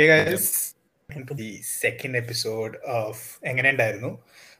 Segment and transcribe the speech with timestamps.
[0.00, 0.74] Hey guys,
[1.10, 3.14] into the second episode of
[3.50, 4.10] എങ്ങനെയുണ്ടായിരുന്നു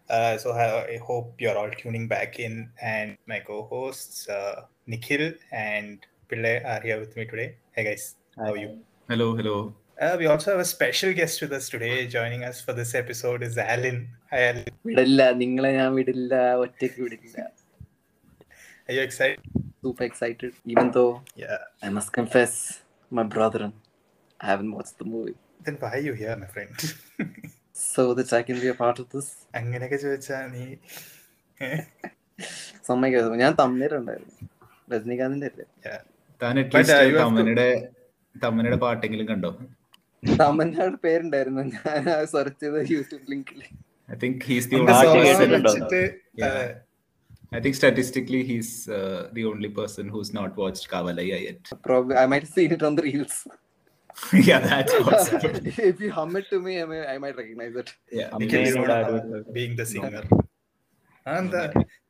[0.08, 2.54] uh, so I, I hope you're all tuning back in
[2.92, 4.54] and my co-hosts uh,
[4.86, 5.24] Nikhil
[5.66, 5.96] and
[6.30, 7.48] Pillai are here with me today.
[7.76, 8.04] Hey guys,
[8.38, 8.70] how are you?
[9.10, 9.56] Hello, hello.
[9.98, 11.94] Uh, we also have a special guest with us today.
[12.08, 13.98] Joining us for this episode is Alan.
[14.32, 16.32] Hi Alan, വിടില്ല നിങ്ങളെ ഞാൻ വിടില്ല
[16.64, 17.36] ഒറ്റയ്ക്ക് വിടില്ല
[18.88, 19.40] are you excited?
[19.84, 21.04] Super excited even though
[21.44, 21.58] Yeah.
[21.86, 22.58] I must confess
[23.18, 23.62] my brother
[24.41, 25.35] I haven't watched the movie.
[25.65, 26.73] Then why you here, my friend?
[27.73, 29.27] so that I can be a part of this.
[29.59, 30.63] അങ്ങനെയൊക്കെ ചോദിച്ചാ നീ
[32.89, 34.35] സമ്മതിക്കരുത് ഞാൻ തമ്മിലുണ്ടായിരുന്നു
[34.93, 35.49] രജനീകാന്തിന്റെ
[36.79, 37.69] അല്ലേ
[38.35, 39.51] തമ്മനയുടെ പാട്ടെങ്കിലും കണ്ടോ
[40.41, 43.61] തമ്മനയുടെ പേരുണ്ടായിരുന്നു ഞാൻ search ചെയ്ത YouTube ലിങ്കിൽ
[44.13, 44.79] I think he's the
[47.53, 51.63] I think statistically he's uh, the only person who's not watched Kavalaya yet.
[51.87, 53.35] Probably, I might have seen it on the reels.
[54.47, 55.51] yeah that's possible
[55.85, 57.89] if you hum it to me I, may, I might recognize it.
[58.11, 58.79] Yeah Nikhil
[59.49, 60.23] being the singer.
[61.25, 61.59] ആ, എന്താ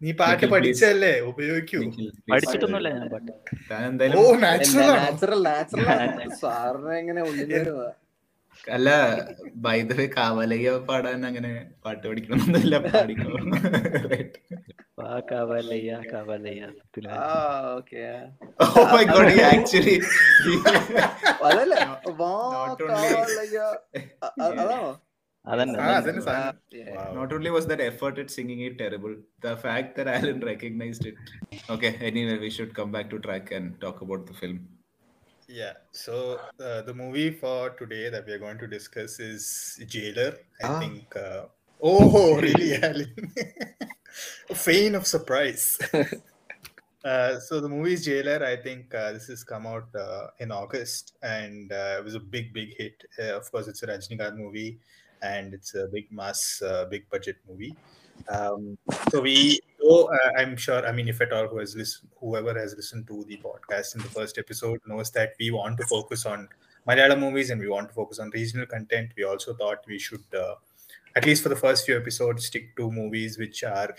[0.02, 0.45] നീ പാട്ട്.
[0.53, 1.79] പഠിച്ചല്ലേ ഉപയോഗിക്കൂ.
[2.31, 3.31] പഠിച്ചിട്ടൊന്നുമില്ല ഞാൻ പാട്ട്.
[4.19, 5.89] ഓ natural natural natural
[6.41, 7.52] സാറിന് എങ്ങനെ ഉള്ളിൽ
[8.75, 8.89] അല്ല
[9.66, 11.52] ബൈ ദ വേ കാവലയ്യ പാടാൻ അങ്ങനെ
[11.85, 13.29] പാട്ട് പഠിക്കണമെന്നൊന്നുമില്ല പാടിക്കോ?
[15.30, 16.73] Kavalia,
[17.09, 18.30] Oh, okay.
[18.59, 20.02] Oh my god, he actually.
[27.16, 31.07] Not only ah, was that effort at singing it terrible, the fact that Alan recognized
[31.07, 31.16] it.
[31.67, 34.67] Okay, anyway, we should come back to track and talk about the film.
[35.47, 40.38] Yeah, so uh, the movie for today that we are going to discuss is Jailer.
[40.63, 40.79] I ah.
[40.79, 41.16] think.
[41.16, 41.45] Uh,
[41.81, 43.33] oh, really, Alan?
[44.49, 45.79] A feign of surprise.
[47.03, 48.45] Uh, so the movie is Jailer.
[48.45, 52.19] I think uh, this has come out uh, in August, and uh, it was a
[52.19, 53.03] big, big hit.
[53.17, 54.79] Uh, of course, it's a Rajinikanth movie,
[55.23, 57.75] and it's a big mass, uh, big budget movie.
[58.29, 58.77] Um,
[59.09, 60.85] so we, oh, I'm sure.
[60.88, 64.01] I mean, if at all, who has listened, whoever has listened to the podcast in
[64.01, 66.47] the first episode knows that we want to focus on
[66.88, 69.11] Malayalam movies and we want to focus on regional content.
[69.17, 70.55] We also thought we should, uh,
[71.16, 73.95] at least for the first few episodes, stick to movies which are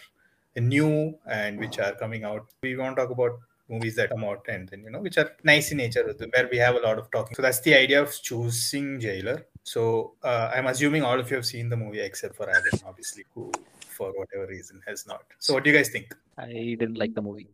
[0.57, 2.47] new and which are coming out.
[2.63, 5.31] We want to talk about movies that come out and then you know which are
[5.45, 7.35] nice in nature where we have a lot of talking.
[7.35, 9.47] So that's the idea of choosing Jailer.
[9.65, 13.25] So uh, I'm assuming all of you have seen the movie except for Alan, obviously,
[13.35, 13.51] who
[13.89, 15.23] for whatever reason has not.
[15.39, 16.15] So what do you guys think?
[16.37, 17.49] I didn't like the movie.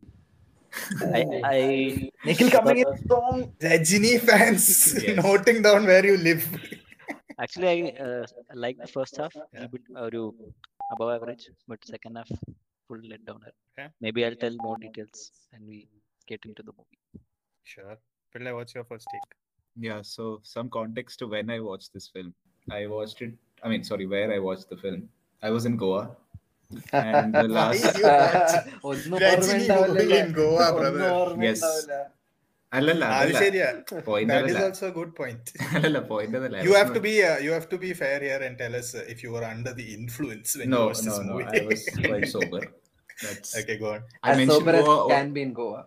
[1.00, 3.52] I, I Nikhil coming in strong.
[3.60, 5.16] Rajini fans Yes.
[5.24, 6.46] noting down where you live.
[7.43, 8.25] actually I uh,
[8.65, 9.65] like the first half, Yeah.
[9.65, 10.23] a bit ഒരു
[10.95, 12.31] above average, but second half
[12.87, 13.41] full let down.
[13.71, 13.87] Okay.
[14.05, 15.19] Maybe I'll tell more details
[15.53, 15.77] and we
[16.31, 16.99] get into the movie.
[17.73, 17.95] Sure.
[18.33, 19.29] Pillai, what's your first take?
[19.87, 20.23] Yeah, so
[20.55, 22.29] some context to when I watched this film.
[22.79, 24.99] I watched it, I mean, sorry, where I watched the film.
[25.41, 26.03] I was in Goa.
[26.93, 27.97] And the last.
[27.99, 28.53] you watch
[28.91, 31.09] ഒന്നും Rajini movie ഓർമ്മയുണ്ടാവില്ല in Goa, ഒന്നും brother.
[31.47, 31.61] Yes.
[32.72, 33.66] അല്ലല്ല അത് ശരിയാ.
[34.08, 35.44] Point That is also a good point.
[35.76, 38.56] അല്ലല്ല point അതല്ല You have to be uh, you have to be fair here and
[38.62, 41.36] tell us uh, if you were under the influence when you watched no this no.
[41.54, 42.62] I was quite sober.
[43.24, 44.02] That's okay, go on.
[44.24, 45.06] I As sober as Goa.
[45.12, 45.80] can be in Goa.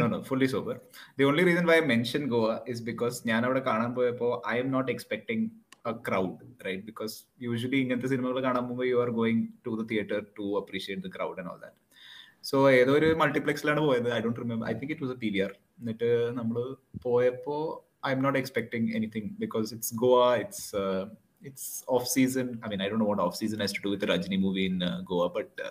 [0.00, 0.74] no no fully sober.
[1.20, 4.70] The only reason why I mentioned Goa is because ഞാൻ അവിടെ കാണാൻ പോയപ്പോ I am
[4.76, 5.40] not expecting
[5.84, 6.34] a crowd
[6.66, 7.14] right because
[7.50, 11.38] usually ഇങ്ങനത്തെ സിനിമകൾ കാണാൻ പോകുമ്പോൾ you are going to the theater to appreciate the crowd
[11.42, 11.74] and all that.
[12.44, 14.08] So ഏതോ ഒരു മൾട്ടിപ്ലെക്സിലാണ് പോയത്?
[14.16, 16.08] I don't remember I think it was a P V R എന്നിട്ട്
[16.38, 16.56] നമ്മൾ
[17.06, 17.56] പോയപ്പോ
[18.16, 20.66] I'm not expecting anything because it's Goa it's
[21.48, 24.38] it's off season I mean I don't what off season has to do with Rajini
[24.46, 24.78] movie in
[25.10, 25.68] Goa but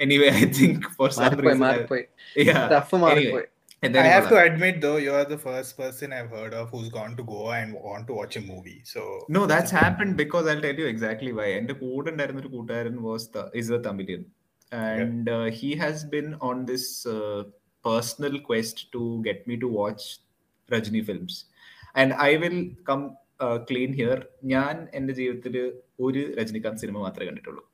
[0.00, 2.04] anyway I think for some reason മാറിപ്പോയി
[3.82, 7.16] I have to admit though, you are the first person I've heard of who's gone
[7.18, 8.78] to Goa and want to watch a movie.
[8.84, 9.00] So.
[9.28, 11.48] No, that's happened because I'll tell you exactly why.
[11.58, 14.22] എന്റെ കൂടെ ഉണ്ടായിരുന്ന ഒരു കൂട്ടുകാരൻ was the is a Tamilian.
[14.74, 17.44] and uh, he has been on this uh,
[17.84, 20.18] personal quest to get me to watch
[20.70, 21.44] Rajni films.
[21.94, 23.04] And I will come
[23.40, 24.20] uh, clean here.
[24.54, 25.56] ഞാൻ എന്റെ ജീവിതത്തിൽ
[26.06, 27.64] ഒരു രജനികാന്ത് സിനിമ മാത്രമേ കണ്ടിട്ടുള്ളൂ.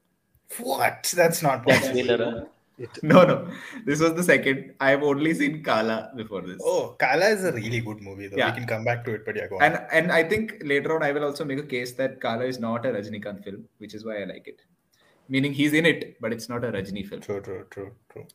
[0.70, 2.22] What that's not possible
[3.02, 3.34] no no.
[3.86, 4.58] This was the second.
[4.80, 6.60] I've only seen kala before this.
[6.70, 8.40] Oh kala is a really good movie though.
[8.42, 8.50] Yeah.
[8.50, 9.62] we can come back to it but yeah go on.
[9.66, 12.58] and and i think later on i will also make a case that kala is
[12.66, 14.60] not a rajinikanth film which is why i like it.
[15.29, 17.21] Meaning he's in it, but it's not a Rajini film.
[17.21, 18.25] true, true, true, true.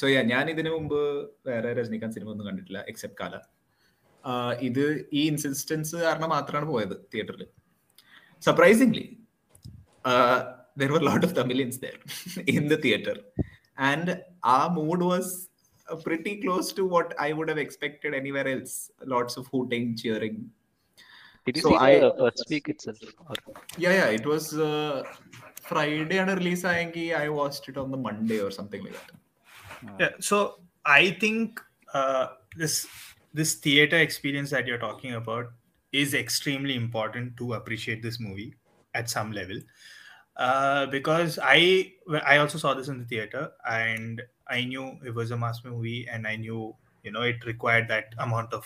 [0.00, 1.00] So yeah ഞാൻ ഇതിനു മുമ്പ്
[1.48, 3.34] വേറെ Rajinikanth cinema ഒന്നും കണ്ടിട്ടില്ല except കാല
[4.24, 4.84] ആഹ് ഇത്
[5.18, 7.44] ഈ insistence കാരണം മാത്രമാണ് പോയത് തിയേറ്ററിൽ
[8.42, 9.04] surprisingly
[10.82, 11.94] there were lot of Tamilians there
[12.54, 13.18] in the theatre
[13.90, 14.14] and
[14.56, 15.34] ആ mood was
[15.88, 18.72] pretty close to what I would have expected anywhere else.
[19.12, 20.34] Lots of hooting, cheering.
[21.46, 22.98] Did you So see I- the first week itself?
[23.26, 23.36] Or
[23.84, 24.08] Yeah, yeah.
[24.18, 24.96] It was uh,
[25.73, 27.15] Friday and release ayengi.
[27.15, 29.99] I watched it on the Monday or something like that.
[29.99, 31.59] Yeah, so I think
[31.93, 32.87] uh, this
[33.33, 35.51] this theater experience that you're talking about
[35.91, 38.53] is extremely important to appreciate this movie
[38.93, 39.59] at some level
[40.37, 41.93] uh, because I
[42.25, 46.07] I also saw this in the theater and I knew it was a mass movie
[46.11, 48.65] and I knew you know it required that amount of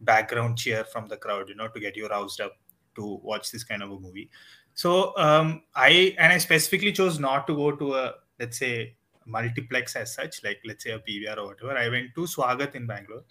[0.00, 2.56] background cheer from the crowd you know to get you roused up
[2.96, 4.30] to watch this kind of a movie
[4.74, 8.96] so um, I and I specifically chose not to go to a let's say
[9.26, 11.76] multiplex as such, like let's say a PVR or whatever.
[11.76, 13.24] I went to Swagat in Bangalore.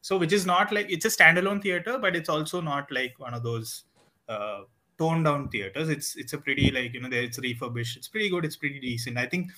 [0.00, 3.34] So which is not like it's a standalone theater, but it's also not like one
[3.34, 3.84] of those
[4.28, 4.60] uh,
[4.98, 5.88] toned down theaters.
[5.88, 7.96] It's it's a pretty like you know there it's refurbished.
[7.96, 8.44] It's pretty good.
[8.44, 9.18] It's pretty decent.
[9.18, 9.50] I think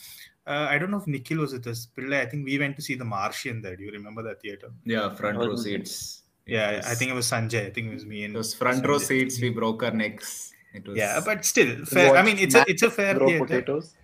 [0.47, 1.89] uh, I don't know if Nikhil was with us.
[1.97, 3.77] Pillai, I think we went to see The Martian there.
[3.77, 4.71] Do you remember that theater?
[4.85, 6.23] Yeah, front row seats.
[6.47, 6.87] Yeah, Yes.
[6.87, 7.67] I think it was Sanjay.
[7.67, 9.41] I think it was me and It was front row seats.
[9.41, 10.53] We broke our necks.
[10.75, 12.17] It was Yeah, but still fair.
[12.17, 13.47] I mean, it's a it's a fair Grow theater.
[13.47, 13.95] potatoes.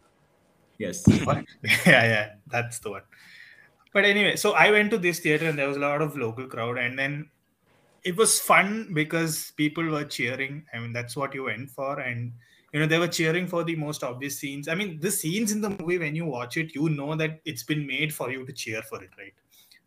[0.78, 1.06] yes.
[1.26, 1.42] yeah,
[1.86, 3.02] yeah, that's the one.
[3.92, 6.46] But anyway, so I went to this theater and there was a lot of local
[6.46, 7.30] crowd, and then
[8.04, 10.64] it was fun because people were cheering.
[10.74, 12.32] I mean, that's what you went for, and
[12.72, 14.68] you know they were cheering for the most obvious scenes.
[14.68, 17.62] I mean, the scenes in the movie when you watch it, you know that it's
[17.64, 19.34] been made for you to cheer for it, right?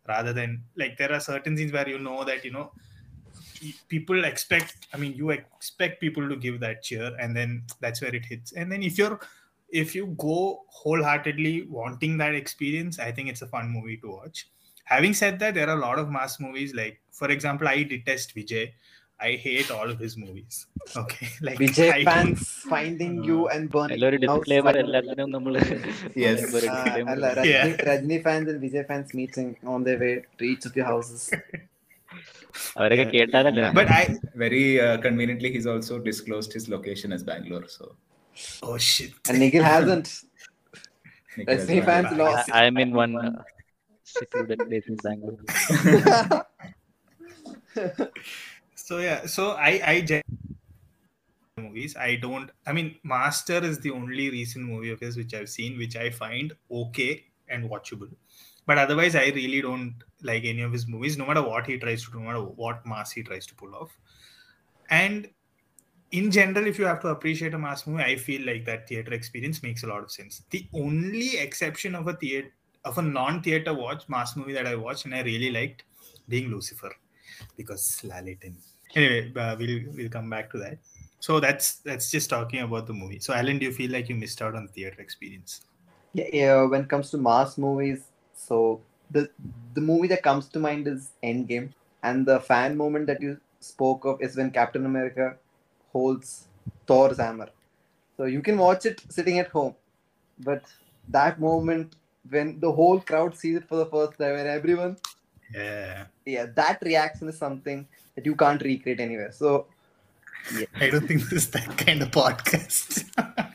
[0.08, 2.72] Rather than like there are certain scenes where you know that you know
[3.88, 8.14] people expect i mean you expect people to give that cheer and then that's where
[8.14, 8.52] it hits.
[8.52, 9.20] And then if you're
[9.68, 14.48] if you go wholeheartedly wanting that experience i think it's a fun movie to watch.
[14.84, 18.34] Having said that there are a lot of mass movies like for example i detest
[18.34, 18.72] vijay.
[19.18, 20.66] I hate all of his movies.
[20.96, 22.70] Okay like vijay I fans do.
[22.70, 23.98] finding uh, you and burning
[26.14, 26.44] yes.
[26.54, 31.32] Uh, rajni fans and vijay fans meeting on their way to each of your houses.
[32.79, 34.03] അവരൊക്കെ കേട്ടാലല്ല but i
[34.43, 37.67] Very uh, conveniently, he's also disclosed his location as Bangalore.
[37.67, 37.85] So
[38.63, 40.23] oh shit And Nikhil hasn't.
[41.37, 42.37] Nikhil has Rajni fans Bangalore.
[42.37, 42.49] lost.
[42.51, 43.43] I am in one uh,
[44.03, 46.45] secluded place in Bangalore.
[48.75, 50.21] so yeah so i i gen-
[51.57, 55.49] movies i don't i mean master is the only recent movie of his which i've
[55.49, 58.11] seen which i find okay and watchable
[58.66, 62.04] but otherwise i really don't like any of his movies no matter what he tries
[62.04, 63.98] to do no matter what mass he tries to pull off
[64.90, 65.28] and
[66.12, 69.12] in general if you have to appreciate a mass movie i feel like that theater
[69.12, 72.52] experience makes a lot of sense the only exception of a theater
[72.84, 75.84] of a non-theater watch mass movie that i watched and i really liked
[76.28, 76.92] being lucifer
[77.56, 78.54] because Lalettan.
[78.94, 80.78] Anyway, uh, we'll we'll come back to that.
[81.20, 83.18] So that's that's just talking about the movie.
[83.18, 85.62] So Alan, do you feel like you missed out on the theater experience?
[86.12, 88.04] yeah, yeah, when it comes to mass movies,
[88.36, 89.30] so the
[89.74, 91.70] the movie that comes to mind is Endgame,
[92.02, 95.36] and the fan moment that you spoke of is when Captain America
[95.92, 96.48] holds
[96.86, 97.50] Thor's hammer.
[98.16, 99.74] So you can watch it sitting at home,
[100.40, 100.64] but
[101.08, 101.96] that moment
[102.30, 104.98] when the whole crowd sees it for the first time and everyone,
[105.54, 107.86] Yeah, yeah, that reaction is something
[108.16, 109.32] that you can't recreate anywhere.
[109.32, 109.66] So
[110.80, 113.04] I don't think this is that kind of podcast.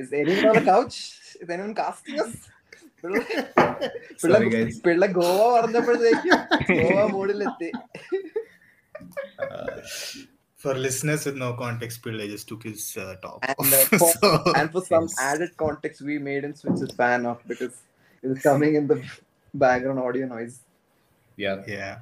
[0.00, 0.96] is anyone on the couch?
[1.40, 2.36] Is anyone casting us?
[4.84, 6.34] Pillai Goa പറഞ്ഞപ്പോഴത്തേക്കും
[6.78, 7.70] Goa മൂടിലെത്തി
[9.44, 9.68] uh,
[10.62, 13.36] For listeners with no context, Pillai just took his uh, top.
[13.50, 17.76] And, uh, for, some added context, we made and switched the fan off because
[18.24, 18.98] it was coming in the
[19.64, 20.56] background audio noise.
[21.44, 21.58] Yeah.
[21.76, 21.94] Yeah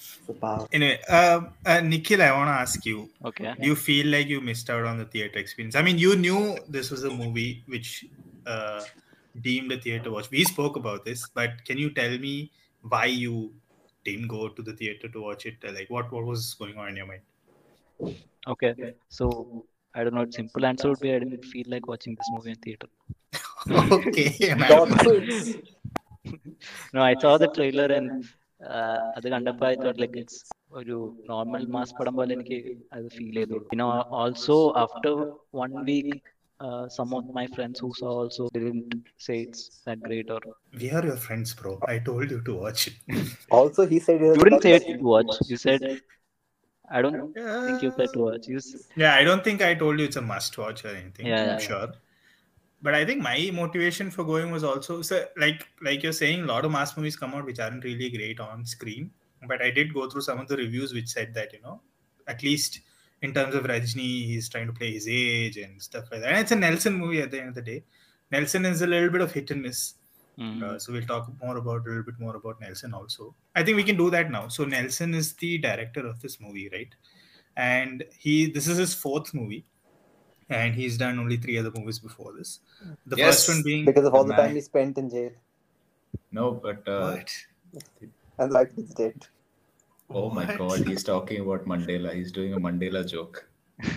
[0.00, 0.66] so power.
[0.72, 3.54] Anyway, uh, uh, Nikhil, I want to ask you: Okay.
[3.60, 5.74] Do you feel like you missed out on the theater experience?
[5.74, 8.06] I mean, you knew this was a movie which
[8.46, 8.82] uh,
[9.40, 10.30] deemed a theater watch.
[10.30, 12.52] We spoke about this, but can you tell me
[12.82, 13.52] why you
[14.04, 15.56] didn't go to the theater to watch it?
[15.62, 18.16] Like, what what was going on in your mind?
[18.46, 18.94] Okay.
[19.08, 20.26] So I don't know.
[20.30, 22.86] Simple answer would be I didn't feel like watching this movie in theater.
[23.70, 25.04] okay, Dog man.
[25.04, 25.56] suits.
[26.92, 28.24] No, I saw the trailer and
[29.17, 30.37] അത് കണ്ടപ്പോൾ I thought like it's
[30.79, 30.97] ഒരു
[31.31, 32.59] normal mass പടം പോലെ എനിക്ക്
[32.95, 33.85] അത് feel ചെയ്തു പിന്നെ
[34.21, 35.17] also after
[35.61, 36.15] one week
[36.95, 38.91] some of my friends who saw also didn't
[39.25, 40.41] say it's that great or
[40.81, 41.71] we are your friends, bro.
[41.93, 42.95] I told you to watch it.
[43.57, 45.33] Also, he said you wouldn't say it to watch.
[45.51, 45.81] You said
[46.87, 47.19] I don't
[47.65, 48.45] think you said to watch.
[48.53, 51.27] You s- Yeah, I don't think I told you it's a must watch or anything.
[51.31, 51.67] Yeah, I'm yeah.
[51.69, 51.89] sure.
[52.82, 56.46] But I think my motivation for going was also so like like you're saying, a
[56.46, 59.10] lot of mass movies come out which aren't really great on screen.
[59.46, 61.80] But I did go through some of the reviews which said that you know,
[62.26, 62.80] at least
[63.22, 66.30] in terms of Rajni, he's trying to play his age and stuff like that.
[66.30, 67.84] And it's a Nelson movie at the end of the day.
[68.30, 69.94] Nelson is a little bit of hit and miss.
[70.38, 70.62] Mm.
[70.62, 73.34] Uh, so we'll talk more about a little bit more about Nelson also.
[73.54, 74.48] I think we can do that now.
[74.48, 76.94] So Nelson is the director of this movie, right?
[77.56, 79.66] And he this is his fourth movie,
[80.50, 82.60] and he's done only three other movies before this.
[83.06, 84.46] The Yes, first one being Because of all the Man.
[84.48, 85.30] time he spent in jail
[86.32, 87.30] No, but uh, what?
[88.38, 89.26] and life is dead.
[90.10, 92.12] oh my god, he's talking about Mandela.
[92.14, 93.48] He's doing a Mandela joke.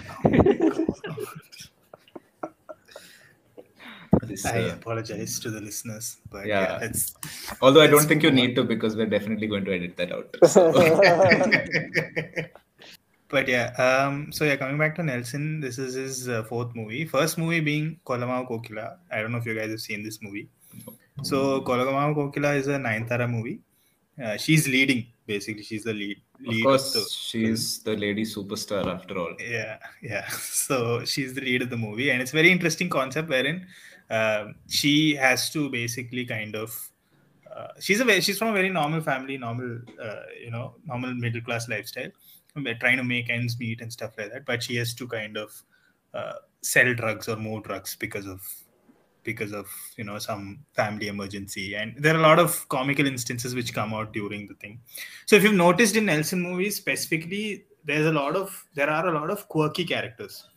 [4.21, 6.61] This, I uh, apologize to the listeners, but Yeah.
[6.79, 7.13] yeah, it's
[7.61, 10.37] although I don't think you need to because we're definitely going to edit that out.
[10.47, 10.71] So,
[13.33, 17.03] but yeah, um, so yeah, coming back to Nelson, this is his uh, fourth movie.
[17.05, 18.97] First movie being Kolamaavu Kokila.
[19.11, 20.47] I don't know if you guys have seen this movie.
[21.23, 23.59] So Kolamaavu Kokila is a Nayanthara movie.
[24.23, 25.63] Uh, she's leading basically.
[25.63, 26.17] She's the lead.
[26.39, 29.33] of lead course, the she's the lady superstar after all.
[29.39, 30.27] yeah yeah
[30.67, 33.65] so she's the lead of the movie and it's very interesting concept wherein
[34.09, 36.69] um, she has to basically kind of
[37.55, 41.13] uh, she's a very, she's from a very normal family normal uh, you know normal
[41.13, 42.11] middle class lifestyle
[42.55, 44.45] We're trying to make ends meet and stuff like that.
[44.45, 45.63] But she has to kind of
[46.13, 48.41] uh, sell drugs or more drugs because of
[49.23, 49.67] because of
[49.97, 51.75] you know some family emergency.
[51.75, 54.79] And there are a lot of comical instances which come out during the thing.
[55.25, 59.13] So if you've noticed in Nelson movies specifically, there's a lot of there are a
[59.13, 60.47] lot of quirky characters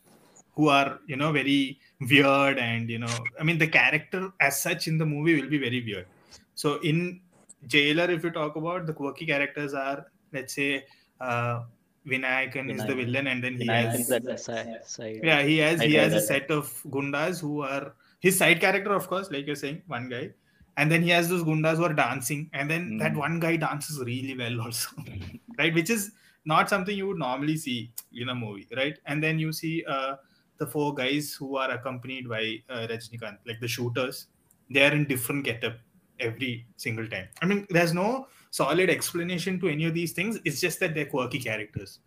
[0.54, 4.88] who are you know very weird and you know I mean the character as such
[4.88, 6.06] in the movie will be very weird.
[6.54, 7.20] So in
[7.66, 10.84] Jailer, if you talk about the quirky characters are let's say
[11.20, 11.62] uh,
[12.06, 15.20] Vinayakan is the villain and then he Vinayak has side, side.
[15.22, 19.08] yeah he has he has a set of gundas who are his side character of
[19.08, 20.30] course like you're saying one guy.
[20.78, 22.50] And then he has those gundas who are dancing.
[22.52, 23.16] And then that Mm.
[23.16, 24.90] one guy dances really well also
[25.58, 25.72] right?
[25.72, 26.12] Which is
[26.44, 28.98] not something you would normally see in a movie right?
[29.06, 30.16] And then you see uh,
[30.58, 34.26] the four guys who are accompanied by uh, Rajinikanth like the shooters
[34.70, 35.78] they are in different getup
[36.20, 37.28] every single time.
[37.42, 38.26] I mean there's no
[38.60, 41.98] solid explanation to any of these things it's just that they're quirky characters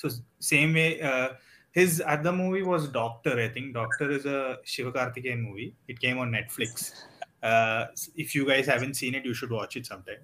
[0.00, 0.08] so
[0.54, 1.28] same way uh,
[1.78, 3.38] his other movie was Doctor.
[3.38, 5.74] I think Doctor is a Shivakarthikeyan movie.
[5.86, 6.92] It came on Netflix.
[7.42, 10.22] Uh, if you guys haven't seen it, you should watch it sometime.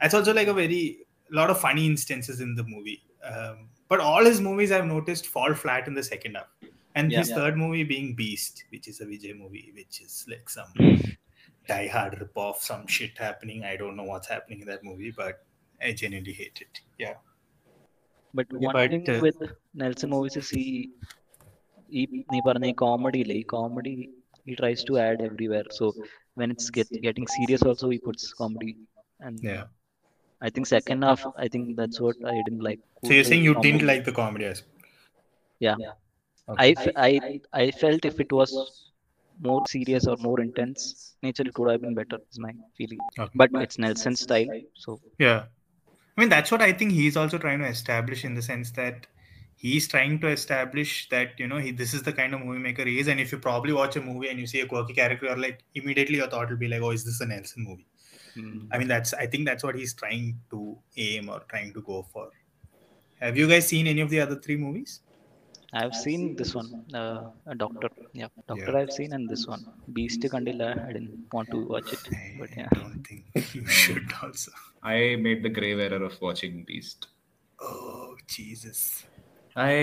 [0.00, 0.98] That's also like a very
[1.30, 3.02] lot of funny instances in the movie.
[3.24, 6.46] Um, but all his movies I've noticed fall flat in the second half.
[6.94, 7.18] And Yeah.
[7.18, 10.72] his third movie being Beast, which is a Vijay movie, which is like some
[11.68, 13.64] Die Hard ripoff, some shit happening.
[13.64, 15.44] I don't know what's happening in that movie, but
[15.82, 16.80] I genuinely hate it.
[16.98, 17.14] Yeah.
[18.34, 19.36] But one but, thing uh, with
[19.74, 20.90] Nelson movies is he,
[21.88, 24.10] he, he parna comedy like comedy
[24.46, 25.64] he tries to add everywhere.
[25.70, 25.92] So
[26.34, 28.76] when it's get, getting serious, also he puts comedy.
[29.20, 29.64] And yeah,
[30.40, 32.80] I think second half, I think that's what I didn't like.
[33.04, 33.72] So you're saying you comedy.
[33.72, 34.70] didn't like the comedy aspect?
[35.58, 35.74] Yeah.
[35.78, 35.92] yeah.
[36.48, 36.74] Okay.
[36.94, 38.85] I, I, I felt if it was
[39.40, 43.32] more serious or more intense nature it would have been better is my feeling Okay.
[43.34, 45.44] but it's Nelson style so Yeah.
[46.16, 49.06] I mean, that's what I think he's also trying to establish in the sense that
[49.56, 52.84] he's trying to establish that, you know, he, this is the kind of movie maker
[52.86, 53.08] he is.
[53.08, 55.62] And if you probably watch a movie and you see a quirky character, you're like,
[55.74, 57.86] immediately your thought will be like, oh, is this a Nelson movie?
[58.36, 61.82] mm, I mean, that's, I think that's what he's trying to aim or trying to
[61.82, 62.30] go for.
[63.20, 65.00] Have you guys seen any of the other three movies?
[65.79, 66.69] I've seen this one
[67.01, 67.19] uh,
[67.53, 67.89] a doctor
[68.21, 68.79] yeah doctor Yeah.
[68.79, 69.63] I've seen and this one
[69.95, 73.23] beast kandilla I didn't want to watch it I but yeah don't think
[73.57, 74.51] you should also.
[74.83, 77.01] I made the grave error of watching Beast.
[77.59, 78.79] Oh, Jesus.
[79.55, 79.73] I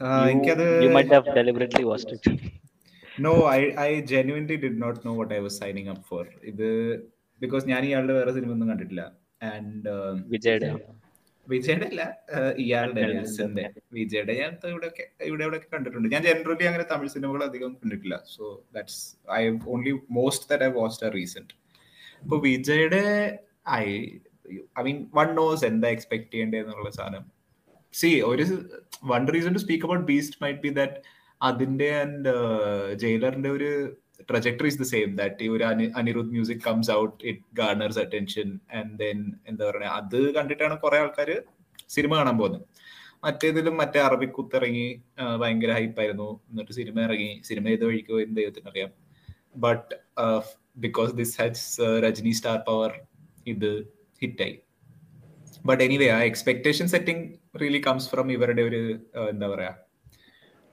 [0.00, 2.26] uh, you, എനിക്കത് you might have deliberately watched it
[3.26, 6.22] No, I, I genuinely did not know what I was signing up for.
[6.50, 6.68] ഇത്
[7.42, 9.02] because ഞാൻ ഇയാളുടെ വേറെ cinema ഒന്നും കണ്ടിട്ടില്ല
[9.50, 9.92] and
[10.34, 10.70] വിജയുടെ
[11.51, 12.03] വിജയുടെ അല്ല
[12.63, 13.63] ഇയാളുടെ നെൽസന്റെ
[13.97, 14.87] വിജയുടെ ഞാൻ ഇവിടെ
[15.29, 16.07] ഇവിടെ ഇവിടെ കണ്ടിട്ടുണ്ട്.
[16.13, 18.17] ഞാൻ ജനറലി അങ്ങനെ തമിഴ് സിനിമകൾ അധികം കണ്ടിട്ടില്ല.
[18.35, 18.43] So
[18.75, 19.01] that's
[19.39, 19.41] I
[19.73, 21.53] only most that I watched recent
[22.23, 23.03] അപ്പൊ വിജയുടെ
[23.79, 23.85] I
[24.79, 27.25] I mean one knows എന്താ എക്സ്പെക്ട് ചെയ്യേണ്ടത് എന്നുള്ള സാധനം.
[27.93, 28.45] സി ഒരു
[29.11, 30.97] one reason to speak about Beast might be that
[31.41, 32.33] അതിന്റെ ആൻഡ്
[33.03, 33.71] ജയിലറിന്റെ ഒരു
[34.29, 38.47] trajectory is the same that ഈ ഒരു അനി- Anirudh music comes out it garners attention
[38.73, 41.29] and then എന്താ പറയുക അത് കണ്ടിട്ടാണ് കുറെ ആൾക്കാർ
[41.89, 42.63] സിനിമ കാണാൻ പോകുന്നത്.
[43.23, 44.87] മറ്റേതിലും മറ്റേ അറബിക് കുത്തിറങ്ങി
[45.19, 47.31] ആ, ഭയങ്കര ഹൈപ്പായിരുന്നു എന്നിട്ട് സിനിമ ഇറങ്ങി.
[47.43, 48.91] സിനിമ ഏത് വഴിക്കോ എന്ത് ദൈവത്തിന് അറിയാം.
[49.57, 49.93] But
[50.77, 51.65] because this has
[51.99, 52.91] Rajini star power
[53.47, 53.69] ഇത്
[54.21, 54.55] ഹിറ്റായി
[55.65, 57.23] ബട്ട് എനിവേ ആ expectation setting
[57.61, 58.81] really comes from ഇവരുടെ ഒരു
[59.29, 59.71] എന്താ പറയാ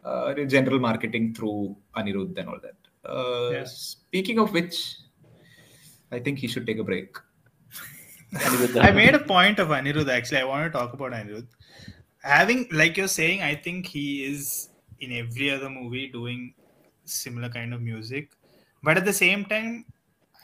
[0.04, 1.52] ആ, ഒരു general marketing through
[1.96, 3.64] Anirudh all that Uh.
[3.64, 4.97] Speaking of which,
[6.11, 7.16] I think he should take a break.
[8.80, 10.38] I made a point of Anirudh actually.
[10.38, 11.47] I want to talk about Anirudh.
[12.23, 16.54] Having, like you're saying, I think he is in every other movie doing
[17.04, 18.30] similar kind of music.
[18.82, 19.85] But at the same time,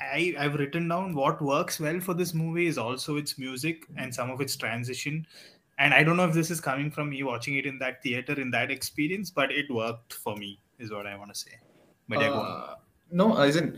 [0.00, 4.14] I, I've written down what works well for this movie is also its music and
[4.14, 5.26] some of its transition.
[5.78, 8.38] And I don't know if this is coming from me watching it in that theater,
[8.40, 11.52] in that experience, but it worked for me, is what I want to say.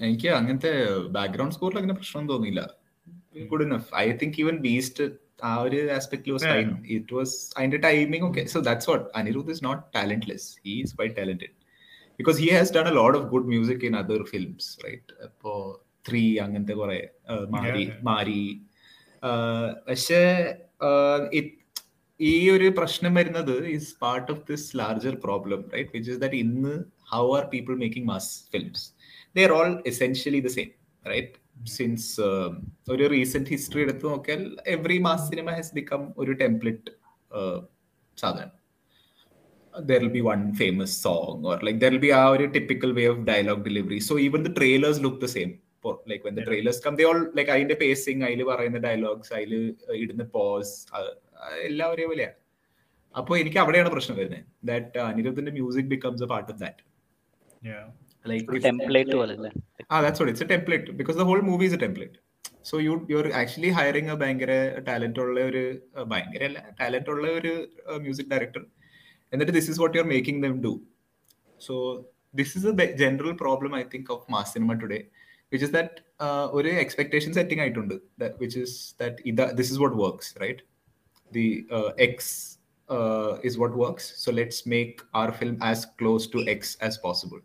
[0.07, 0.73] എനിക്ക് അങ്ങനത്തെ
[1.17, 2.63] background സ്കോറിൽ അങ്ങനെ പ്രശ്നം തോന്നിയില്ല.
[3.51, 5.05] Good enough I think even Beast
[5.45, 6.47] ആ ഒരു aspect was.
[6.47, 10.95] Fine it was അതിന്റെ timing okay so that's what Anirudh is not talentless he is
[11.01, 11.55] why talented
[12.19, 15.53] because he has done a lot of good music in other films right അപ്പോ
[16.09, 17.01] three അങ്ങനത്തെ കുറെ
[17.57, 17.85] മാരി.
[18.03, 18.43] മാരി
[19.89, 20.21] പക്ഷേ
[22.21, 26.75] ഈ ഒരു പ്രശ്നം വരുന്നത് is part of this larger problem right which is that ഇന്ന്
[27.19, 28.85] are people making mass films
[29.39, 30.71] they are all essentially the same
[31.05, 31.35] right
[31.79, 32.09] since
[32.95, 34.45] ഒരു റീസെന്റ് ഹിസ്റ്ററി എടുത്ത് നോക്കിയാൽ
[34.77, 36.91] എവറി മാസ് സിനിമ ഹാസ് ബിക്കം ഒരു ടെംപ്ലേറ്റ്
[38.25, 38.51] സാധനം
[39.75, 43.19] there will be one famous song or like there will be our typical way of
[43.29, 43.99] dialogue delivery.
[44.07, 45.53] So even the trailers look the same.
[45.83, 46.49] For like when the Yeah.
[46.49, 49.53] trailers come they all like അതിന്റെ pacing അതിൽ പറയുന്ന dialogues അതിൽ
[50.03, 50.73] ഇടുന്ന pose
[51.69, 52.31] എല്ലാം ഒരേപോലെയാ.
[53.15, 54.45] അപ്പൊ എനിക്ക് അവിടെയാണ് പ്രശ്നം വരുന്നത്.
[54.71, 56.83] That അനിരുദ്ധിന്റെ music becomes a part of that
[57.62, 57.86] Yeah.
[58.30, 59.52] Like template പോലെ അല്ലേ
[59.94, 62.16] Ah, that's what it's a template because the whole movie is a template.
[62.70, 64.52] So you you're actually hiring a ഭയങ്കര
[64.88, 65.62] ടാലന്റ് ഉള്ള ഒരു
[65.98, 67.52] uh, ഭയങ്കര അല്ല talent ഉള്ള ഒരു
[68.06, 68.64] music director
[69.34, 70.74] എന്നിട്ട് this is what you are making them do
[71.62, 71.76] so
[72.34, 75.00] this is A general problem I think of mass cinema today
[75.52, 76.02] which is that
[76.60, 77.96] ഒരു expectation setting ആയിട്ടുണ്ട്
[78.44, 80.64] വിച്ച് ഇസ് ദാറ്റ് ഇത് this is what works right
[81.32, 81.48] the
[82.08, 82.34] X
[83.44, 87.40] is what works so let's make our film as close to x as possible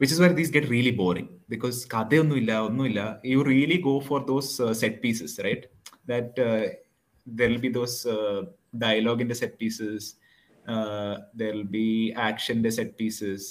[0.00, 3.00] Which is where these get really boring because കഥയൊന്നുമില്ല ഒന്നുമില്ല.
[3.26, 5.66] You really go for those set pieces right
[6.08, 6.46] that
[7.26, 7.98] there be those
[8.84, 10.08] ഡയലോഗിന്റെ set pieces
[11.42, 11.86] there be
[12.26, 13.48] ആക്ഷന്റെ set pieces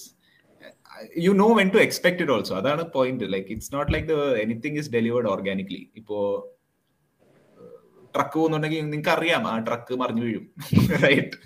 [1.24, 4.80] you know when to expect it also അതാണ് point like it's not like the anything
[4.82, 6.20] is delivered organically ഇപ്പോ
[8.14, 10.46] truck പോകുന്നുണ്ടെങ്കിൽ നിങ്ങൾക്ക് അറിയാം ആ truck മറിഞ്ഞു വീഴും.
[11.06, 11.38] Right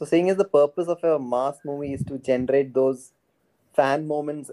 [0.00, 3.00] so seeing as the purpose of a mass movie is to generate those
[3.78, 4.50] fan moments,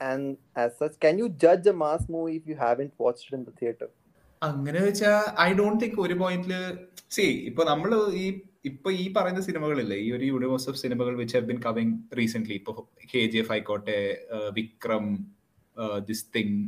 [0.00, 0.22] and
[0.56, 3.56] as such, can you judge a mass movie if you haven't watched it in the
[3.62, 3.88] theater?
[4.42, 5.12] അങ്ങനെ വെച്ചാ
[5.44, 6.52] I don't think ഒരു പോയിന്റിൽ
[7.14, 7.90] C ഇപ്പൊ നമ്മൾ
[8.22, 8.26] ഈ
[8.70, 12.72] ഇപ്പൊ ഈ പറയുന്ന സിനിമകളില്ലേ ഈ ഒരു യൂണിവേഴ്സ് ഓഫ് സിനിമകൾ which have been coming recent ഇപ്പൊ
[13.12, 13.98] കെ ജി എഫ് ആയിക്കോട്ടെ
[14.58, 15.06] വിക്രം
[16.08, 16.58] ദിസ് തിങ്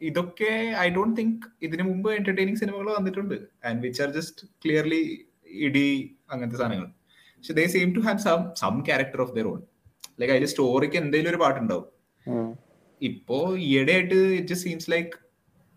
[0.00, 0.52] ഇതൊക്കെ
[0.84, 3.36] ഐ ഡോണ്ട് തിങ്ക് ഇതിനു മുമ്പ് എന്റർടൈനിങ് സിനിമകൾ വന്നിട്ടുണ്ട്.
[3.68, 5.02] And which are just clearly
[5.66, 5.86] ഇടി
[6.32, 6.88] അങ്ങനത്തെ സാധനങ്ങൾ.
[7.38, 9.60] പക്ഷെ they same to have some some character of their own
[10.20, 11.86] like അതിൽ സ്റ്റോറിക്ക് എന്തെങ്കിലും ഒരു പാട്ടുണ്ടാവും.
[13.00, 13.38] ഇപ്പോ
[13.70, 15.10] ഈയിടെ ആയിട്ട് it seems like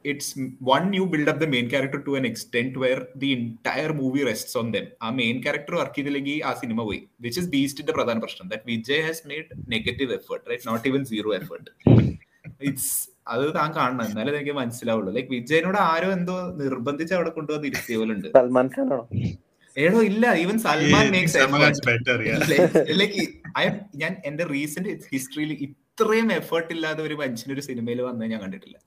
[0.06, 0.32] it's
[0.70, 4.56] one you build up the main character to an extent where the entire movie rest
[4.62, 7.02] on them ആ main character work ചെയ്തില്ലെങ്കിൽ ആ സിനിമ പോയി.
[7.26, 8.48] വിച്ച് ഇസ് ബീസ്റ്റിന്റെ പ്രധാന പ്രശ്നം.
[8.54, 11.70] That Vijay has made negative effort right not even zero effort
[12.70, 12.92] it's
[13.34, 14.06] അത് താൻ കാണണം.
[14.12, 15.12] എന്നാലേ എനിക്ക് മനസ്സിലാവുള്ളൂ.
[15.18, 18.30] ലൈക്ക് വിജയനോട് ആരോ എന്തോ നിർബന്ധിച്ച് അവിടെ കൊണ്ടുവന്ന് ഇരുത്തിയ പോലെ ഉണ്ട്
[19.78, 21.38] ഏടോ ഇല്ല even Salman makes.
[23.02, 23.22] Like
[23.62, 23.64] I
[24.02, 28.78] ഞാൻ എന്റെ റീസെന്റ് ഹിസ്റ്ററിയിൽ ഇത്രയും എഫേർട്ട് ഇല്ലാതെ ഒരു മനുഷ്യൻ ഒരു സിനിമയിൽ വന്നത് ഞാൻ കണ്ടിട്ടില്ല.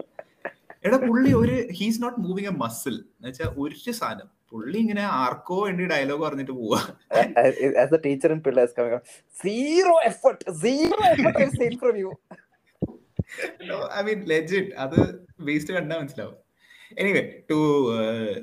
[0.86, 4.28] എടാ പുള്ളി ഒരു he's not moving a muscle എന്ന് വെച്ചാൽ ഒരു സാധനം.
[4.52, 6.80] പുള്ളി ഇങ്ങനെ ആർക്കോ വേണ്ടി ഡയലോഗ് പറഞ്ഞിട്ട് പോവാ.
[7.82, 8.40] As teacher in
[10.10, 11.96] effort I've seen from
[13.98, 14.98] I mean legit അത്
[15.46, 16.36] വേസ്റ്റ് കണ്ടാ മനസ്സിലാവും.
[17.02, 17.58] എനിവേ ടു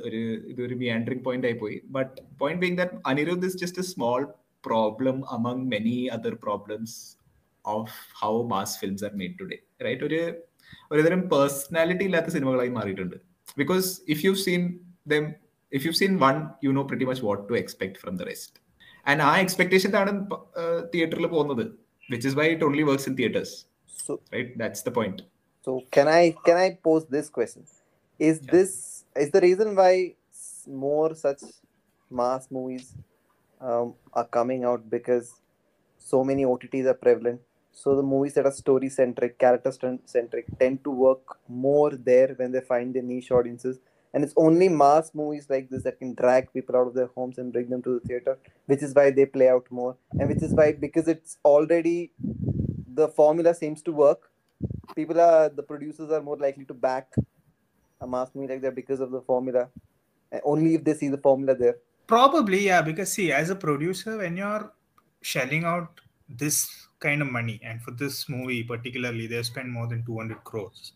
[0.07, 0.19] ഒരു
[0.51, 1.77] ഇതൊരു മിയാൻഡറിംഗ് പോയിന്റ് ആയി പോയി.
[1.95, 4.21] But point being that Anirudh is just a small
[4.63, 6.95] problem among many other problems
[7.65, 10.21] of how mass films are made today right ഒരു
[10.91, 13.17] ഒരുതരം personality ഇല്ലാത്ത സിനിമകളായി മാറിയിട്ടുണ്ട്.
[13.61, 14.61] Because if you seen
[15.13, 15.25] them
[15.71, 16.35] if you seen one
[16.65, 18.55] you know pretty much what to expect from the rest
[19.05, 20.11] and ആ എക്സ്പെക്ടേഷനാണ്
[20.93, 21.63] തിയേറ്ററിൽ പോകുന്നത്
[22.09, 23.55] which is why it only works in theatres
[24.35, 25.23] right that's the point
[25.67, 27.63] so can I can I pose this question?
[28.27, 28.51] Is Yeah.
[28.55, 28.71] this
[29.23, 30.15] is the reason why
[30.83, 31.41] more such
[32.19, 32.95] mass movies
[33.59, 35.27] um, are coming out because
[36.11, 37.41] so many OTTs are prevalent?
[37.71, 39.71] So the movies that are story centric, character
[40.05, 43.79] centric, tend to work more there when they find their niche audiences.
[44.13, 47.37] And it's only mass movies like this that can drag people out of their homes
[47.37, 49.95] and bring them to the theater, which is why they play out more.
[50.19, 52.11] And which is why, because it's already
[52.93, 54.29] the formula seems to work,
[54.95, 57.13] people are the producers are more likely to back
[58.07, 59.69] mass movie like that because of the formula.
[60.43, 61.77] Only if they see the formula there.
[62.07, 64.71] Probably, yeah, because see, as a producer, when you're
[65.21, 70.05] shelling out this kind of money, and for this movie particularly, they spent more than
[70.05, 70.93] 200 crores,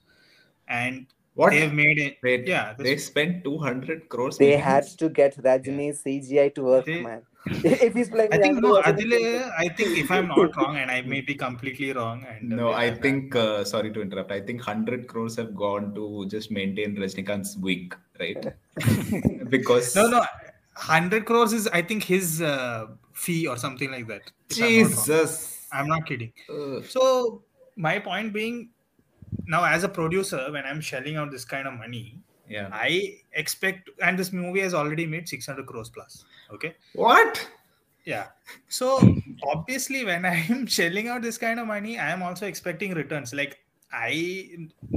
[0.67, 1.51] and What?
[1.51, 2.17] they've made it.
[2.23, 4.37] Wait, Yeah, they this- spent 200 crores.
[4.37, 7.23] They had to get Rajini's CGI to work, They- man.
[7.63, 8.81] if he's playing, I think no.
[8.81, 12.49] Rajini Adile, I think if I'm not wrong, and I may be completely wrong, and
[12.49, 16.49] No, I think, uh, sorry to interrupt, I think 100 crores have gone to just
[16.49, 18.47] maintain Rajinikanth's wig, right?
[19.49, 19.95] because.
[19.95, 20.23] no, no,
[20.75, 24.23] hundred crores is I think his uh, fee or something like that.
[24.49, 24.69] if I'm not.
[24.69, 25.67] Jesus.
[25.71, 26.31] I'm not kidding.
[26.49, 27.43] Uh, So
[27.75, 28.69] my point being,
[29.46, 32.68] now as a producer, when I'm shelling out this kind of money, yeah.
[32.72, 36.24] I expect, and this movie has already made 600 crores plus.
[36.52, 36.74] Okay.
[36.94, 37.48] What?
[38.06, 38.26] Yeah.
[38.68, 38.98] So
[39.52, 43.32] obviously, when I'm shelling out this kind of money, I am also expecting returns.
[43.40, 43.54] Like
[43.92, 44.14] I,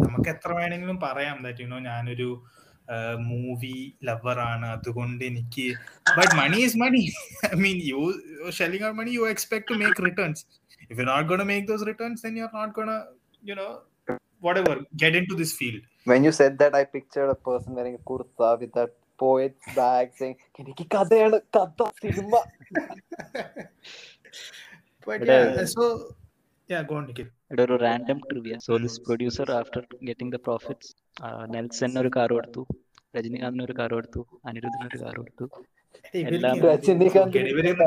[0.05, 2.29] നമുക്ക് എത്ര വേണമെങ്കിലും പറയാം that you know ഞാനൊരു
[3.29, 3.75] movie
[4.07, 5.65] lover ആണ് അതുകൊണ്ട് എനിക്ക്
[6.17, 7.03] but money is money
[7.49, 7.99] I mean U
[8.57, 10.43] shelling out money you expect to make returns
[10.89, 12.97] if you not gonna make those returns then you're not gonna
[13.49, 13.71] you know
[14.41, 17.99] whatever get into this field When you said that, I pictured a person wearing a
[17.99, 18.89] kurta with that
[19.19, 22.33] poet's bag saying, "എനിക്ക് കഥയാണ് കഥ cinema."
[25.07, 25.83] but But, yeah uh, so
[26.69, 30.91] yeah go on Nikhil ഇവിടെ ഒരു random trivia so this producer after getting the profits
[31.53, 32.61] Nelson ഒരു car കൊടുത്തു
[33.17, 35.45] രജനികാന്തിന് ഒരു car കൊടുത്തു അനിരുദ്ധിന് ഒരു കാർ കൊടുത്തു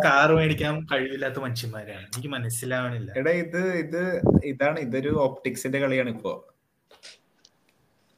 [0.05, 4.01] കാറ് മേടിക്കാൻ കഴിവില്ലാത്ത മനുഷ്യന്മാരാണ് എനിക്ക് മനസ്സിലാവണില്ല എടാ ഇത് ഇത്
[4.43, 6.33] ഇതാണ് ഇതൊരു ഓപ്റ്റിക്സിന്റെ കളിയാണ് ഇപ്പോ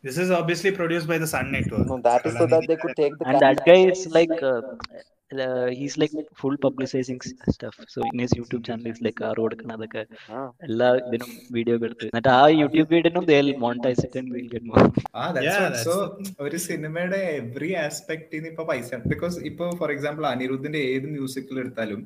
[0.03, 1.87] This is obviously produced by the Sun Network.
[1.87, 4.61] No, that is so that they could take the and that guy is like uh,
[5.79, 7.19] he's like full publicizing
[7.53, 10.03] stuff so in his YouTube channel is like ആറ് കൊടുക്കണം അതൊക്കെ
[10.67, 12.05] എല്ലാ ഇതിനും video എടുത്ത്.
[12.05, 14.81] എന്നിട്ട് ആ YouTube video they monetize it and will get more
[15.15, 15.95] ആ that's so
[16.45, 17.71] ഒരു സിനിമയുടെ എവറി
[18.37, 18.89] ഇനി ഇപ്പോ പൈസ.
[19.13, 22.01] ബിക്കോസ് ഇപ്പോ ഫോർ എക്സാമ്പിൾ അനിരുദ്ധിന്റെ ഏത് മ്യൂസിക്കൽ എടുത്താലും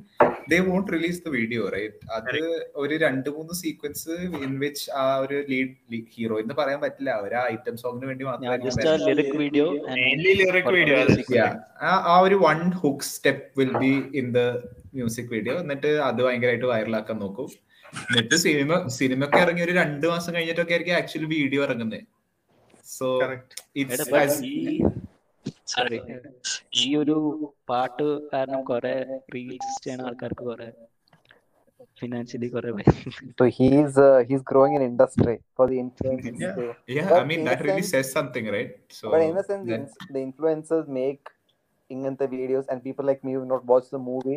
[0.51, 2.37] they won't release the video right അത്
[2.83, 4.13] ഒരു രണ്ട് മൂന്ന് സീക്വൻസ്
[4.45, 5.73] ഇൻ വിച്ച് ആ ഒരു ലീഡ്
[6.13, 7.11] ഹീറോ എന്ന് പറയാൻ പറ്റില്ല.
[7.25, 8.47] ഒരു ഐറ്റം സോങ്ങിന് വേണ്ടി മാത്രമേ
[12.09, 14.41] ആ ഒരു one hooks step will be in the
[14.97, 17.49] music video എന്നിട്ട് അത് ഭയങ്കരമായിട്ട് വൈറലാക്കാൻ നോക്കും
[18.08, 22.01] എന്നിട്ട് സിനിമ സിനിമക്ക് ഇറങ്ങി ഒരു രണ്ട് മാസം കഴിഞ്ഞിട്ടൊക്കെ ആയിരിക്കും ആക്ച്വലി വീഡിയോ ഇറങ്ങുന്നത്
[22.95, 23.08] സോ
[23.82, 24.10] ഇറ്റ്സ്
[26.82, 27.15] ഈ ഒരു
[27.69, 28.93] പാട്ട് കാരണം കുറെ
[29.36, 30.69] റീൽസ് ചെയ്യുന്ന ആൾക്കാർക്ക് കുറെ
[32.01, 32.71] ഫിനാൻഷ്യലി കുറെ
[33.39, 36.38] So he's uh, he's growing an industry for the influencers.
[36.45, 36.58] Yeah.
[36.97, 38.71] Yeah, I mean that really says something, right?
[38.89, 39.80] So but in a sense, the,
[40.15, 41.23] the influencers make
[41.90, 44.37] ingante videos, and people like me who have not watched the movie,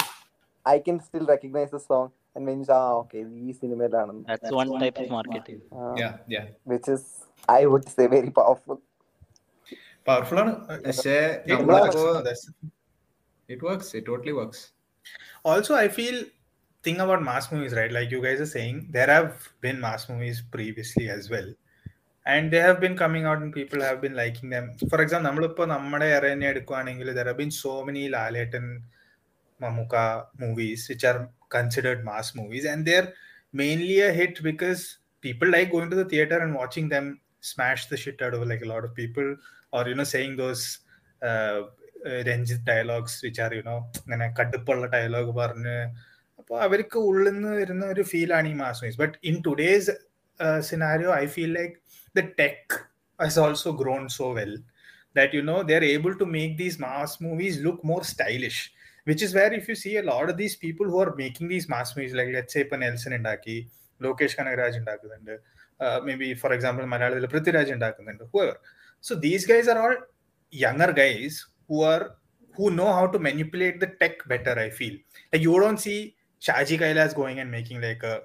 [0.66, 2.12] I can still recognize the song.
[2.36, 6.14] And when you say, ah, okay, ഈ സിനിമയിലാണെന്ന് that's one type of marketing uh, yeah,
[6.36, 6.46] yeah.
[6.72, 7.04] which is
[7.58, 8.78] I would say very powerful.
[10.10, 10.54] Powerful ആണ്
[10.88, 11.18] പക്ഷേ
[11.50, 12.26] It നമ്മളിപ്പോ works.
[12.30, 12.48] That's-
[13.54, 13.88] it works.
[13.98, 14.60] It totally works.
[15.52, 16.16] Also, I feel
[16.86, 17.92] thing about mass movies, right?
[17.98, 19.32] Like you guys are saying, there have
[19.66, 21.50] been mass movies previously as well.
[22.30, 24.66] And they have been coming out and people have been liking them.
[24.92, 28.66] For example, നമ്മളിപ്പോ നമ്മുടെ era തന്നെ എടുക്കുവാണെങ്കിൽ there have been so many Lalettan
[29.60, 29.96] Mammukka
[30.44, 31.20] movies which are
[31.58, 33.10] considered mass movies and they're
[33.54, 34.82] mainly a hit because
[35.24, 37.06] people like going to the theater and watching them
[37.52, 39.28] smash the shit out of like a lot of people
[39.74, 40.64] or you know saying those
[41.22, 41.58] uh,
[42.08, 45.78] uh, Ranjith dialogues which are you know ഇങ്ങനെ കടുപ്പുള്ള dialogue പറഞ്ഞ്
[46.40, 49.94] അപ്പോൾ അവർക്ക് ഉള്ളിൽ നിന്ന് വരുന്ന ഒരു ഫീലാണ് ഈ mass movies but in today's
[50.70, 51.76] scenario I feel like
[52.20, 52.76] the tech
[53.20, 54.54] has also grown so well
[55.18, 58.60] that you know they're able to make these mass movies look more stylish
[59.10, 61.68] which is where if you see a lot of these people who are making these
[61.74, 63.58] mass movies like let's say ഇപ്പൊ Nelson ഉണ്ടാക്കി
[64.06, 65.34] ലോകേഷ് കനകരാജ് ഉണ്ടാക്കുന്നുണ്ട്
[66.08, 68.58] may be for example മലയാളത്തിൽ പൃഥ്വിരാജ് ഉണ്ടാക്കുന്നുണ്ട് whoever
[69.08, 69.96] so these guys are all
[70.66, 71.34] younger guys
[71.70, 72.04] who are
[72.56, 74.96] who know how to manipulate the tech better i feel
[75.32, 76.00] like you don't see
[76.48, 78.16] shaji kailas going and making like a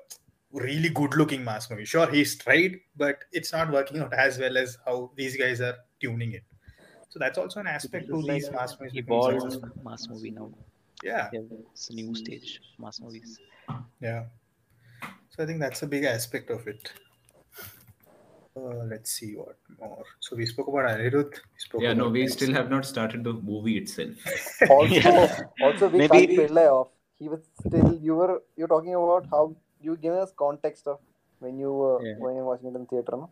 [0.55, 1.85] really good looking mass movie.
[1.85, 5.75] Sure he's tried but it's not working out as well as how these guys are
[6.01, 6.43] tuning it.
[7.09, 8.93] So that's also an aspect to these like mass movies.
[8.93, 10.49] becoming evolved mass movie now.
[11.03, 11.29] Yeah.
[11.33, 11.41] Yeah,
[11.73, 13.39] it's a new stage mass movies.
[14.01, 14.25] Yeah.
[15.29, 16.91] So i think that's a big aspect of it.
[18.57, 20.03] Uh, let's see what more.
[20.21, 21.31] So we spoke about anirudh.
[21.33, 22.33] We spoke Yeah, no, we Next.
[22.33, 24.13] still have not started the movie itself.
[24.69, 25.41] Also, Yeah.
[25.61, 26.87] also we Maybe- cut Pillai off.
[27.19, 29.55] He was still you were you're talking about how
[29.87, 30.97] you give us context of
[31.41, 32.17] when you were Yeah.
[32.21, 33.27] going in watching it in theater, no?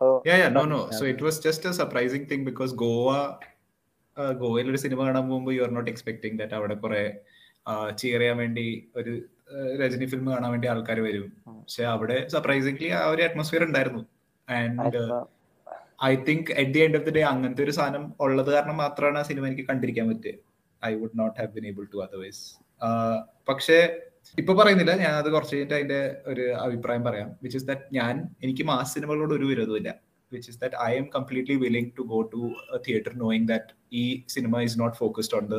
[0.00, 0.80] Oh, Yeah, yeah, no, no.
[0.98, 3.20] So it was just a surprising thing because Goa,
[4.16, 7.02] uh, ഗോവയിൽ ഒരു cinema കാണാൻ പോകുമ്പോൾ you are not expecting that അവിടെ കുറെ
[8.00, 8.66] cheer ചെയ്യാൻ വേണ്ടി
[8.98, 9.12] ഒരു
[9.82, 11.26] Rajani film കാണാൻ വേണ്ടി ആൾക്കാർ വരും.
[11.60, 14.02] പക്ഷെ അവിടെ സർപ്രൈസിംഗ്ലി ആ ഒരു അറ്റ്മോസ്ഫിയർ ഉണ്ടായിരുന്നു.
[14.48, 15.00] I and
[16.10, 19.24] I think at the end of the day അങ്ങനത്തെ ഒരു സാധനം ഉള്ളത് കാരണം മാത്രമാണ് ആ
[19.30, 20.40] സിനിമ എനിക്ക് കണ്ടിരിക്കാൻ പറ്റിയത്
[20.82, 22.42] I would not have been able to otherwise
[23.48, 23.78] പക്ഷേ
[24.38, 24.92] ഇപ്പൊ പറയുന്നില്ല.
[25.04, 27.28] ഞാൻ അത് കുറച്ച് കഴിഞ്ഞിട്ട് അതിന്റെ ഒരു അഭിപ്രായം പറയാം.
[27.42, 29.90] വിച്ച് ഇസ് ദാറ്റ് ഞാൻ എനിക്ക് മാസ് സിനിമകളോട് ഒരു വിരോധമില്ല
[30.32, 32.40] which is that I'm completely willing to go to
[32.86, 34.04] theatre knowing that ഈ
[34.36, 35.58] cinema is not focused on the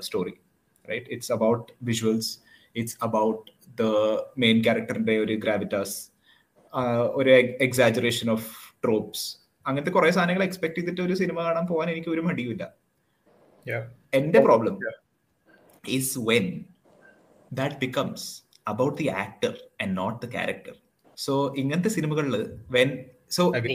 [0.00, 0.34] story
[0.88, 2.32] right it's about visuals
[2.76, 3.44] it's about
[3.78, 3.84] the
[4.44, 5.96] main ക്യാരക്ടറിന്റെ ഒരു gravitas
[6.74, 7.30] uh, ഒരു
[7.66, 8.48] exaggeration of
[8.84, 9.24] tropes
[9.66, 12.64] അങ്ങനത്തെ കുറെ സാധനങ്ങൾ expect ചെയ്തിട്ട് ഒരു cinema കാണാൻ പോകാൻ എനിക്ക് ഒരു മടിയുമില്ല.
[14.12, 14.76] എന്റെ problem
[15.84, 16.46] is when
[17.52, 18.26] that becomes
[18.66, 20.74] about the actor and not the character
[21.18, 22.34] so ഇങ്ങനത്തെ സിനിമകളിൽ
[22.70, 22.90] when
[23.30, 23.42] so.
[23.58, 23.68] If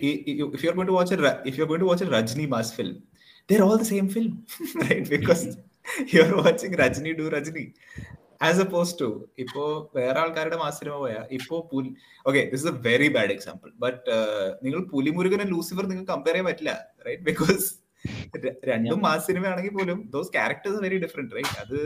[0.63, 1.15] you are going to watch
[1.49, 2.97] if you are going to watch Rajni mass film
[3.49, 4.33] there all the same film
[4.83, 5.45] right because
[6.13, 7.65] you are watching Rajni do Rajni
[8.41, 9.07] as opposed to
[9.43, 9.61] ഇപ്പോ
[9.95, 11.55] വേറെ ആൾക്കാരുടെ mass സിനിമ പോയാ ഇപ്പോ
[12.25, 14.01] okay this a very bad example but
[14.63, 16.73] നിങ്ങൾ പുലിമുരുകനും Lucifer നിങ്ങൾക്ക് compare ചെയ്യാൻ പറ്റില്ല
[17.07, 17.65] റൈറ്റ് ബിക്കോസ്
[18.69, 21.77] രണ്ടും മാസ് സിനിമ ആണെങ്കിൽ പോലും those characters very different right അത്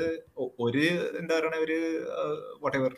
[0.60, 0.86] ഒരു
[1.20, 1.80] എന്താ പറയുക ഒരു
[2.64, 2.94] വട്ടെവർ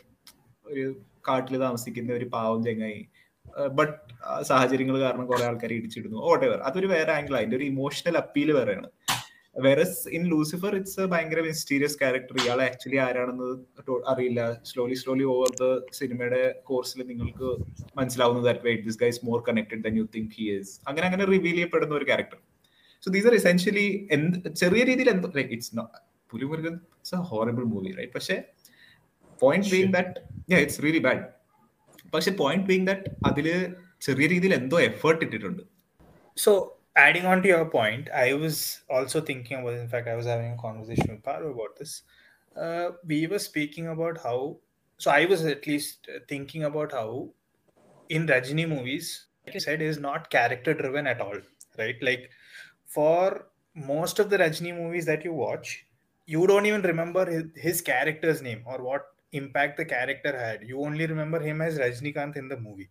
[0.66, 0.84] ഒരു
[1.28, 3.00] കാട്ടിൽ താമസിക്കുന്ന ഒരു പാവം ചെങ്ങായി
[3.78, 3.96] ബട്ട്
[4.42, 8.88] സാഹചര്യങ്ങൾ കാരണം കുറെ ആൾക്കാർ ഇടിച്ചിടുന്നു വട്ടെവർ അതൊരു വേറെ ആംഗിൾ അതിന്റെ ഒരു ഇമോഷണൽ അപ്പീൽ വേറെയാണ്.
[9.56, 13.48] വെറസ് ഇൻ ലൂസിഫർ ഇറ്റ്സ് ഭയങ്കര മിസ്റ്റീരിയസ് ക്യാരക്ടർ ഇയാൾ ആക്ച്വലി ആരാണെന്ന്
[14.12, 14.40] അറിയില്ല.
[14.64, 17.50] സ്ലോലി സ്ലോലി ഓവർ ദ സിനിമയുടെ കോഴ്സിൽ നിങ്ങൾക്ക്
[17.96, 22.04] മനസ്സിലാവുന്നതായിട്ട് this guy's more connected than you think he is അങ്ങനെ അങ്ങനെ റിവീൽ ചെയ്യപ്പെടുന്ന ഒരു
[22.04, 22.40] character
[23.03, 25.83] so these are essentially എന്ത് ചെറിയ രീതിയിൽ എന്തോ like it's
[26.31, 28.37] Pulimurugan it's A horrible movie right പക്ഷേ
[29.41, 30.15] point being that
[30.63, 31.23] it's really bad
[32.15, 33.55] പക്ഷെ പോയിന്റ് ബീങ് ദാറ്റ് അതില്
[34.07, 35.63] ചെറിയ രീതിയിൽ എന്തോ എഫേർട്ട് ഇട്ടിട്ടുണ്ട്
[36.37, 36.51] So,
[36.95, 38.57] adding on to your point, I was
[38.89, 42.03] also thinking about, in fact, I was having a conversation with Paru about this.
[42.55, 44.37] Uh, we were speaking about how,
[45.01, 47.29] so I was at least uh, thinking about how
[48.09, 49.07] in Rajini movies,
[49.45, 51.37] like I said, is not character driven at all,
[51.77, 51.95] right?
[52.01, 52.29] Like
[52.94, 55.84] for most of the Rajni movies that you watch,
[56.26, 60.66] you don't even remember his, his character's name or what impact the character had.
[60.66, 62.90] You only remember him as Rajinikanth in the movie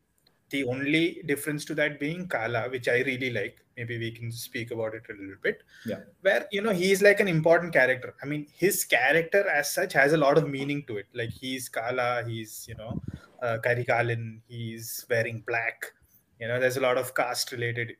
[0.53, 3.57] the only difference to that being Kala, which I really like.
[3.75, 5.63] Maybe we can speak about it a little bit.
[5.83, 6.01] Yeah.
[6.21, 8.13] Where you know he's like an important character.
[8.21, 11.07] I mean, his character as such has a lot of meaning to it.
[11.13, 13.01] Like he's Kala, he's you know
[13.41, 15.91] uh, Karikaalan, he's wearing black.
[16.39, 17.93] You know, there's a lot of caste related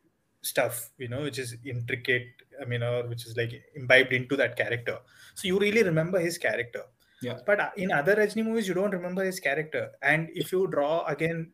[0.44, 0.92] stuff.
[0.98, 2.28] You know, which is intricate.
[2.62, 5.00] I mean, or which is like imbibed into that character.
[5.36, 6.84] So you really remember his character.
[7.22, 7.40] Yeah.
[7.46, 9.92] But uh, in other Rajni movies, you don't remember his character.
[10.02, 11.52] And if you draw again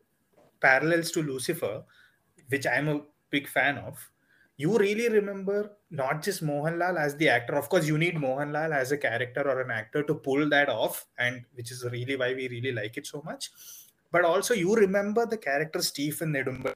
[0.60, 1.84] parallels to Lucifer,
[2.49, 4.10] which I'm a big fan of,
[4.58, 7.56] you really remember not just Mohanlal as the actor.
[7.56, 11.06] Of course, you need Mohanlal as a character or an actor to pull that off,
[11.17, 13.52] and which is really why we really like it so much.
[14.12, 16.73] But also, you remember the character Stephen Nedumpally.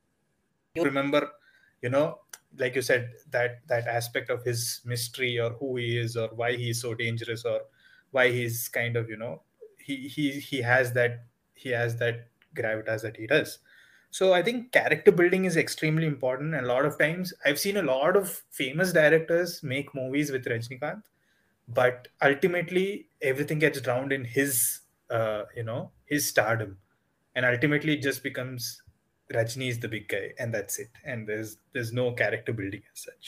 [0.75, 1.29] You remember,
[1.83, 2.21] you know,
[2.57, 6.55] like you said, that that aspect of his mystery or who he is or why
[6.55, 7.61] he's so dangerous or
[8.11, 9.43] why he's kind of, you know,
[9.79, 13.59] he he he has that he has that gravitas that he does.
[14.11, 16.55] So I think character building is extremely important.
[16.55, 20.45] And a lot of times I've seen a lot of famous directors make movies with
[20.45, 21.03] Rajinikanth,
[21.67, 26.79] but ultimately everything gets drowned in his, uh, you know, his stardom,
[27.35, 28.82] and ultimately it just becomes
[29.33, 30.91] Rajni is the big guy, and that's it.
[31.05, 33.27] And there's there's no character building as such.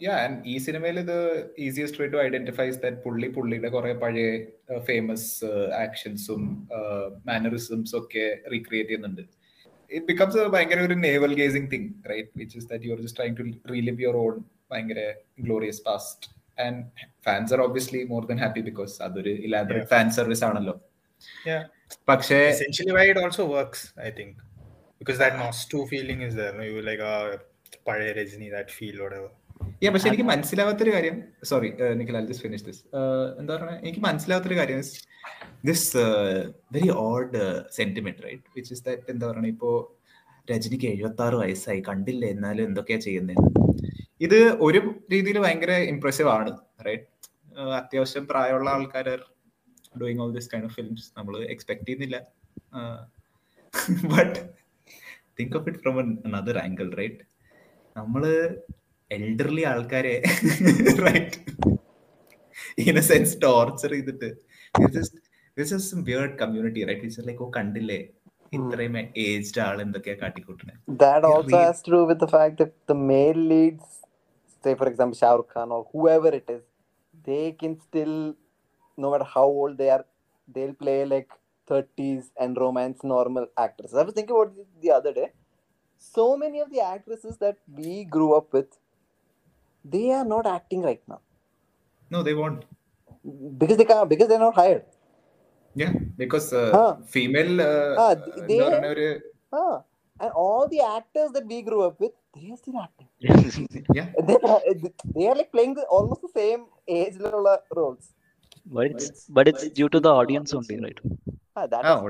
[0.00, 1.18] Yeah, and ഈ സിനിമയിൽ ഇത്
[1.66, 4.24] easiest way to identify that പുള്ളി പുള്ളിയുടെ കുറെ പഴയ
[4.88, 5.30] famous
[5.84, 6.42] ആക്ഷൻസും
[7.30, 8.24] മാനറിസംസും ഒക്കെ
[8.54, 9.22] recreate ചെയ്യുന്നുണ്ട്
[9.90, 13.36] it becomes ഭയങ്കര ഒരു navel gazing thing right which is that you are just trying
[13.40, 14.36] to relive your own
[14.72, 15.00] ഭയങ്കര
[15.46, 16.28] glorious past
[16.66, 16.82] and
[17.26, 20.76] fans are obviously more than happy because അതൊരു ഇലാബറേറ്റ് ഫാൻ സർവീസ് ആണല്ലോ
[21.46, 21.62] Yeah.
[22.08, 23.44] പക്ഷേ Essentially, why it also
[25.08, 26.64] works, that നോസ്റ്റു feeling is Nostu feeling is there.
[26.66, 27.42] You like that
[27.86, 29.28] feel Rajni, that feel, whatever.
[29.82, 31.16] Yeah, പക്ഷെ എനിക്ക് മനസ്സിലാവാത്തൊരു കാര്യം
[31.50, 32.82] sorry Nikhil I just finish this
[33.40, 34.80] എന്താ പറയുക എനിക്ക് മനസ്സിലാവാത്തൊരു കാര്യം
[35.64, 36.02] this
[36.72, 37.40] very odd
[37.70, 39.70] sentiment right which is that എന്താ പറയുക ഇപ്പോ
[40.48, 42.24] രജനിക്ക് എഴുപത്തി ആറ് വയസ്സായി കണ്ടില്ല?
[42.26, 43.42] എന്നാലും എന്തൊക്കെയാ ചെയ്യുന്നത്
[44.20, 44.80] ഇത് ഒരു
[45.12, 46.52] രീതിയിൽ ഭയങ്കര ഇംപ്രസീവ് ആണ്
[46.86, 47.08] റൈറ്റ്
[47.80, 49.08] അത്യാവശ്യം പ്രായമുള്ള ആൾക്കാർ
[50.00, 52.18] doing all this kind of films നമ്മൾ എക്സ്പെക്ട് ചെയ്യുന്നില്ല.
[54.12, 54.38] But
[55.38, 55.96] think of it from
[56.28, 57.22] another angle right
[57.96, 58.22] നമ്മൾ
[59.10, 60.14] എൽഡർലി ആൾക്കാരെ
[61.06, 61.36] right
[62.84, 64.28] in a sense torture ചെയ്തിട്ട്
[66.08, 68.00] beard community right it's like ഓ കണ്ടില്ലേ
[68.56, 68.96] ഇത്രയും
[69.26, 72.96] ഏജ്ഡ് ആൾ എന്തൊക്കെയാ കാട്ടിക്കൂട്ടണേ That also Really- has to do with the fact that the
[73.10, 73.86] male leads,
[74.64, 76.62] say for example Shah Rukh Khan or whoever it is,
[77.24, 78.14] they can still,
[78.98, 80.04] no matter how old they are,
[80.48, 81.30] they'll play like
[81.68, 83.94] 30s and romance normal actors.
[83.94, 85.32] I was thinking about this the other day.
[85.98, 88.78] So many of the actresses that we grew up with,
[89.84, 91.20] they are not acting right now.
[92.10, 92.64] No, they won't.
[93.58, 94.84] Because they can't, because they're not hired.
[95.74, 96.96] Yeah, because uh, huh.
[97.06, 97.60] female.
[97.60, 98.14] Uh, uh
[98.48, 99.20] they,
[99.52, 99.80] huh.
[100.18, 103.08] And all the actors that we grew up with, they are still acting.
[103.94, 104.06] yeah.
[104.26, 104.60] They are,
[105.14, 108.12] they are like playing the, almost the same age uh, roles.
[108.64, 110.98] But it's, but it's, but it's due to the audience only, right?
[111.56, 112.00] Ah,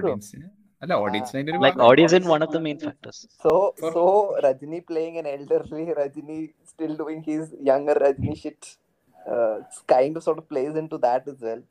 [1.90, 3.18] audience is one of the main factors.
[3.42, 4.02] So so
[4.44, 8.76] Rajini playing an elderly Rajini still doing his younger Rajini shit.
[9.18, 11.62] Uh, it's kind of sort of plays into that as well.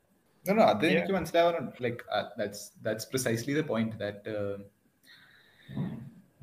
[0.44, 2.02] No, no, അത് എനിക്ക് മനസ്സിലാവാറുണ്ട് like
[2.40, 4.32] that's that's precisely the point that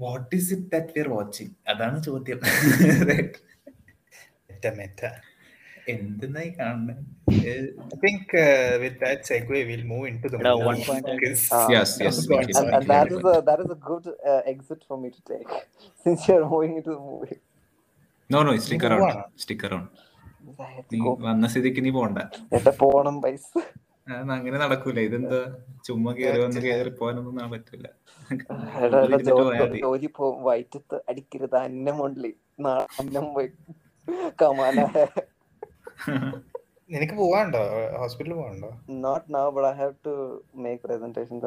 [0.06, 2.42] what is it that we are watching അതാണ് ചോദ്യം
[3.12, 3.36] Right?
[4.50, 5.10] Meta, meta.
[5.96, 7.02] എന്തെന്നായി കാണുന്നത്
[7.34, 7.54] I
[8.04, 8.36] think
[8.84, 10.36] with that segue will move into the
[10.70, 14.14] one point yes yes that is that is a good
[14.54, 15.60] exit for me to take
[16.06, 17.38] since you are moving into the movie
[18.30, 19.92] no no stick around stick around
[20.94, 22.20] നീ വന്ന സ്ഥിതിക്ക് നീ പോണ്ട.
[22.56, 23.46] എവിടെ പോണം പൈസ.
[24.36, 25.00] അങ്ങനെ നടക്കൂല.
[25.08, 25.40] ഇതെന്താ?
[25.86, 27.88] ചുമ്മാ കേറി വന്ന് കേറി പോകാനൊന്നും നാളെ പറ്റൂല.
[29.86, 31.56] ജോലി പോകും വയറ്റത്ത് അടിക്കരുത്.
[31.68, 32.32] അന്നം ഉള്ളി
[33.02, 33.50] അന്നം പോയി.
[34.42, 34.78] കമാന
[36.91, 37.61] നിനക്ക് പോവാണ്ടോ
[38.03, 38.71] ഹോസ്പിറ്റലിൽ പോവാണ്ടോ
[39.07, 40.15] not now but I have to
[40.67, 41.41] make presentation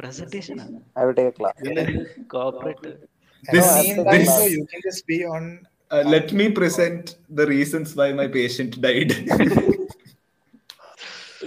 [0.00, 0.58] Presentation.
[0.98, 1.62] I will take class
[2.34, 2.84] Corporate.
[3.44, 5.44] This- No, this- then so you can just be on
[6.12, 9.14] let me present the reasons why my patient died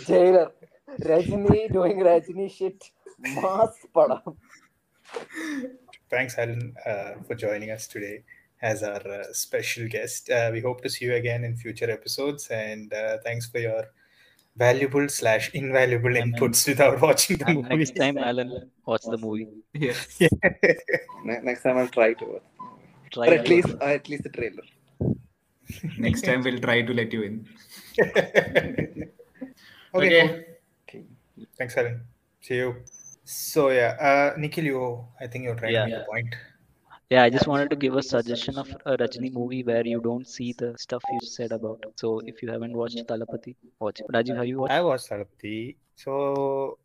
[0.09, 0.47] jailer
[1.09, 2.87] Rajani doing Rajani shit
[3.37, 4.23] mass പടം
[6.11, 8.15] Thanks, Alan, uh, for joining us today
[8.70, 10.30] as our uh, special guest.
[10.30, 13.82] Uh, we hope to see you again in future episodes, and uh, thanks for your
[14.64, 17.76] valuable slash invaluable inputs without watching the movie.
[17.76, 18.50] Next time, Alan,
[18.86, 19.48] watch the movie.
[19.86, 19.98] Yeah.
[20.18, 20.28] yeah.
[21.50, 22.46] Next time, I'll try to watch.
[23.12, 24.66] Try or at least, uh, at least the trailer.
[25.98, 27.34] Next time, we'll try to let you in.
[29.94, 30.46] okay.
[30.88, 31.04] okay.
[31.58, 32.00] Thanks, Alan.
[32.40, 32.76] See you.
[33.24, 34.80] So yeah, uh, Nikhil, you
[35.20, 35.86] I think you're trying yeah.
[35.86, 36.34] to make a point.
[37.08, 40.26] Yeah, I just wanted to give a suggestion of a Rajni movie where you don't
[40.28, 41.84] see the stuff you said about.
[41.94, 44.06] So if you haven't watched Thalapathi, watch it.
[44.12, 44.72] Rajiv, have you watched?
[44.72, 45.76] I watched Thalapathi.
[45.94, 46.78] So,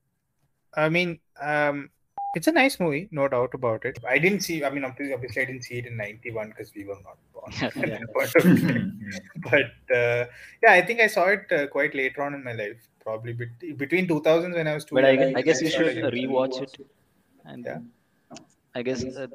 [0.75, 1.89] I mean, um,
[2.36, 3.97] it's a nice movie, no doubt about it.
[4.07, 4.63] I didn't see.
[4.63, 7.51] I mean, obviously, obviously I didn't see it in '91 because we were not born.
[7.60, 7.97] at Yeah.
[7.97, 9.01] that point of time.
[9.49, 10.25] but uh,
[10.62, 13.77] yeah, I think I saw it uh, quite later on in my life, probably bet-
[13.77, 14.95] between 2000s when I was two.
[14.95, 16.77] But I, young, I guess you should started using rewatch it.
[17.43, 17.79] And Yeah.
[18.75, 19.27] I guess uh,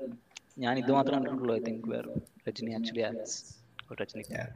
[0.64, 2.06] ഞാൻ ഇത് മാത്രം കണ്ടിട്ടുള്ളൂ I think where
[2.50, 3.40] Rajani actually acts
[4.02, 4.50] Rajani Yeah.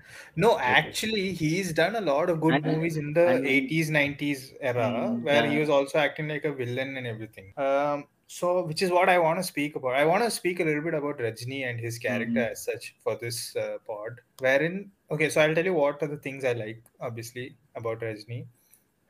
[0.43, 4.41] No, actually, he's done a lot of good And- movies in the and- 80s, 90s
[4.69, 5.63] era, Mm, where he yeah.
[5.63, 7.47] was also acting like a villain and everything.
[7.65, 7.97] Um,
[8.37, 9.95] so, which is what I want to speak about.
[10.01, 13.15] I want to speak a little bit about Rajni and his character as such for
[13.23, 14.13] this uh, pod.
[14.45, 14.77] Wherein,
[15.11, 16.79] okay, so I'll tell you what are the things I like,
[17.09, 18.39] obviously, about Rajni.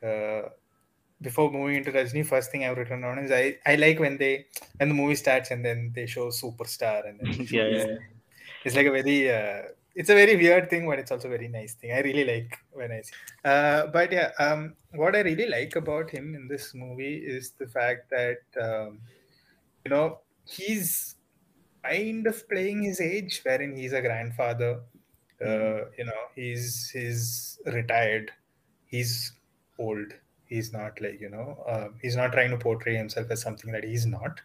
[0.02, 0.44] Uh,
[1.21, 4.47] before moving into Rajni, first thing I've written down is I, I like when they
[4.79, 7.97] when the movie starts and then they show superstar and then Yeah, yeah.
[8.65, 9.63] it's like a very uh,
[9.95, 11.93] it's a very weird thing but it's also a very nice thing.
[11.93, 13.13] I really like when i see.
[13.45, 17.67] Uh, but yeah um, what i really like about him in this movie is the
[17.67, 18.99] fact that um,
[19.85, 21.17] you know he's
[21.83, 24.81] kind of playing his age wherein he's a grandfather.
[25.41, 28.31] Uh, you know he's he's retired.
[28.87, 29.33] He's
[29.79, 30.13] old
[30.51, 33.85] he's not like you know uh, he's not trying to portray himself as something that
[33.85, 34.41] he's not.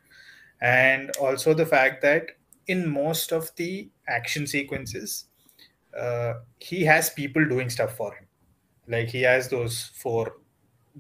[0.62, 2.32] And also the fact that
[2.68, 5.26] in most of the action sequences
[5.98, 8.26] uh, he has people doing stuff for him.
[8.88, 10.38] Like he has those four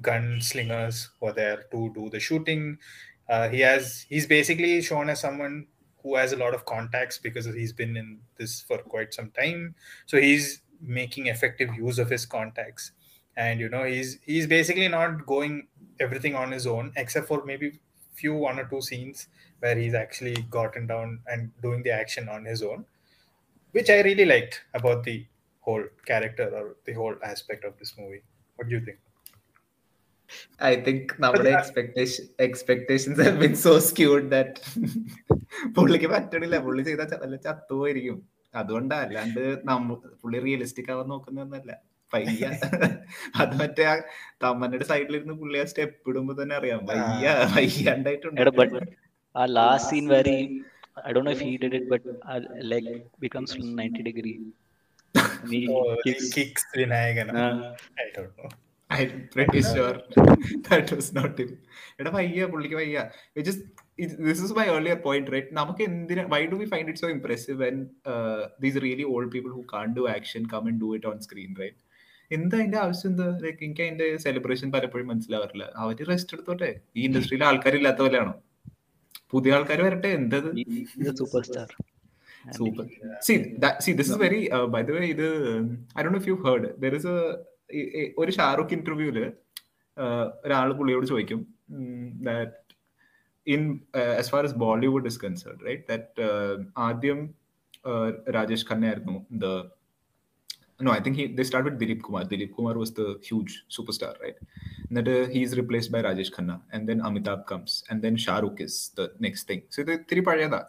[0.01, 2.77] gunslingers who are there to do the shooting.
[3.29, 5.67] Uh, he has he's basically shown as someone
[6.03, 9.75] who has a lot of contacts because he's been in this for quite some time.
[10.05, 12.91] So he's making effective use of his contacts
[13.36, 15.54] and you know he's he's basically not going
[16.00, 17.68] everything on his own except for maybe
[18.12, 19.28] few one or two scenes
[19.62, 22.84] where he's actually gotten down and doing the action on his own
[23.74, 25.16] which i really liked about the
[25.64, 28.22] whole character or the whole aspect of this movie
[28.58, 29.00] what do you think
[30.68, 34.60] I think നമ്മുടെ expectation expectations have been so skewed that
[35.76, 38.18] പുള്ളിക്ക് പറ്റണില്ല പുള്ളി ചെയ്താൽ വല്ല ചത്തുപോയിരിക്കും
[38.60, 41.72] അതുകൊണ്ടാ അല്ലാണ്ട് നമ്മ പുള്ളി റിയലിസ്റ്റിക് ആവാൻ നോക്കുന്നൊന്നല്ല
[42.13, 42.45] പയ്യ
[43.41, 43.95] അത് മറ്റേ ആ
[44.43, 46.81] തമ്മന്റെ സൈഡിലിരുന്ന് പുള്ളി ആ സ്റ്റെപ്പ് ഇടുമ്പോ തന്നെ അറിയാം.
[46.85, 48.79] പയ്യ പയ്യണ്ടായിട്ടുണ്ട്
[49.35, 50.37] ആ last scene very
[50.97, 52.85] I don't know if he did it, but our leg
[53.19, 54.37] becomes 90 degree.
[55.15, 56.31] And he oh, kicks.
[56.31, 56.63] kicks.
[56.73, 56.85] Uh,
[57.97, 58.51] i don't know.
[58.91, 59.93] I pretty sure.
[60.67, 61.51] That was not him.
[61.99, 62.99] എടാ വയ്യ പുള്ളിക്ക് വയ്യ.
[63.47, 63.63] Just
[64.25, 67.57] this is my earlier point right നമുക്ക് എന്തിനാ why do we find it so impressive
[67.63, 67.75] when
[68.65, 71.79] these really old people who can't do action come and do it on screen right
[72.31, 73.27] എന്താ അതിന്റെ ആവശ്യം എന്താ?
[73.43, 75.65] ലൈക്ക് എനിക്ക് അതിന്റെ celebration പലപ്പോഴും മനസ്സിലാവാറില്ല.
[75.83, 76.71] അവർ rest എടുത്തോട്ടെ.
[76.97, 78.35] ഈ ഇൻഡസ്ട്രിയിൽ ആൾക്കാരില്ലാത്ത പോലെയാണോ
[79.33, 80.09] പുതിയ ആൾക്കാർ വരട്ടെ.
[80.19, 80.49] എന്തത്?
[81.21, 81.69] Super star
[82.57, 82.85] super
[83.21, 83.33] see
[83.79, 85.27] see this is very by the way ഇത്
[85.97, 87.13] I don't if you heard there is
[88.17, 89.17] ഒരു ഷാറുഖ് ഇന്റർവ്യൂൽ
[90.45, 91.39] ഒരാൾ പുള്ളിയോട് ചോദിക്കും
[92.27, 92.53] that
[93.47, 93.63] in
[94.19, 96.27] as far as Bollywood is concerned right that
[96.77, 97.19] ആദ്യം
[98.29, 99.47] രാജേഷ് ഖന്ന ആയിരുന്നു the
[100.80, 102.24] no, I think he they start with Dilip Kumar.
[102.24, 104.36] Dilip Kumar was the huge superstar, right?
[104.88, 108.38] And that uh, he's replaced by Rajesh Khanna, and then Amitabh comes, and then Shah
[108.38, 109.62] Rukh is the next thing.
[109.70, 110.62] So ഇത് ഇത്തിരി പഴയതാ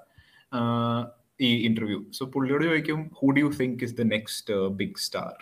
[1.39, 5.33] ഈ interview so പുള്ളിയോട് ചോദിക്കും who do you think is the next big star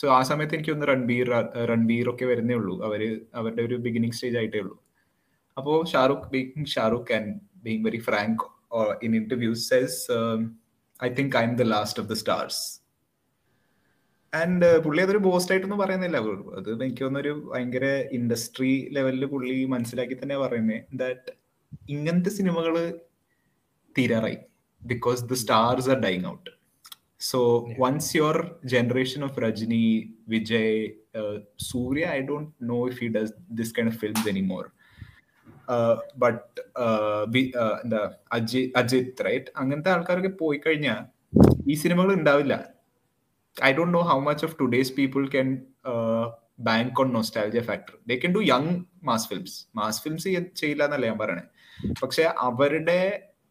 [0.00, 1.28] so ആ സമയത്ത് എനിക്ക് ഒന്ന് രൺബീർ
[1.70, 3.08] രൺബീർ ഒക്കെ വരുന്നേ ഉള്ളൂ അവര്
[3.40, 4.76] അവരുടെ ഒരു ബിഗിനിങ് സ്റ്റേജ് ആയിട്ടേ ഉള്ളൂ
[5.56, 7.32] അപ്പോൾ Shahrukh being Shahrukh and
[7.64, 8.44] being very frank
[9.06, 9.98] in interviews cess
[11.00, 12.62] I think I'm the last of the stars
[14.39, 16.17] and പുള്ളി അതൊരു ബോസ്റ്റ് ആയിട്ടൊന്നും പറയുന്നില്ല.
[16.59, 17.85] അത് എനിക്ക് തോന്നുന്നൊരു ഭയങ്കര
[18.17, 21.31] ഇൻഡസ്ട്രി ലെവലിൽ പുള്ളി മനസ്സിലാക്കി തന്നെ പറയുന്നത് ദാറ്റ്
[21.95, 22.75] ഇങ്ങനത്തെ സിനിമകൾ
[23.95, 24.37] തീരാറായി.
[24.81, 26.51] Because the stars are dying out
[27.29, 27.39] so
[27.83, 28.37] once your
[28.73, 29.85] generation of Rajni
[30.27, 30.79] Vijay
[31.69, 34.65] Suriya I don't know if he does this kind of films anymore
[36.17, 36.61] but
[37.83, 41.01] എന്താ അജിത് അജിത് റൈറ്റ് അങ്ങനത്തെ ആൾക്കാരൊക്കെ പോയി കഴിഞ്ഞാൽ
[41.71, 42.55] ഈ സിനിമകൾ ഉണ്ടാവില്ല
[43.57, 47.93] I don't know how much of today's people can uh, bank on nostalgia factor.
[48.05, 49.53] They can do young mass films.
[49.73, 51.45] Mass films ചെയ്യില്ല എന്നല്ല ഞാൻ പറയണേ
[52.01, 52.99] പക്ഷെ അവരുടെ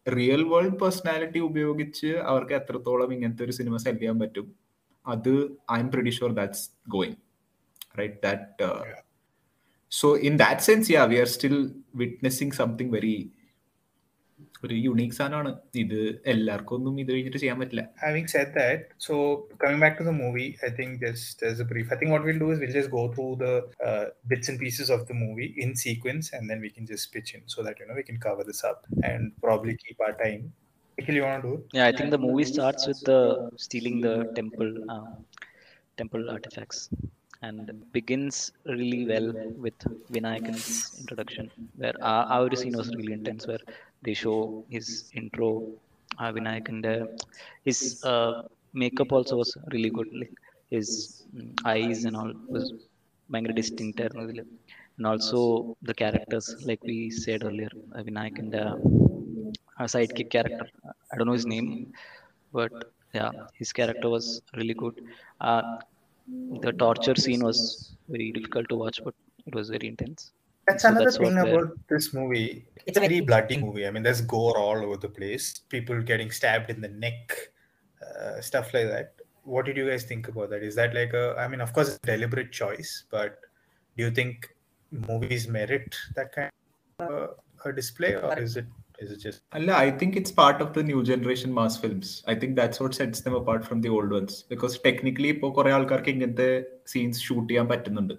[0.05, 4.47] റിയൽ വേൾഡ് പേഴ്സണാലിറ്റി ഉപയോഗിച്ച് അവർക്ക് എത്രത്തോളം ഇങ്ങനത്തെ ഒരു സിനിമ സെൽ ചെയ്യാൻ പറ്റും
[5.05, 5.31] അത്
[5.79, 7.17] I'm pretty sure that's going
[7.99, 8.69] right that
[9.91, 11.57] so in that sense yeah we are still
[11.95, 13.15] witnessing something very
[14.64, 15.50] ഒരു യുണീക് സാധനമാണ്
[15.82, 15.98] ഇത്
[16.32, 19.14] എല്ലാവർക്കും ഒന്നും ഇത് കഴിഞ്ഞിട്ട് ചെയ്യാൻ പറ്റില്ല Having said that, so
[19.62, 21.88] coming back to the movie, I think there's there's a brief.
[21.94, 23.54] I think what we'll do is we'll just go through the
[23.88, 27.32] uh, bits and pieces of the movie in sequence, and then we can just pitch
[27.38, 30.42] in so that you know we can cover this up and probably keep our time.
[30.98, 31.62] Nikhil, you want to do it?
[31.78, 33.20] Yeah, I think the movie starts with the
[33.66, 35.12] stealing the temple uh,
[36.02, 36.80] temple artifacts
[37.48, 39.28] and begins really well
[39.64, 39.78] with
[40.14, 41.46] Vinayakan's introduction,
[41.76, 43.64] where our, our scene was really intense, where
[44.02, 45.48] they show his intro,
[46.18, 47.06] uh, Vinayak and uh,
[47.64, 48.32] his uh,
[48.72, 50.08] makeup also was really good.
[50.20, 50.32] Like
[50.70, 50.88] his
[51.36, 52.72] mm, eyes and all was
[53.34, 54.00] bangry distinct.
[54.02, 54.44] ആയിരുന്നു ഇതില്.
[54.98, 55.40] And also
[55.88, 58.76] the characters, like we said earlier, uh, Vinayak and uh,
[59.78, 60.66] a sidekick character.
[61.12, 61.86] I don't know his name,
[62.52, 62.72] but
[63.14, 64.94] yeah, his character was really good.
[65.40, 65.62] Uh,
[66.60, 69.14] the torture scene was very difficult to watch, but
[70.66, 70.82] it was very intense.
[70.82, 72.48] That's So another that's what thing we're- about this movie.
[72.86, 73.86] It's a very bloody movie.
[73.86, 75.46] I mean, there's gore all over the place.
[75.68, 77.24] People getting stabbed in the neck,
[78.00, 79.08] uh, stuff like that.
[79.44, 80.62] What did you guys think about that?
[80.62, 81.34] Is that like a?
[81.38, 83.32] I mean, of course, it's a deliberate choice, but
[83.96, 84.36] do you think
[84.92, 86.50] movies merit that kind
[86.98, 87.26] of uh,
[87.64, 88.68] a display, or is it
[88.98, 89.40] is it just?
[89.58, 92.96] അല്ല I think it's part of the new generation mass films I think that's what
[93.00, 96.50] sets dum apart from the old once because technically ഇപ്പോൾ കുറെ ആൾക്കാർക്ക് ഇങ്ങനത്തെ
[96.94, 98.14] scenes shoot ചെയ്യാൻ പറ്റുന്നുണ്ട്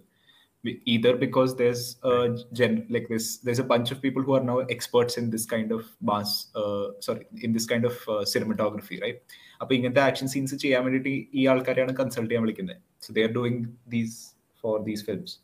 [0.92, 2.14] either because there's a
[2.58, 5.70] gen like this there's a bunch of people who are now experts in this kind
[5.76, 9.18] of mass uh, sorry in this kind of uh, cinematography right?
[9.62, 13.62] അപ്പൊ ഇങ്ങനത്തെ action scenes ചെയ്യാൻ വേണ്ടിയിട്ട് ഈ ആൾക്കാരെയാണ് consult ചെയ്യാൻ വിളിക്കുന്നത് so they are doing
[13.94, 14.16] these
[14.64, 15.34] for these films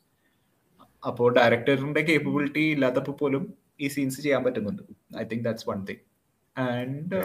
[1.10, 3.44] അപ്പോൾ ഡയറക്ടറിന്റെ capability ഇല്ലാത്തപ്പോൾ പോലും
[3.84, 4.82] ഈ സീൻസ് ചെയ്യാൻ പറ്റുന്നുണ്ട്.
[5.20, 6.02] I think that's one thing
[6.56, 7.20] and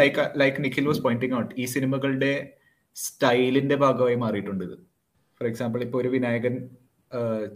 [0.00, 2.32] like like Nikhil was pointing out ഈ സിനിമകളുടെ
[2.96, 4.76] സ്റ്റൈലിന്റെ ഭാഗമായി മാറിയിട്ടുണ്ട് ഇത്.
[5.38, 6.56] ഫോർ എക്സാമ്പിൾ ഇപ്പോൾ ഒരു വിനായകൻ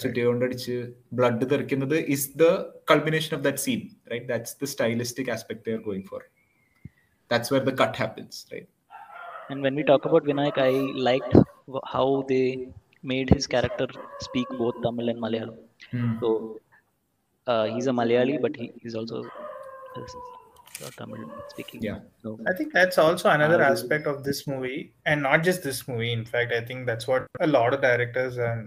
[0.01, 0.75] ചുറ്റികൊണ്ടടിച്ച്
[1.19, 2.45] ബ്ലഡ് തെറിക്കുന്നത് is the
[2.91, 6.21] culmination of that scene right that's the stylistic aspect they are going for
[7.31, 8.69] that's where the cut happens right
[9.51, 10.73] And when we talk about Vinayak, I
[11.07, 11.33] liked
[11.73, 12.45] wh- how they
[13.03, 13.87] made his character
[14.25, 15.57] speak both Tamil and Malayalam.
[16.21, 16.27] So
[17.47, 19.17] uh, he's a Malayali, but he, he's also
[19.95, 21.81] uh, Tamil speaking.
[21.81, 21.99] Yeah.
[22.23, 25.81] So I think that's also another Uh, aspect of this movie, and not just this
[25.87, 26.13] movie.
[26.13, 28.61] In fact, I think that's what a lot of directors and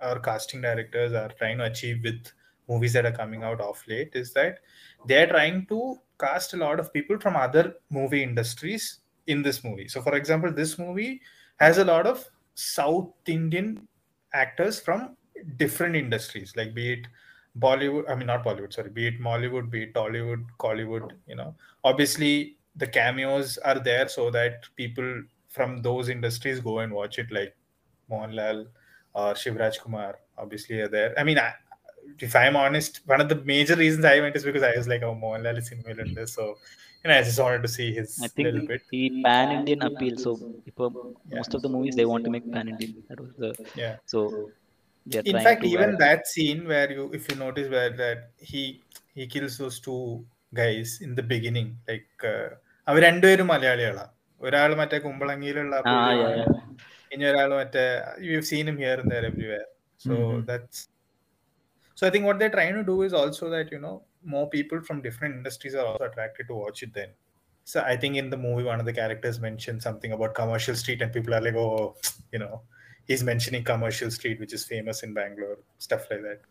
[0.00, 2.32] our casting directors are trying to achieve with
[2.68, 4.58] movies that are coming out off late is that
[5.06, 9.88] they're trying to cast a lot of people from other movie industries in this movie.
[9.88, 11.20] So, for example, this movie
[11.58, 13.86] has a lot of South Indian
[14.32, 15.16] actors from
[15.56, 17.06] different industries, like be it
[17.58, 21.54] Bollywood, I mean, not Bollywood, sorry, be it Mollywood, be it Tollywood, Kollywood, you know,
[21.84, 27.30] obviously the cameos are there so that people from those industries go and watch it,
[27.30, 27.56] like
[28.10, 28.66] Mohanlal
[29.20, 30.10] or Shivraj Kumar,
[30.42, 31.12] obviously, are there.
[31.20, 31.50] I mean, I,
[32.26, 35.02] if I'm honest, one of the major reasons I went is because I was like,
[35.08, 36.34] oh, Mohanlal is involved in this.
[36.38, 36.44] So,
[37.00, 38.82] you know, I just wanted to see his I think little bit.
[38.90, 40.16] The pan Indian appeal.
[40.26, 40.30] So,
[40.70, 40.90] if, uh,
[41.38, 42.94] most of the movies, they want to make pan Indian.
[43.08, 43.50] That was the.
[43.82, 43.96] Yeah.
[44.12, 44.20] So,
[45.32, 45.98] in fact, even wear...
[46.04, 48.62] that scene where you, if you notice, where that he
[49.18, 50.02] he kills those two
[50.62, 52.26] guys in the beginning, like
[52.90, 54.12] അവർ രണ്ടുപേരും മലയാളികളാണ്
[54.46, 55.76] ഒരാൾ മറ്റേ കുമ്പളങ്ങിയിലുള്ള
[57.15, 57.15] ആ yeah, yeah.
[57.15, 57.83] ഇനി ഒരാൾ മറ്റേ
[58.29, 58.99] you seen him here
[59.29, 59.65] everywhere
[60.01, 60.41] so Mhm.
[60.49, 60.83] That's
[61.97, 63.95] so i think what they're trying to do is also that you know
[64.33, 67.09] more people from different industries are also attracted to watch it then
[67.67, 71.01] so i think in the movie one of the characters mentioned something about commercial street
[71.03, 71.75] and people are like oh
[72.33, 72.55] you know
[73.09, 76.41] he's mentioning commercial street which is famous in bangalore stuff like that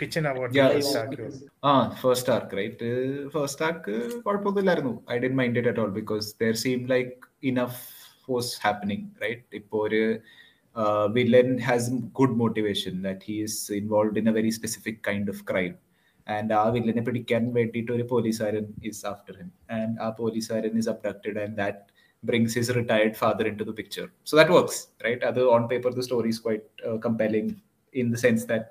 [0.00, 1.72] pitching about Yeah, the it's- first arc was- ആ
[2.02, 2.88] first arc right
[3.36, 3.94] first arc
[4.26, 7.12] കുഴപ്പമൊന്നുമില്ലായിരുന്നു I D mind it at all because there seam like
[7.50, 7.80] enough
[8.28, 10.02] was happening right ഇപ്പോൾ ഒരു
[11.16, 15.72] villain has good motivation that he is involve in A very specific kind of crime
[16.26, 21.38] and ആ വില്ലനെ പിടിക്കാൻ വേണ്ടിയിട്ട് ഒരു പോലീസുകാരൻ is after him and ആ പോലീസുകാരൻ is അബ്ഡക്റ്റഡ്
[21.44, 21.86] and that
[22.22, 24.10] brings his retired father into the picture.
[24.24, 25.22] So that works, right?
[25.22, 27.60] Other on paper, the story is quite uh, compelling
[27.94, 28.66] in the sense that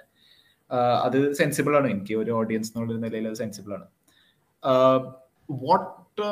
[0.71, 3.87] uh, അത് sensible ആണ് എനിക്ക് ഒരു audience എന്നുള്ള നിലയിൽ അത് sensible ആണ്
[5.49, 6.27] what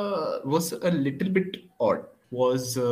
[0.46, 2.85] was A little bit odd was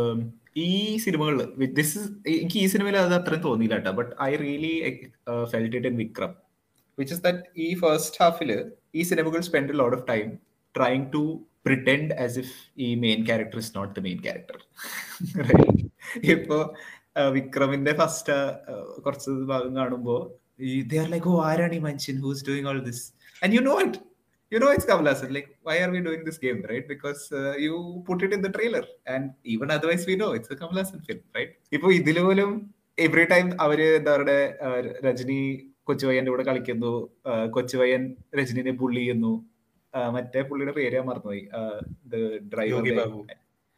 [0.65, 0.69] ഈ
[1.05, 1.41] സിനിമകളിൽ
[1.79, 2.01] ദിസ്
[2.35, 3.93] എനിക്ക് ഈ സിനിമയിൽ അത് അത്രയും തോന്നിയില്ല കേട്ടോ.
[4.01, 4.73] But I really
[5.53, 6.33] felt it in Vikram
[6.99, 8.51] which is that ഈ ഫസ്റ്റ് ഹാഫിൽ
[8.95, 10.27] ഈ സിനിമകൾ spend lot of time
[10.75, 11.23] trying to
[11.67, 14.59] pretend as if ഈ main character is not the main character
[16.35, 16.59] ഇപ്പോ
[17.35, 18.37] വിക്രമിന്റെ ഫസ്റ്റ്
[19.07, 20.21] കുറച്ച് ഭാഗം കാണുമ്പോൾ
[20.91, 22.17] they are like, ഓ ആരാണ് ഈ മനുഷ്യൻ?
[22.25, 23.05] Who's doing all this
[23.43, 23.95] And you know it.
[24.53, 25.33] You know it's Kamala Hassan.
[25.33, 26.87] Like, why are we doing this game, right?
[26.93, 28.85] Because uh, you put it in the trailer.
[29.07, 31.51] And even otherwise, we know it's a Kamala Hassan film, right?
[31.77, 32.51] ഇപ്പൊ ഇതിൽ പോലും
[32.99, 35.39] every time അവർ എന്താ Rajini, Rajini
[35.89, 36.93] കൊച്ചുവയ്യന്റെ കൂടെ കളിക്കുന്നു
[37.57, 38.03] കൊച്ചുവയ്യൻ
[38.39, 39.33] രജനിനെ പുള്ളി ചെയ്യുന്നു
[40.17, 41.43] മറ്റേ പുള്ളിയുടെ പേര് ഞാൻ മറന്നുപോയി
[42.53, 42.83] driver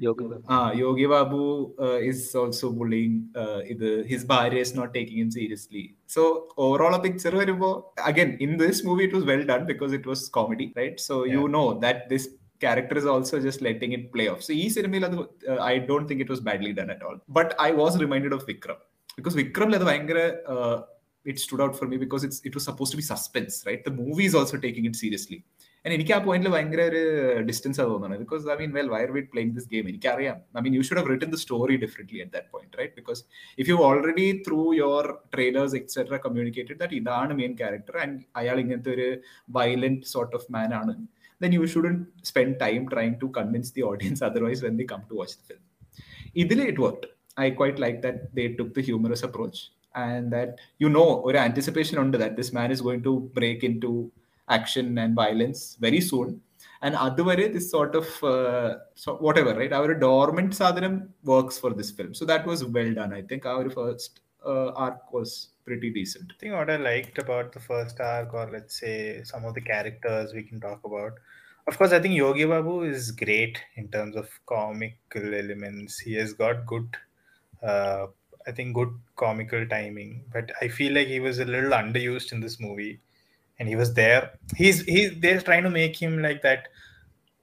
[0.05, 0.36] യോഗി ബാബു.
[0.38, 0.53] Yoga.
[0.55, 1.39] ആ യോഗി ബാബു
[2.09, 3.15] ഇസ് ഓൾസോ ബുള്ളിങ്
[3.74, 5.84] ഇത് ഹിസ് ഭാര്യ is not taking him seriously
[6.15, 6.24] so
[6.65, 7.70] overall ആ പിക്ചർ വരുമ്പോ
[8.11, 11.45] again in this movie it was well done because it was comedy right so you
[11.59, 12.30] know that this
[12.61, 14.39] character is also just letting it play off.
[14.45, 17.18] So ഈ സിനിമയിൽ അത് uh, I don't think it was badly done at all.
[17.38, 18.80] But I was reminded of Vikram
[19.18, 20.20] because Vikram അത് ഭയങ്കര
[20.53, 20.78] uh,
[21.26, 23.82] it stood out for me because it's it was supposed to be suspense, right?
[23.84, 25.39] The movie is also taking it seriously.
[25.39, 27.01] And And എനിക്ക് ആ പോയിന്റിൽ ഭയങ്കര ഒരു
[27.47, 28.20] distance ആ തോന്നുന്നത്.
[28.22, 30.37] Because I mean well we're with playing this game എനിക്കറിയാം.
[30.59, 33.22] I mean you should have written the story differently at that point right because
[33.59, 38.93] if you already through your trailers etcetera communicated that ഇതാണ് main character and അയാൾ ഇങ്ങനത്തെ
[38.97, 39.09] ഒരു
[39.59, 40.95] violent sort of man ആണ്
[41.41, 41.97] then you shouldn't
[42.30, 45.62] spend time trying to convince the audience otherwise when they come to watch the film
[46.45, 47.09] ഇതിൽ it work
[47.41, 49.62] I quite like that they took the humorous approach
[49.95, 50.53] and that
[50.83, 53.93] you know ഒരു anticipation ഉണ്ട് that this man is going to break into
[54.49, 56.40] action and violence very soon.
[56.82, 58.78] And otherwise, this sort of uh,
[59.18, 59.72] whatever, right?
[59.72, 62.12] Our dormant sadhanam works for this film.
[62.12, 63.12] So that was well done.
[63.12, 66.32] I think our first uh, arc was pretty decent.
[66.32, 69.61] I think what I liked about the first arc, or let's say some of the
[69.61, 71.12] characters we can talk about.
[71.68, 76.01] Of course, I think Yogi Babu is great in terms of comical elements.
[76.01, 76.88] He has got good,
[77.62, 78.07] uh,
[78.45, 80.24] I think, good comical timing.
[80.32, 82.99] But I feel like he was a little underused in this movie,
[83.62, 84.20] and he was there.
[84.60, 85.00] He's he.
[85.24, 86.68] They're trying to make him like that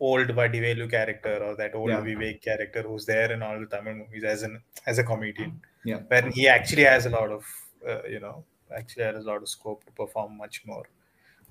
[0.07, 2.01] old Vadivelu character or that old Yeah.
[2.01, 5.53] Vivek character who's there in all the Tamil movies as an as a comedian.
[5.91, 6.01] Yeah.
[6.13, 7.45] When he actually has a lot of
[7.87, 8.43] uh, you know
[8.81, 10.85] actually has a lot of scope to perform much more.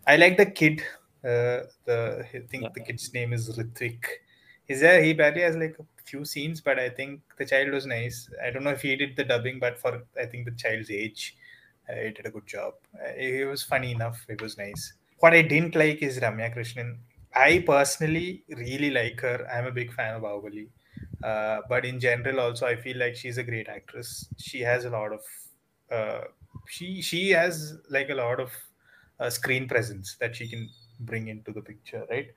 [0.07, 0.83] I like the kid.
[1.25, 2.75] Uh, the I think Yeah.
[2.79, 4.05] the kid's name is Ritvik.
[4.67, 5.03] He's there.
[5.03, 8.19] He barely has like a few scenes, but I think the child was nice.
[8.47, 9.93] I don't know if he did the dubbing, but for
[10.25, 11.37] I think the child's age,
[11.95, 12.75] he did a good job.
[13.19, 14.25] He was funny enough.
[14.29, 14.93] It was nice.
[15.19, 16.99] What I didn't like is Ramya Krishnan.
[17.35, 19.47] I personally really like her.
[19.53, 20.69] I'm a big fan of Baahubali.
[21.23, 24.29] Uh, but in general, also, I feel like she's a great actress.
[24.39, 25.21] She has a lot of,
[25.91, 26.25] uh,
[26.67, 28.53] she she has like a lot of
[29.21, 30.69] uh, screen presence that she can
[31.01, 32.29] bring into the picture, right?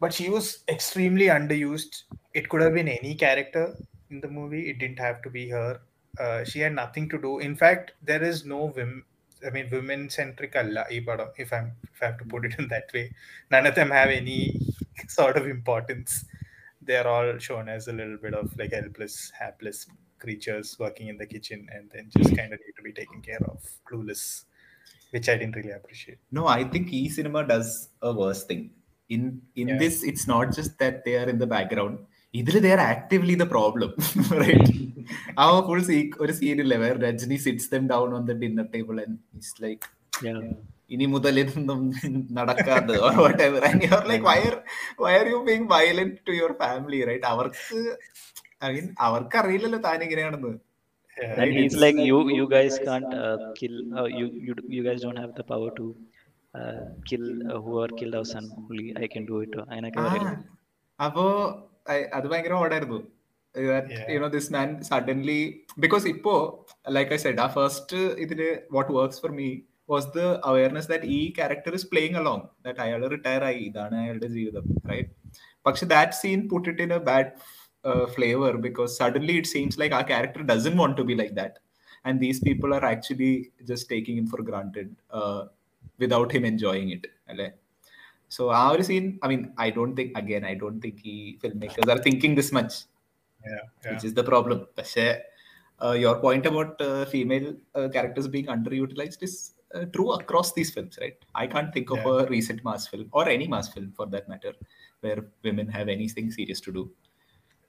[0.00, 2.02] But she was extremely underused.
[2.34, 3.76] It could have been any character
[4.10, 4.70] in the movie.
[4.70, 5.80] It didn't have to be her.
[6.18, 7.38] Uh, she had nothing to do.
[7.38, 9.04] In fact, there is no women.
[9.46, 12.58] I mean, women centric alla ee padam, if I'm if I have to put it
[12.58, 13.10] in that way.
[13.50, 14.58] None of them have any
[15.08, 16.24] sort of importance.
[16.80, 19.86] They're all shown as a little bit of like helpless, hapless
[20.18, 23.42] creatures working in the kitchen and then just kind of need to be taken care
[23.46, 24.44] of, clueless,
[25.10, 26.18] which I didn't really appreciate.
[26.30, 28.74] No, I think E cinema does a worse thing.
[29.08, 29.78] In in Yeah.
[29.78, 32.06] this, it's not just that they are in the background.
[32.40, 33.90] ഇതിൽ there actively the problem
[35.42, 39.18] ആ full സീ ഒരു സീനില്ലേ വേറെ Rajni sits them down on the dinner table and
[39.66, 39.82] like
[40.94, 41.80] ഇനി മുതൽ ഇതൊന്നും
[42.38, 43.32] നടക്കാതെ or
[46.28, 47.80] to your family right അവർക്ക്
[48.66, 50.52] ഐ മീൻ അവർക്ക് അറിയില്ലല്ലോ താൻ ഇങ്ങനെയാണെന്ന്.
[51.16, 55.16] And he's like, you you guys can't uh, kill, uh, you, you you guys don't
[55.16, 55.84] have the power to
[56.54, 56.78] uh,
[57.10, 58.46] kill uh, whoever killed our son.
[58.62, 58.86] Only.
[58.96, 59.54] I can do it.
[60.98, 61.24] അപ്പോ
[62.12, 62.98] അത് ഭയങ്കര ഓടായിരുന്നു.
[64.12, 65.40] You know this man suddenly
[65.84, 66.34] because ഇപ്പോ
[66.96, 68.40] like I said ആ first ഇതിൽ
[68.72, 69.48] what works for me
[69.88, 70.20] was the
[70.50, 75.10] awareness that ഈ character is playing along that അയാൾ retire ആയി ഇതാണ് അയാളുടെ ജീവിതം റൈറ്റ്
[75.66, 77.30] പക്ഷെ that scene put it in a bad
[78.14, 81.58] flavour because suddenly it seems like a character doesn't want to be like that
[82.04, 83.32] and these people are actually
[83.64, 84.90] just taking in for granted
[86.00, 87.46] without him enjoying it അല്ലെ?
[88.34, 92.02] So our scene, I mean, I don't think again, I don't think he filmmakers are
[92.06, 92.72] thinking this much.
[93.46, 93.92] Yeah.
[93.92, 94.66] Which is the problem.
[95.82, 100.72] Uh, your point about uh, female uh, characters being underutilized is uh, true across these
[100.72, 101.16] films, right?
[101.34, 104.52] I can't think of a recent mass film or any mass film for that matter
[105.00, 106.90] where women have anything serious to do.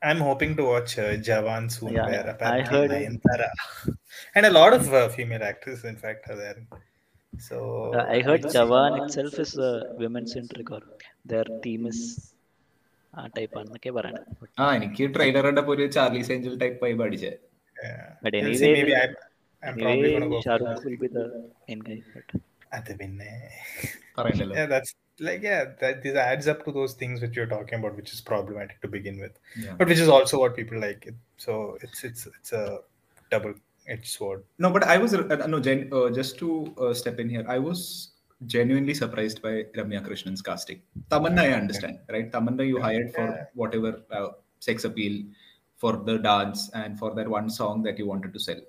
[0.02, 1.94] I'm hoping to watch uh, Jawan soon.
[1.94, 2.92] Yeah, I heard.
[4.36, 6.58] And a lot of female actors, in fact, are there.
[7.40, 10.82] So uh, I heard Jawan itself is a uh, women centric or
[11.26, 12.00] their team is
[13.14, 17.32] ആ type ആണെന്നൊക്കെ പറയണത് ആ എനിക്ക് trailer കണ്ടപ്പോ ഒരു Charlie's Angel type ആയി പഠിച്ചേ
[22.78, 23.32] അത് പിന്നെ.
[25.28, 28.20] like yeah that this adds up to those things which you're talking about which is
[28.32, 29.36] problematic to begin with.
[29.64, 29.76] Yeah.
[29.80, 31.04] but which is also what people like
[31.46, 31.54] so
[31.86, 32.64] it's it's it's a
[33.34, 33.54] double
[33.88, 37.30] edged sword No, but I was uh, no gen- uh, just to uh, step in
[37.30, 37.46] here.
[37.48, 37.80] I was
[38.42, 40.80] genuinely surprised by Ramya Krishnan's casting.
[41.12, 42.28] Tamanna, I understand, right?
[42.32, 43.44] Tamanna, you hired for Yeah.
[43.54, 44.30] whatever uh,
[44.62, 45.16] sex appeal,
[45.82, 48.62] for the dance, and for that one song that you wanted to sell.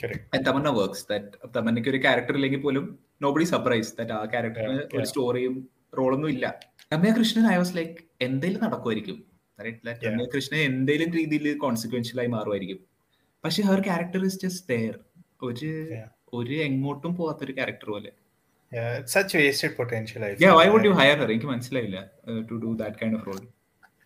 [0.00, 1.02] correct And Tamanna works.
[1.12, 1.26] That
[1.56, 2.34] തമന്നയ്ക്ക് ഒരു character,
[2.66, 2.86] പോലും
[3.20, 5.10] nobody surprise that ആ ക്യാരക്ടറിന് Yeah, ഒരു yeah.
[5.12, 5.54] സ്റ്റോറിയും
[5.98, 6.46] റോളൊന്നും ഇല്ല
[6.94, 7.96] Ramya Krishnan I was like
[8.28, 9.18] എന്തെങ്കിലും നടക്കുമായിരിക്കും
[9.58, 9.76] Right?
[9.86, 10.06] That Yeah.
[10.08, 12.80] Ramya Krishnan എന്തെങ്കിലും രീതിയിൽ കോൺസിക്വൻഷ്യൽ ആയി മാറുമായിരിക്കും
[13.44, 14.94] പക്ഷെ her character is just there
[15.42, 15.70] ഒരു.
[16.32, 18.12] ഒരു എങ്ങോട്ടും പോവാത്ത ഒരു ക്യാരക്ടർ പോലെ
[19.06, 20.54] such wasted potential feel.
[20.58, 21.98] why would you And- hire എനിക്ക് മനസ്സിലായില്ല
[22.50, 23.40] to do that kind of role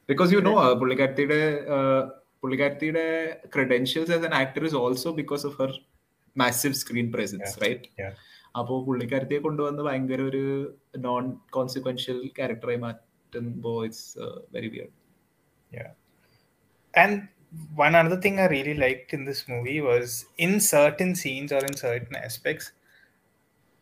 [0.08, 1.40] because you know പുള്ളിക്കാരത്തിയുടെ
[2.42, 3.04] പുള്ളിക്കാരത്തിയുടെ
[3.54, 5.72] credentials as an actor is also because of her
[6.36, 7.88] massive screen presence right.
[8.58, 10.44] അപ്പോൾ പുള്ളിക്കാരത്തിയെ കൊണ്ടുവന്ന് ഭയങ്കര ഒരു
[10.98, 14.06] non consequential ക്യാരക്ടറായി മാറ്റുമ്പോൾ it's
[14.52, 14.94] very weird
[16.94, 17.16] And
[17.74, 21.76] one other thing I really liked in this movie was in certain scenes or in
[21.76, 22.72] certain aspects,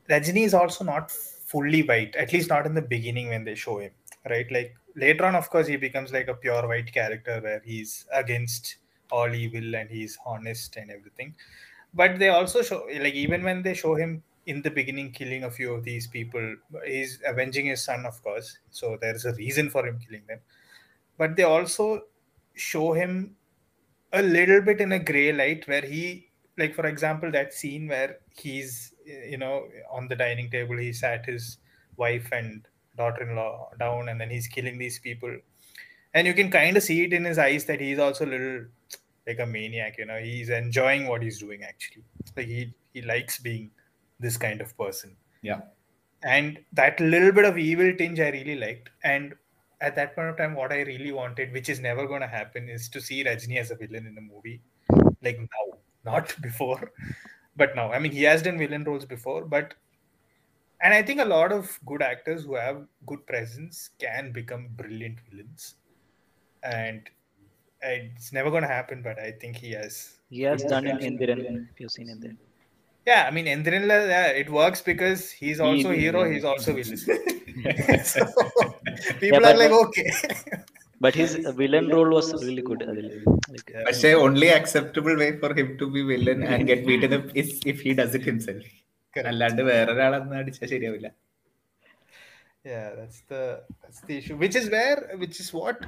[0.08, 3.78] Rajini is also not fully white, at least not in the beginning when they show
[3.78, 3.90] him,
[4.28, 4.50] right?
[4.50, 8.76] Like later on, of course, he becomes like a pure white character where he's against
[9.10, 11.34] all evil and he's honest and everything.
[11.94, 15.50] But they also show, like, even when they show him in the beginning killing a
[15.50, 18.58] few of these people, he's avenging his son, of course.
[18.70, 20.40] So there's a reason for him killing them.
[21.18, 22.02] But they also
[22.54, 23.36] show him
[24.12, 26.28] a little bit in a gray light where he
[26.58, 31.26] like for example that scene where he's you know on the dining table he sat
[31.26, 31.58] his
[31.96, 35.34] wife and daughter-in-law down and then he's killing these people.
[36.14, 38.64] And you can kind of see it in his eyes that he's also a little
[39.26, 42.04] like a maniac you know he's enjoying what he's doing actually.
[42.36, 43.70] Like he he likes being
[44.18, 45.16] this kind of person.
[45.42, 45.60] Yeah.
[46.22, 48.88] and that little bit of evil tinge i really liked.
[49.04, 49.34] And
[49.80, 52.68] at that point of time what i really wanted which is never going to happen
[52.68, 54.62] is to see rajni as a villain in a movie.
[55.22, 56.92] Like now not before.
[57.56, 59.74] But now i mean he has done villain roles before but
[60.82, 65.18] and i think a lot of good actors who have good presence can become brilliant
[65.30, 65.76] villains.
[66.62, 67.08] And
[67.82, 70.16] it's never going to happen but i think he has.
[70.30, 72.36] He has done it in Enthiran if you've seen Enthiran
[73.06, 76.96] yeah i mean Endrinla, yeah, it works because he's also He- hero he's also villain.
[78.04, 78.26] so
[79.20, 80.10] people yeah, are like okay.
[81.00, 82.82] but his villain role was really good
[83.48, 87.60] like, uh, only acceptable way for him to be villain and get beaten up is
[87.66, 88.62] if he does it himself.
[92.64, 94.36] Yeah that's the that's the issue.
[94.36, 95.84] Which is where which is what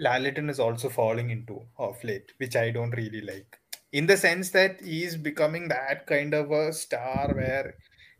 [0.00, 3.58] Lalettan is also falling into of late which I don't really like.
[3.92, 7.74] In the sense that he's becoming that kind of a star where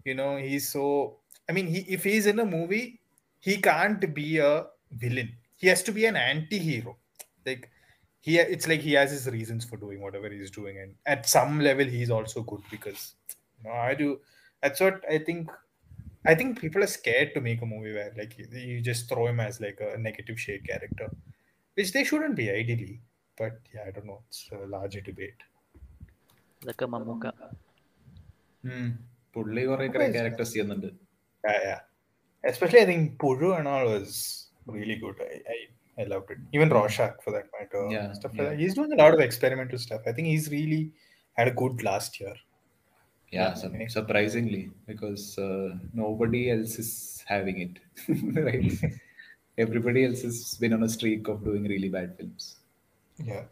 [0.04, 1.18] you know he's so
[1.48, 3.00] I mean he if he's in a movie
[3.42, 5.30] he can't be a villain.
[5.56, 6.96] He has to be an anti-hero.
[7.44, 7.70] Like
[8.20, 11.60] he it's like he has his reasons for doing whatever he's doing and at some
[11.60, 13.14] level he's also good because
[13.58, 14.20] you know, I do
[14.62, 15.50] that's what I think
[16.24, 19.40] I think people are scared to make a movie where like you just throw him
[19.40, 21.10] as like a negative shade character,
[21.74, 23.00] which they shouldn't be ideally.
[23.36, 24.20] But yeah, I don't know.
[24.28, 25.40] It's a larger debate.
[26.64, 27.32] Like a Mammukka.
[28.64, 28.90] Hmm.
[29.34, 29.86] പുള്ളി കുറെ
[32.44, 35.16] Especially I think Puzhu and all was really good.
[35.20, 36.38] I, I, I loved it.
[36.52, 37.88] Even Rorschach for that matter.
[37.90, 38.44] Yeah, Stuff yeah.
[38.44, 38.58] like.
[38.58, 40.02] He's doing a lot of experimental stuff.
[40.06, 40.92] I think he's really
[41.34, 42.34] had a good last year.
[43.30, 43.88] Yeah, okay.
[43.88, 47.78] surprisingly, because uh, nobody else is having it,
[48.36, 48.72] right?
[49.56, 52.56] Everybody else has been on a streak of doing really bad films.
[53.24, 53.44] Yeah.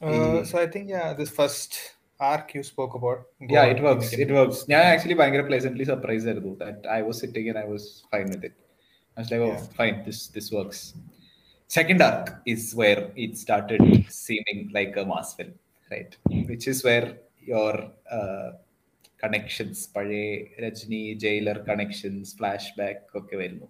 [0.00, 1.94] Uh, so I think yeah, this first
[2.30, 3.22] arc you spoke about
[3.54, 7.48] yeah it works it works ഞാൻ actually ഭയങ്കര pleasantly surprise ആയിരുന്നു that I was sitting
[7.52, 8.60] and I was fine with it
[9.16, 9.50] I was like oh
[9.80, 10.84] fine this this works
[11.70, 13.88] second arc is where it started
[14.24, 15.52] seeming like a mass film
[15.90, 17.06] right which is where
[17.50, 17.76] your
[19.24, 20.22] connections പഴയ
[20.62, 23.66] Rajni Jailer connections flash back ഒക്കെ വരുന്നു.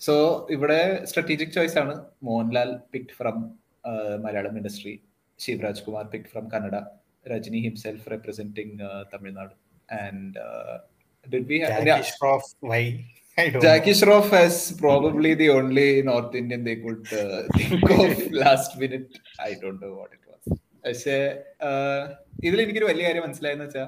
[0.00, 0.14] So
[0.54, 1.94] ഇവിടെ strategic choice ആണ്.
[2.26, 3.36] Mohanlal picked from
[4.24, 4.94] Malayalam industry
[5.38, 6.76] Shivaraj Kumar picked from Kannada.
[7.25, 8.77] Rajani himself representing
[9.13, 9.55] Tamil Nadu
[9.99, 10.33] and
[11.25, 12.81] did we have Jackie Shroff, why?
[13.37, 13.99] I don't Jackie know.
[13.99, 18.11] Shroff is probably the only North Indian they could uh, think of
[18.41, 19.07] last minute.
[19.41, 20.43] I don't know what it was.
[20.83, 21.15] പക്ഷേ
[22.43, 23.87] ഇതിൽ എനിക്കൊരു വലിയ കാര്യം മനസ്സിലായെന്ന് വെച്ചാൽ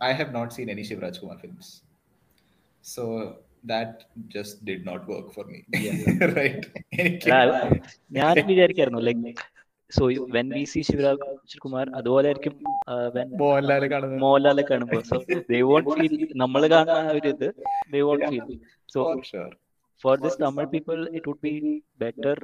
[0.00, 1.72] I have not seen any Shivaraj Kumar films
[2.84, 3.02] so
[3.64, 3.98] that
[4.34, 5.60] just did not work for me
[6.38, 6.66] right
[7.00, 7.56] എനിക്ക് അല്ല,
[8.18, 9.34] ഞാൻ വിചാരിക്കായിരുന്നു like
[9.92, 10.04] so
[10.36, 12.54] when we see Shivraj Kumar അതുപോലെ ആയിരിക്കും
[13.16, 15.18] വെൻ മോഹൻലാൽ കാണുന്നത് മോഹൻലാലെ കാണുമ്പോ സോ
[15.52, 17.48] ദേ വോണ്ട് ഫീൽ നമ്മൾ കാണുന്ന ആ ഒരു ഇത്
[17.94, 18.46] they won't feel
[18.94, 19.00] so
[19.30, 19.52] sure
[20.04, 21.54] four this Tamil people it would be
[22.04, 22.38] better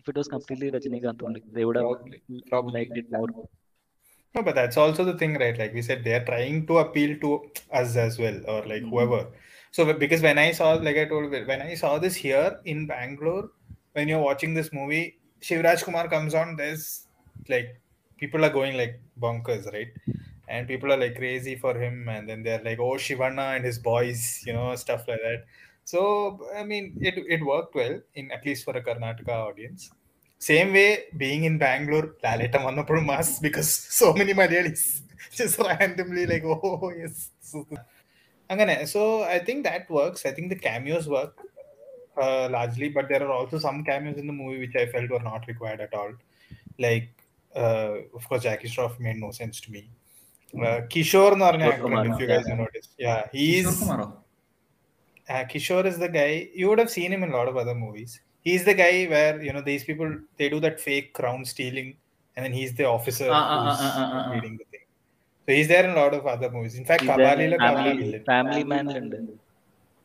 [0.00, 2.20] if it was completely Rajinikanth only they would have Probably.
[2.52, 2.74] Probably.
[2.78, 3.28] liked it more
[4.34, 5.56] No, but that's also the thing, right?
[5.60, 7.30] Like we said, they're trying to appeal to
[7.80, 8.92] us as well, or like Mhm.
[8.92, 9.18] whoever.
[9.74, 12.46] So be- because when I saw, like I told, you, when I saw this here
[12.64, 13.44] in Bangalore,
[13.96, 15.04] when you're watching this movie,
[15.41, 16.55] Shivraj Kumar comes on.
[16.55, 17.05] There's
[17.49, 17.79] like
[18.17, 19.87] people are going like bonkers, right?
[20.47, 23.79] And people are like crazy for him, and then they're like, "Oh, Shivanna and his
[23.79, 25.45] boys," you know, stuff like that.
[25.83, 29.91] So I mean, it it worked well in at least for a Karnataka audience.
[30.39, 36.43] Same way, being in Bangalore, Lalita Mannapur mass because so many Malayalis just randomly like,
[36.43, 37.31] oh yes.
[38.49, 38.87] Angane.
[38.87, 40.25] So I think that works.
[40.25, 41.37] I think the cameos work
[42.17, 45.19] uh, largely, but there are also some cameos in the movie which I felt were
[45.19, 46.13] not required at all.
[46.79, 47.09] Like,
[47.55, 49.87] uh, of course, Jackie Shroff made no sense to me.
[50.53, 50.87] Uh, hmm.
[50.87, 52.55] Kishore Kumaro, if you guys yeah.
[52.55, 52.89] noticed.
[52.97, 53.67] Yeah, he's.
[53.67, 54.13] Kishore
[55.29, 57.75] uh, Kishore is the guy, you would have seen him in a lot of other
[57.75, 58.19] movies.
[58.41, 61.97] He's the guy where, you know, these people, they do that fake crown stealing,
[62.35, 64.85] and then he's the officer ah, ah, ah, who's leading the thing.
[65.45, 66.75] So he's there in a lot of other movies.
[66.75, 68.23] In fact, Kabali Family Man.
[68.25, 69.39] Family Man.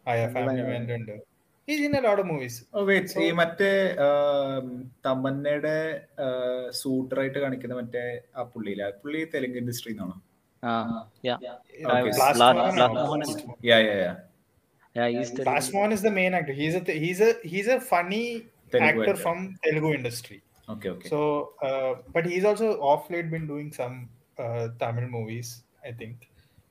[0.06, 1.22] Ah, yeah, Family Man.
[1.67, 2.55] He's in a lot of movies.
[2.75, 3.71] Oh wait ഈ മറ്റേ
[4.05, 4.67] ആം,
[5.05, 5.73] തമന്നയുടെ
[6.81, 8.03] സൂട്ടറായിട്ട് കാണിക്കുന്ന മറ്റേ
[8.37, 10.15] ആ പുള്ളിയില്ല ആ പുള്ളി Telugu industry നിന്നാണോ
[10.63, 10.73] ആ
[11.29, 12.11] യാ Okay.
[12.17, 13.57] Blast Blast- Mohan Blast or- Mohan.
[13.69, 14.13] Yeah yeah yeah
[14.95, 16.55] yeah is Blast Mohan is the main actor.
[16.61, 18.23] He's a th- he's a he's a funny
[18.73, 19.17] Telugu actor actor.
[19.25, 20.39] from Telugu industry.
[20.73, 21.19] Okay okay So,
[21.67, 23.95] uh, but he's also off late been doing some
[24.37, 25.49] uh, Tamil movies,
[25.83, 26.17] I think.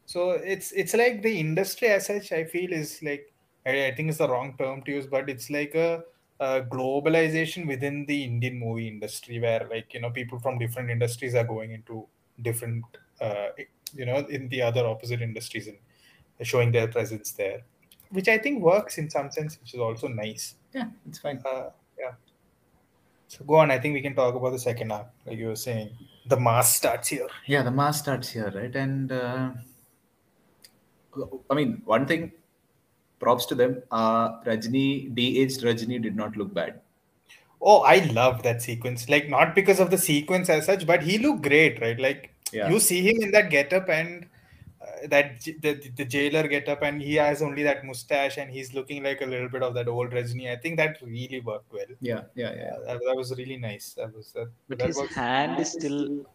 [0.09, 0.21] So
[0.55, 2.27] it's it's like the industry as such.
[2.41, 3.25] I feel is like
[3.66, 6.04] I, I think it's the wrong term to use, but it's like a,
[6.40, 11.36] a globalization within the Indian movie industry, where like you know people from different industries
[11.36, 12.08] are going into
[12.42, 12.84] different,
[13.20, 13.50] uh,
[13.94, 15.78] you know, in the other opposite industries and
[16.42, 17.62] showing their presence there,
[18.10, 20.56] which I think works in some sense, which is also nice.
[20.74, 21.42] Yeah, it's fine.
[21.46, 22.14] Uh, yeah.
[23.28, 23.72] So go on.
[23.72, 25.92] I think we can talk about the second arc, like you were saying.
[26.28, 27.28] The mass starts here.
[27.48, 28.76] Yeah, the mass starts here, right?
[28.76, 29.52] And uh,
[31.50, 32.32] I mean, one thing,
[33.22, 33.82] props to them.
[33.92, 36.80] Uh, Rajni, de-aged Rajni did not look bad.
[37.62, 39.08] Oh, I love that sequence.
[39.08, 42.00] Like not because of the sequence as such, but he looked great, right?
[42.10, 42.70] Like Yeah.
[42.70, 44.26] you see him in that getup and
[44.82, 49.04] uh, that the, the jailer getup, and he has only that mustache, and he's looking
[49.04, 50.50] like a little bit of that old Rajni.
[50.52, 51.86] I think that really worked well.
[52.00, 52.74] Yeah, yeah, yeah.
[52.74, 53.94] Uh, that, that was really nice.
[53.94, 54.50] That was that.
[54.68, 56.26] But that his was- hand is still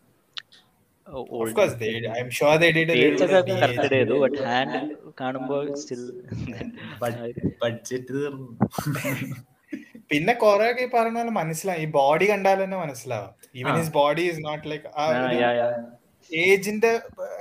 [1.07, 1.91] Of course, they.
[2.11, 3.99] I'm sure they did a little bit face ഒക്കെ of correct de-aging.
[3.99, 4.79] ചെയ്തു but hand
[5.21, 6.03] കാണുമ്പോൾ still
[7.63, 8.49] budget തീർന്നു.
[10.11, 13.31] പിന്നെ കൊറേ ഒക്കെ പറഞ്ഞ പോലെ മനസ്സിലാവും ഈ ബോഡി കണ്ടാൽ തന്നെ മനസ്സിലാവും.
[13.61, 13.73] Even.
[13.79, 14.87] His body is not like
[16.31, 16.93] ഏജിന്റെ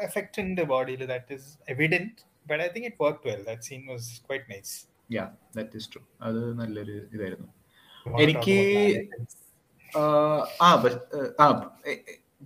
[0.08, 4.10] effect ഉണ്ട് ബോഡിയിൽ that is evident but I think it work well that scene was
[4.28, 4.74] quite nice
[5.10, 5.26] yeah
[5.58, 7.50] that is true അത് നല്ലൊരു ഇതായിരുന്നു.
[8.26, 8.58] എനിക്ക്
[9.90, 10.02] ആ
[10.72, 11.48] uh, ആ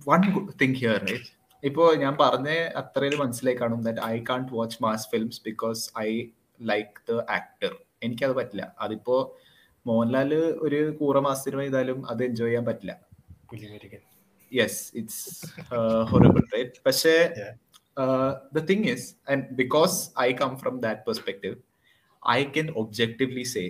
[0.08, 0.20] വൺ
[0.62, 1.30] തിങ് ഹിയർ റൈറ്റ്
[1.62, 6.10] ഇപ്പോ ഞാൻ പറഞ്ഞ അത്രയും മനസ്സിലായി കാണും that I can't watch mass films because I
[6.62, 7.72] like the actor
[8.02, 8.76] എനിക്കത് പറ്റില്ല.
[8.80, 9.36] അതിപ്പോ
[9.86, 12.92] മോഹൻലാൽ ഒരു കൂറ മാസത്തിന് ചെയ്താലും അത് എൻജോയ് ചെയ്യാൻ പറ്റില്ല.
[14.52, 15.46] യെസ് ഇറ്റ്സ്
[16.04, 17.14] ഹൊറബിൾ റൈറ്റ് പക്ഷേ.
[18.52, 21.56] The thing is and because I come from that perspective
[22.22, 23.64] I can objectively say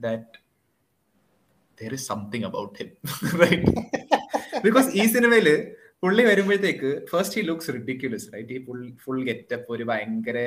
[0.00, 0.34] that
[1.78, 2.88] there is something about him
[3.40, 3.66] right?
[4.67, 5.55] because ഈ സിനിമയില്
[6.03, 10.37] പുള്ളി വരുമ്പോഴത്തേക്ക് first he looks ridiculous right ഈ full full getup ഒരു ഭയങ്കര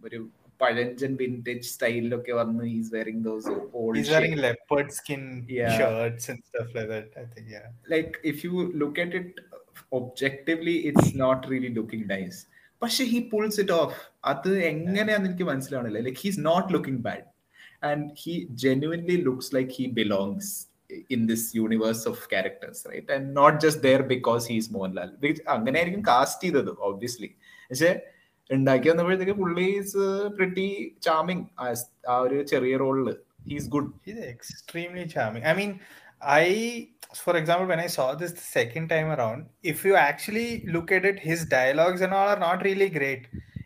[0.00, 0.18] ഒരു
[0.60, 3.48] പഴഞ്ചൻ വിന്റേജ് സ്റ്റൈലിലൊക്കെ വന്ന് is wearing those
[3.96, 5.76] He's wearing leopard skin Yeah.
[5.78, 7.08] shirts and stuff like that.
[7.16, 7.68] I think, yeah.
[7.86, 9.30] like if you look at it
[9.92, 12.38] objectively it's not really looking nice
[12.82, 17.24] പക്ഷെ he pulls it off അത് എങ്ങനെയാന്ന് എനിക്ക് മനസ്സിലാവണില്ല like he's not looking bad
[17.82, 20.52] and he genuinely looks like he belongs
[21.14, 25.10] in this universe of characters right and not just there because he's Mohanlal
[25.56, 27.30] അങ്ങനെ ആയിരിക്കും cast ചെയ്തത് obviously
[27.70, 27.90] പക്ഷെ
[28.50, 30.04] ഉണ്ടാക്കി വന്നപ്പോഴത്തേക്ക് പുള്ളി ഈസ്
[30.38, 30.68] പ്രിറ്റി
[31.08, 31.44] ചാമിങ്
[32.12, 33.14] ആ ഒരു ചെറിയ റോളില്
[33.50, 35.44] he's good He's extremely charming.
[35.44, 35.72] I mean,
[36.36, 40.92] I, for example, when I saw this the second time around, if you actually look
[40.92, 43.22] at it, his dialogues and all are not really great.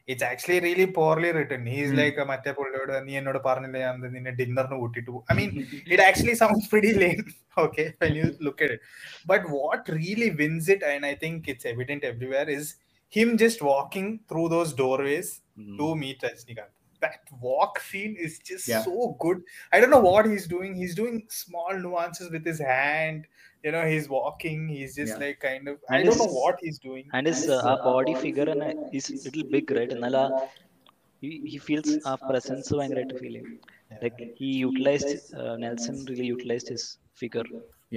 [0.09, 1.63] It's actually really poorly written.
[1.75, 1.99] He's Hmm.
[2.01, 5.51] like മറ്റേ പുള്ളിയോട് നീ എന്നോട് പറഞ്ഞില്ല ഞാൻ നിന്നെ ഡിന്നറിന് കൂട്ടിട്ട് പോകും I mean
[5.95, 7.25] it actually sounds pretty lame
[7.65, 8.83] okay when you look at it
[9.31, 12.67] but what really wins it and i think it's evident everywhere is
[13.13, 15.29] him just walking through those doorways
[15.63, 15.75] Mm.
[15.81, 16.71] to meet Rajnikant.
[17.03, 18.81] That walk scene is just Yeah.
[18.87, 18.95] so
[19.25, 19.39] good.
[19.75, 20.73] I don't know what he's doing.
[20.81, 23.21] He's doing small nuances with his hand.
[23.64, 24.60] You know, he's walking.
[24.76, 25.22] He's just Yeah.
[25.24, 25.76] like kind of.
[25.88, 27.06] And I don't know what he's doing.
[27.18, 28.64] and his uh, uh, body figure and
[29.00, 30.06] is little big right and
[31.24, 33.48] he, he feels a presence ഭയങ്കരമായിട്ട് feel feeling
[33.92, 34.00] Yeah.
[34.04, 36.84] like he utilized uh, Nelson really utilized his
[37.22, 37.48] figure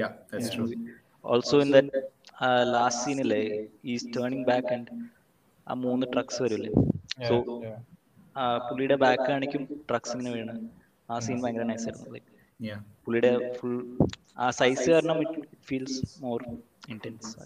[0.00, 0.68] yeah that's true
[1.24, 1.88] also in that
[2.46, 3.52] uh, last scene like,
[3.88, 4.86] he's turning back and
[5.66, 6.70] ആ മൂന്ന് trucks വരില്ലേ
[7.20, 7.34] Yeah, so
[7.66, 7.78] yeah.
[8.36, 10.54] ആ പുള്ളിയുടെ back കാണിക്കും trucks ഇങ്ങനെ വീണ്
[11.08, 12.30] ആ scene ഭയങ്കര നൈസ് ആയിരുന്നു ലൈക്ക്
[13.07, 13.98] പുള്ളിയുടെ ഫുൾ
[14.38, 16.40] ആ സൈസ് കാരണം it feels more
[16.88, 17.36] intense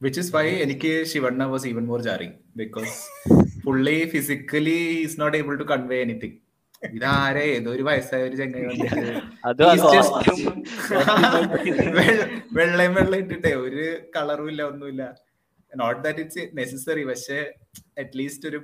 [0.00, 3.08] which is why എനിക്ക് Shivanna was even more jarring because
[3.64, 6.36] പുള്ളി physically is not able to convey anything
[6.90, 7.56] ഇതാരെ?
[7.56, 8.66] ഏതോ ഒരു വയസ്സായ ഒരു ചങ്ങായി
[12.56, 15.14] വെള്ളയും വെള്ളം ഇട്ടിട്ടേ ഒരു കളറും ഇല്ല ഒന്നുമില്ല.
[15.72, 17.54] നോട്ട് ദാറ്റ് ഇറ്റ്സ് നെസസറി പക്ഷെ
[17.98, 18.58] അറ്റ്ലീസ്റ്റ് ഒരു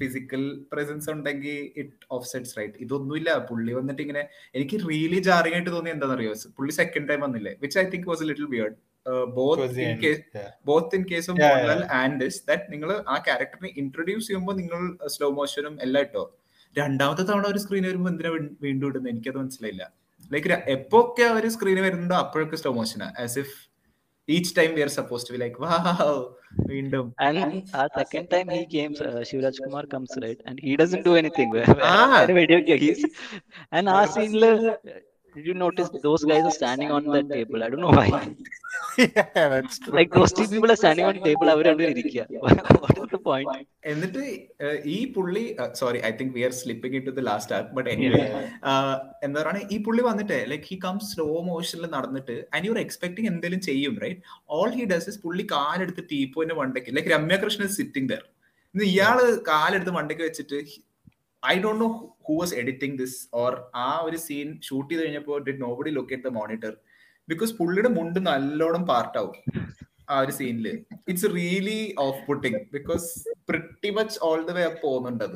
[0.00, 0.42] ഫിസിക്കൽ
[0.72, 3.30] പ്രസൻസ് ഉണ്ടെങ്കിൽ ഇറ്റ് ഓഫ് സെറ്റ്സ് റൈറ്റ് ഇതൊന്നുമില്ല.
[3.48, 4.22] പുള്ളി വന്നിട്ട് ഇങ്ങനെ
[4.58, 6.32] എനിക്ക് റിയലി ജാറിംഗ് ആയിട്ട് തോന്നി എന്താണെന്നറിയോ?
[6.58, 7.54] പുള്ളി സെക്കൻഡ് ടൈം വന്നില്ലേ?
[7.64, 8.76] Which I think was little beard
[9.38, 11.04] both in.
[11.12, 14.80] Case of Mohanlal and that നിങ്ങൾ ആ ക്യാരക്ടറിനെ ഇൻട്രൊഡ്യൂസ് ചെയ്യുമ്പോൾ നിങ്ങൾ
[15.14, 16.24] സ്ലോ മോഷനും എല്ലാം ഇട്ടോ?
[16.76, 18.30] രണ്ടാമത്തെ തവണ ഒരു സ്ക്രീൻ വരുമ്പോൾ എന്തിനാ
[18.64, 19.84] വീണ്ടും ഇടുന്നത് എനിക്കത് മനസ്സിലായില്ല.
[20.32, 23.54] ലൈക്ക് എപ്പോഴൊക്കെ അവർ സ്ക്രീനിൽ വരുന്നുണ്ടോ അപ്പോഴൊക്കെ slow മോഷനാ as if
[24.26, 26.34] each time we are supposed to be like wow
[26.66, 30.40] window and uh, second time he came uh, shivraj kumar comes right?
[30.44, 31.52] And he doesn't do anything.
[31.82, 32.22] Ah.
[32.22, 32.26] ah.
[32.26, 32.60] video
[33.72, 34.76] and our scene uh,
[35.34, 37.62] did you notice those guys are standing on that table?
[37.62, 38.10] I don't know why.
[38.98, 39.92] yeah, that's true.
[39.92, 41.48] Like those people are standing on table.
[41.52, 42.22] അവർ രണ്ടുപേരും ഇരിക്കുക.
[42.82, 43.48] What is the point?
[43.92, 44.22] എന്നിട്ട്
[44.94, 45.44] ഈ പുള്ളി
[45.80, 47.90] sorry I think we are slipping into the last app but
[49.26, 53.62] എന്താ പറയുക ഈ പുള്ളി വന്നിട്ട് ലൈക്ക് ഹി കം സ്ലോ മോഷനിൽ നടന്നിട്ട് ആൻഡ് ആർ എക്സ്പെക്ടിങ് എന്തെങ്കിലും
[53.68, 54.22] ചെയ്യും right
[54.56, 58.24] all he does is പുള്ളി കാലെടുത്ത് ടീപ്പോന്റെ മണ്ടയ്ക്ക് ലൈക്ക് രമ്യകൃഷ്ണൻ സിറ്റിംഗ് ദർ
[58.74, 59.18] ഇന്ന് ഇയാൾ
[59.50, 60.58] കാലെടുത്ത് മണ്ടയ്ക്ക് വെച്ചിട്ട്
[61.42, 61.88] I don't know
[62.28, 63.52] who was editing this or
[63.84, 66.72] ആ ഒരു സീൻ ഷൂട്ട് ചെയ്ത് കഴിഞ്ഞപ്പോൾ did nobody look at the monitor
[67.28, 69.36] because പുള്ളിയുടെ മുണ്ട് നല്ലോണം പാർട്ടാവും
[70.08, 70.66] ആ ഒരു സീനിൽ
[71.10, 73.06] it's really off putting because
[73.48, 75.26] pretty much all the way up പോകുന്നുണ്ട്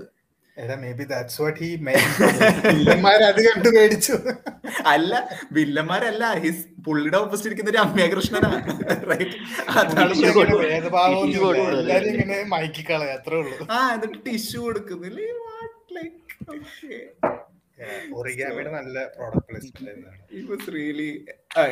[4.86, 5.12] അല്ല
[5.52, 6.24] വില്ലന്മാരല്ല.
[6.42, 8.58] ഹിസ് പുള്ളിയുടെ ഓപ്പോസിറ്റ് ഇരിക്കുന്ന ഒരു അമ്മയ കൃഷ്ണനാണ്
[13.70, 15.28] ആ എന്നിട്ട് ടിഷ്യൂ കൊടുക്കുന്നില്ലേ
[17.80, 21.08] നല്ല product really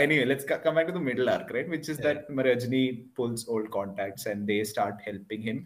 [0.05, 2.85] anyway let's come back to middle arc right Rajni
[3.17, 5.59] pulls old contacts and they start helping him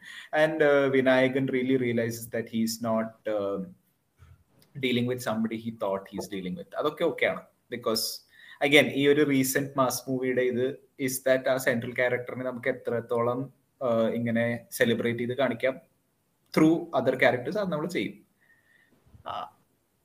[0.43, 0.65] and
[0.97, 3.15] Vinayakan really realises that he not
[4.75, 8.05] dealing with somebody he thought he's dealing with അതൊക്കെ ഓക്കെയാണ് because
[8.61, 10.67] again ഈ ഒരു recent mass മൂവിയുടെ ഇത്
[11.07, 13.41] is that ആ central ക്യാരക്ടറിനെ നമുക്ക് എത്രത്തോളം
[14.15, 14.45] ഇങ്ങനെ
[14.79, 15.75] സെലിബ്രേറ്റ് ചെയ്ത് കാണിക്കാം?
[16.55, 18.15] ത്രൂ അതർ ക്യാരക്ടേഴ്സ് അത് നമ്മൾ ചെയ്യും.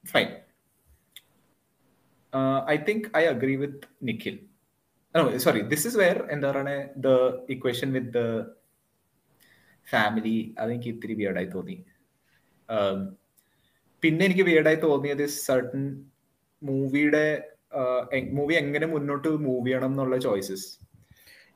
[0.07, 0.29] Fine
[2.33, 4.37] uh, I think I agree with Nikhil.
[5.15, 7.15] No, sorry, this is where എന്താ പറയണേ the
[7.55, 8.27] equation with the
[9.87, 11.77] family അതെനിക്ക് ഇത്തിരി വിയർഡായി തോന്നി.
[12.69, 12.99] Um,
[14.03, 15.83] പിന്നെ എനിക്ക് വിയർഡായി തോന്നിയത് സർട്ടൺ
[16.61, 17.25] മൂവിയുടെ
[18.37, 20.67] മൂവി എങ്ങനെ മുന്നോട്ട് മൂവ് ചെയ്യണം എന്നുള്ള choices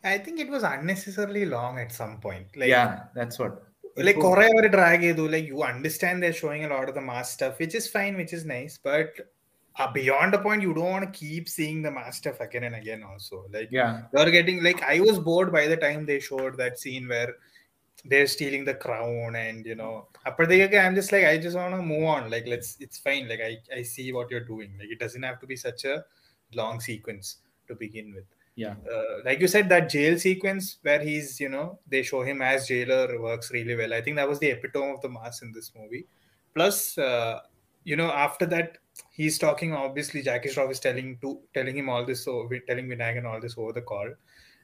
[0.03, 2.73] I think it was unnecessarily long at some point like
[3.17, 3.57] that's what
[4.06, 7.28] like കുറെ അവർ ഡ്രാഗ് ചെയ്തു like you understand they're showing a lot of the mass
[7.36, 9.10] stuff which is fine which is nice but
[9.78, 12.76] uh, beyond the point you don't want to keep seeing the mass stuff again and
[12.82, 16.54] again also like yeah you're getting like i was bored by the time they showed
[16.62, 17.32] that scene where
[18.10, 19.94] they're stealing the crown and you know
[20.28, 23.42] apparently i'm just like i just want to move on like let's it's fine like
[23.48, 25.96] i i see what you're doing like it doesn't have to be such a
[26.60, 27.28] long sequence
[27.68, 28.75] to begin with Yeah.
[28.91, 32.67] uh, like you said, that jail sequence where he's, you know, they show him as
[32.67, 33.93] jailer works really well.
[33.93, 36.05] I think that was the epitome of the mass in this movie.
[36.53, 37.39] Plus, uh,
[37.83, 38.77] you know, after that,
[39.11, 39.73] he's talking.
[39.73, 43.57] Obviously, Jackie Shroff is telling to telling him all this, so telling Vinayakan all this
[43.57, 44.11] over the call,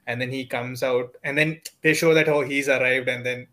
[0.06, 3.46] and then he comes out, and then they show that oh he's arrived, and then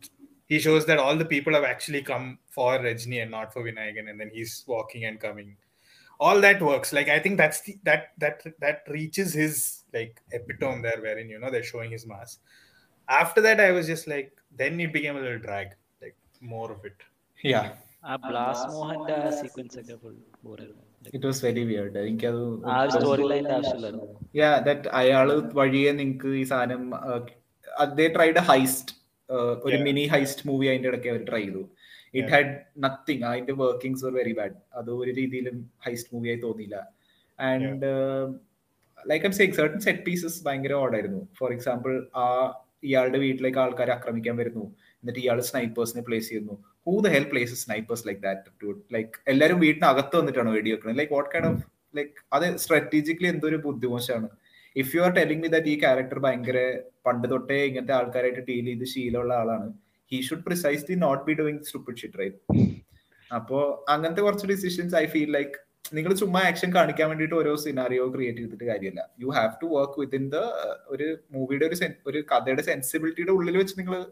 [0.47, 4.09] he shows that all the people have actually come for Rajni and not for Vinayakan,
[4.09, 5.55] and then he's walking and coming
[6.20, 6.92] All that works.
[6.92, 9.54] Like I think that's the that that that reaches his
[9.94, 12.32] like epitome there, wherein you know they're showing his mass.
[13.08, 15.68] After that, I was just like, then it became a little drag,
[16.02, 16.16] like
[16.52, 16.98] more of it.
[17.38, 17.64] Yeah.
[18.02, 20.14] ആ ബ്ലാസ് മോഹന്റെ ആ sequence ഒക്കെ full
[20.44, 20.84] ബോറായിരുന്നു
[21.16, 22.38] it was very weird എനിക്കത്
[22.74, 24.06] ആ ഒരു story ലൈനിന്റെ ആവശ്യമില്ലായിരുന്നു
[24.40, 26.84] yeah that അയാള് വഴിയെ നിങ്ങക്ക് ഈ സാധനം
[27.84, 28.94] അതേ ട്രൈഡ് ഹൈസ്റ്റ്
[29.66, 29.84] ഒരു Yeah.
[29.88, 31.62] മിനി ഹൈസ്റ്റ് മൂവി അതിന്റെ ഇടയ്ക്ക് അവർ ട്രൈ ചെയ്തു
[32.17, 32.29] ഇറ്റ്.
[32.33, 32.53] ഹാഡ്
[32.85, 36.77] നത്തിങ് അതിന്റെ വർക്കിംഗ്സ് വർ വെരി ബാഡ് അത് ഒരു രീതിയിലും ഹൈസ്റ്റ് മൂവി ആയി തോന്നിയില്ല.
[37.39, 37.89] And
[39.11, 41.93] like I'm sake certain set pieces ഭയങ്കര ഓടായിരുന്നു ഫോർ എക്സാമ്പിൾ
[42.23, 42.25] ആ
[42.89, 44.65] ഇയാളുടെ വീട്ടിലേക്ക് ആൾക്കാരെ ആക്രമിക്കാൻ വരുന്നു.
[45.01, 46.55] എന്നിട്ട് ഇയാൾ സ്നൈപ്പേഴ്സിനെ പ്ലേസ് ചെയ്യുന്നു.
[46.87, 51.13] Who the hell place snipers like that to like എല്ലാവരും വീട്ടിനകത്ത് വന്നിട്ടാണ് വേടി വെക്കുന്നത് like
[51.17, 51.63] what kind of
[51.97, 54.29] like അത് സ്ട്രാറ്റജിക്കലി എന്തൊരു ബുദ്ധിമോശമാണ്
[54.75, 56.59] if you are telling me that ഈ ക്യാരക്ടർ ഭയങ്കര
[57.05, 59.67] പണ്ട് തൊട്ടേ ഇങ്ങനത്തെ ആൾക്കാരായിട്ട് ഡീൽ ചെയ്ത് ശീലമുള്ള ആളാണ്
[60.11, 62.37] he should precisely not be doing stupid shit right
[63.35, 65.55] അപ്പോ അങ്ങനത്തെ കുറച്ച് ഡിസിഷൻസ് ഐ ഫീൽ ലൈക്ക്
[65.93, 69.01] നിങ്ങൾ ചുമ്മാ ആക്ഷൻ കാണിക്കാൻ വേണ്ടിയിട്ട് ഓരോ സിനാറിയോ ക്രിയേറ്റ് ചെയ്തിട്ട് കാര്യമില്ല.
[69.19, 70.35] You have to work within the
[70.87, 74.05] ഒരു മൂവിയുടെ ഒരു ഒരു കഥയുടെ സെൻസിബിലിറ്റിയുടെ ഉള്ളിൽ വെച്ച് നിങ്ങൾ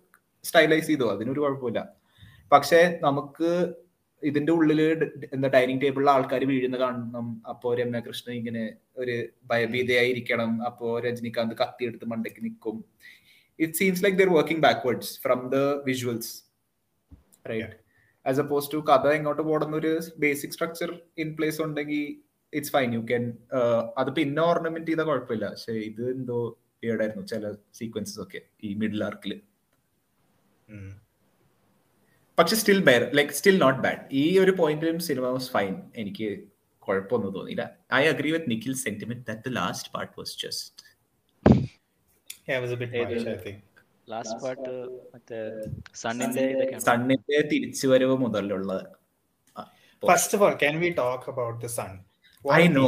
[0.43, 1.07] സ്റ്റൈലൈസ് ചെയ്തോ?
[1.11, 1.81] അതിനൊരു കുഴപ്പമില്ല.
[2.51, 3.49] പക്ഷെ നമുക്ക്
[4.23, 4.81] ഇതിന്റെ ഉള്ളിൽ
[5.33, 7.41] എന്താ ഡൈനിങ് ടേബിളിൽ ആൾക്കാർ വീഴുന്ന കാണണം.
[7.49, 8.63] അപ്പോ രമ്യ കൃഷ്ണൻ ഇങ്ങനെ
[8.97, 9.15] ഒരു
[9.51, 10.51] ഭയഭീതയായിരിക്കണം.
[10.65, 12.77] അപ്പോ രജനികാന്ത് കത്തിയെടുത്ത് മണ്ടയ്ക്ക് നിൽക്കും
[13.59, 16.31] it seems like they're working backwards from the visuals
[17.51, 17.77] right
[18.25, 19.93] as opposed to കഥ എങ്ങോട്ട് പോകുന്ന ഒരു
[20.25, 20.91] ബേസിക് സ്ട്രക്ചർ
[21.23, 22.03] ഇൻ പ്ലേസ് ഉണ്ടെങ്കിൽ
[22.53, 23.23] ഇറ്റ്സ് ഫൈൻ യു ക്യാൻ
[24.01, 25.45] അത് പിന്നെ ഓർണമെന്റ് ചെയ്ത കുഴപ്പമില്ല.
[25.53, 26.37] പക്ഷെ ഇത് എന്തോ
[26.85, 29.33] വീടായിരുന്നു ചില സീക്വൻസസ് ഒക്കെ ഈ മിഡിൽ ആർക്കിൽ.
[32.37, 36.29] പക്ഷെ still bare like still not bad ഈ ഒരു പോയിന്റിലും സിനിമ വാസ് ഫൈൻ എനിക്ക്
[36.83, 37.65] കുഴപ്പമൊന്നും തോന്നിയില്ല.
[37.99, 40.92] I agree with Nikhil sentiment that the last part was just
[42.47, 43.59] Yeah, it was a bit Hey, much, the- I think.
[44.07, 44.71] Last part
[45.11, 45.37] മറ്റേ
[45.99, 46.45] സണ്ണിന്റെ
[46.87, 48.71] സണ്ണിന്റെ തിരിച്ചുവരവ് മുതലുള്ള
[49.57, 51.91] first First of all, can we talk about the sun?
[52.75, 52.83] No.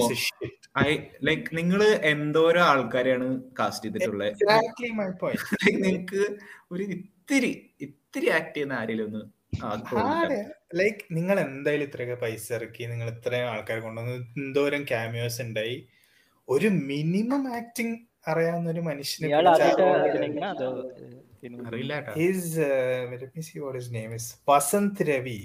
[0.82, 0.89] I
[1.28, 1.82] like നിങ്ങൾ
[2.12, 3.28] എന്തോരോ ആൾക്കാരെയാണ്
[3.60, 5.39] cast ചെയ്തിട്ടുള്ളത് Exactly my point.
[5.86, 6.22] നിങ്ങൾക്ക്
[6.72, 7.51] ഒരു ഇത്തിരി
[7.86, 9.24] ഇത്തിരി ആക്ട് ചെയ്യുന്ന ആരെങ്കിലും ഒന്ന്?
[10.80, 15.78] ലൈക്ക് നിങ്ങൾ എന്തായാലും ഇത്രയൊക്കെ പൈസ ഇറക്കി നിങ്ങൾ ഇത്രയും ആൾക്കാരെ കൊണ്ടുവന്ന് എന്തോരം ക്യാമിയോസ് ഉണ്ടായി
[16.47, 17.95] ഒരു മിനിമം ആക്ടിങ്
[18.32, 19.28] അറിയാവുന്ന ഒരു മനുഷ്യനെ
[24.52, 25.38] വസന്ത് രവി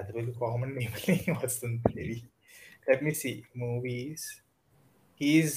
[0.00, 2.18] അതൊരു കോമൺ നെയിം അല്ലേ Vasanth Ravi
[2.88, 4.20] let me see movies
[5.20, 5.54] he's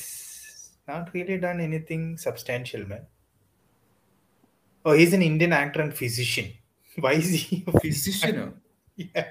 [0.87, 3.03] not really done anything substantial man
[4.85, 6.47] oh he's an indian actor and physician
[6.95, 8.35] why is he a physician
[8.97, 9.29] yeah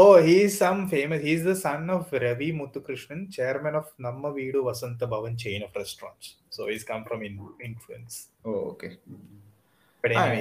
[0.00, 5.08] oh he's some famous he's the son of Ravi Muthukrishnan chairman of Namma Veedu Vasantha
[5.14, 7.22] Bhavan chain of restaurants so he's come from
[7.68, 8.90] influence oh okay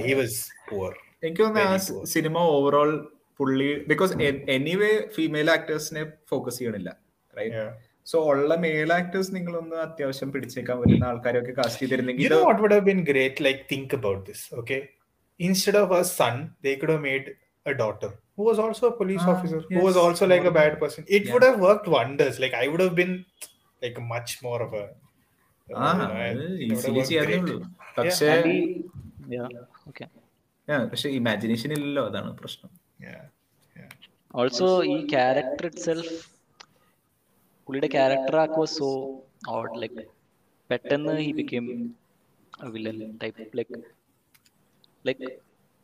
[0.08, 0.40] he was
[0.70, 0.94] poor
[1.24, 2.06] എനിക്ക് തോന്നുന്നു.
[2.06, 2.92] Cinema overall
[3.40, 4.14] പുള്ളി because
[4.58, 6.90] anyway female ആക്ടേഴ്സിനെ focus ചെയ്യണില്ല
[7.36, 7.64] right
[8.12, 12.86] so ഉള്ള male actors നിങ്ങളൊന്ന് അത്യാവശ്യം പിടിച്ചേക്കാൻ പറ്റുന്ന ആൾക്കാരൊക്കെ കാസ്റ്റ് ചെയ്തിരുന്നെങ്കിൽ know what would have
[12.90, 13.36] been great?
[13.40, 14.80] Like, think about this, okay?
[15.40, 17.28] Instead of a son, they could have made
[17.66, 18.10] a daughter.
[18.41, 20.03] who was also a police Ah, officer, who was yes.
[20.03, 21.03] also like a bad person.
[21.09, 21.33] It Yeah.
[21.33, 22.37] would have worked wonders.
[22.45, 23.15] Like, I would have been
[23.83, 24.87] like much more of a.
[25.69, 27.43] uh, ആ you know, I- it would have easily worked ചെയ്യാനേ great.
[27.45, 27.57] ഉള്ളൂ
[27.97, 28.29] പക്ഷേ
[29.91, 30.05] okay
[30.69, 32.73] yeah, പക്ഷെ imagination ഇല്ലല്ലോ അതാണ് പ്രശ്നം
[33.07, 33.23] Yeah.
[34.35, 36.15] Also ഈ character itself
[37.69, 38.89] പുള്ളിയുടെ ക്യാരക്ടർ ആക്കുവ സോ
[39.55, 40.03] ഓഡ് ലൈക്ക്
[40.71, 41.67] പെട്ടെന്ന് he became
[42.75, 43.79] villain type like
[45.05, 45.29] like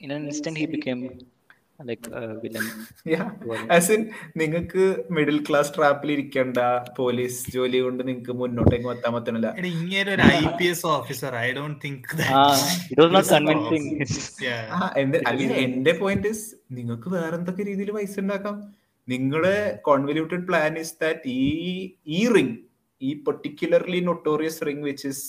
[0.01, 1.01] in an instant he became
[1.80, 2.64] villain
[3.72, 4.02] as in
[4.36, 6.60] നിങ്ങൾക്ക് മിഡിൽ ക്ലാസ് ട്രാപ്പിൽ ഇരിക്കണ്ട
[6.98, 9.50] പോലീസ് ജോലി കൊണ്ട് നിങ്ങൾക്ക് മുന്നോട്ടേക്ക് എത്താൻ പറ്റണില്ല.
[9.74, 12.08] ഇങ്ങനെ ഒരു I P S officer I don't think
[15.66, 16.32] എന്റെ പോയിന്റ്
[16.72, 18.58] നിങ്ങൾക്ക് വേറെ എന്തൊക്കെ രീതിയിൽ പൈസ ഉണ്ടാക്കാം?
[19.08, 21.52] നിങ്ങളുടെ കോൺവല്യൂട്ടഡ് പ്ലാൻ ഇസ് ദാറ്റ് ഈ
[22.10, 22.56] ഈ റിംഗ്
[23.02, 25.26] ഈ particularly notorious ring which is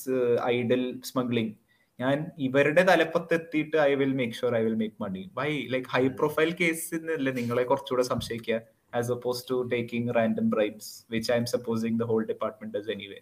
[0.51, 1.53] idol smuggling
[1.99, 6.03] ഞാൻ ഇവരുടെ തലപ്പത്ത് എത്തിയിട്ട് I will make sure I will make money why like high
[6.21, 8.61] profile കേസിനല്ലേ നിങ്ങളെ കുറച്ചുകൂടെ സംശയിക്കുക
[9.01, 13.21] as oppose to taking random bribes which I'm supposing the whole department does anyway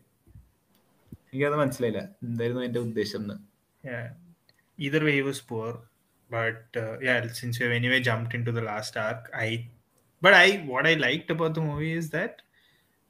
[1.27, 2.03] എനിക്കത് മനസ്സിലായില്ല.
[2.27, 3.39] എന്തായിരുന്നു എന്റെ ഉദ്ദേശം എന്ന്
[3.85, 4.07] either
[4.79, 5.69] Either way, he was poor.
[6.31, 9.51] But uh, yeah, since we've anyway jumped into the last arc, I.
[10.23, 12.35] But I, what I liked about the movie is that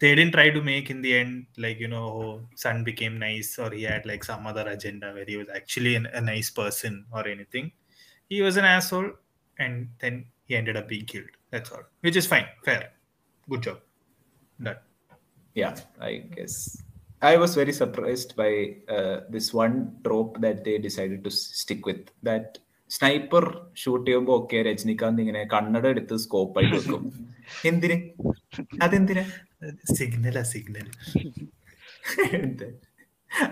[0.01, 2.31] they didn't try to make in the end like you know oh,
[2.63, 6.05] son became nice or he had like some other agenda where he was actually an,
[6.19, 7.65] a nice person or anything
[8.31, 9.09] he was an asshole
[9.59, 10.15] and then
[10.47, 12.83] he ended up being killed that's all which is fine fair
[13.47, 13.79] good job
[14.59, 14.79] done
[15.55, 15.75] yeah
[16.09, 16.55] i guess
[17.21, 18.51] i was very surprised by
[18.95, 22.47] uh, this one trope that they decided to s- stick with that
[22.89, 23.43] sniper
[23.81, 27.03] shoot ചെയ്യുമ്പോ ഒക്കെ രജനികാന്ത് ഇങ്ങനെ കണ്ണട എടുത്ത് scope ആയിട്ട് വെക്കും
[27.69, 27.97] എന്തിന്
[28.85, 29.23] അതെന്തിനാ
[29.94, 30.88] സിഗ്നലാ സിഗ്നൽ?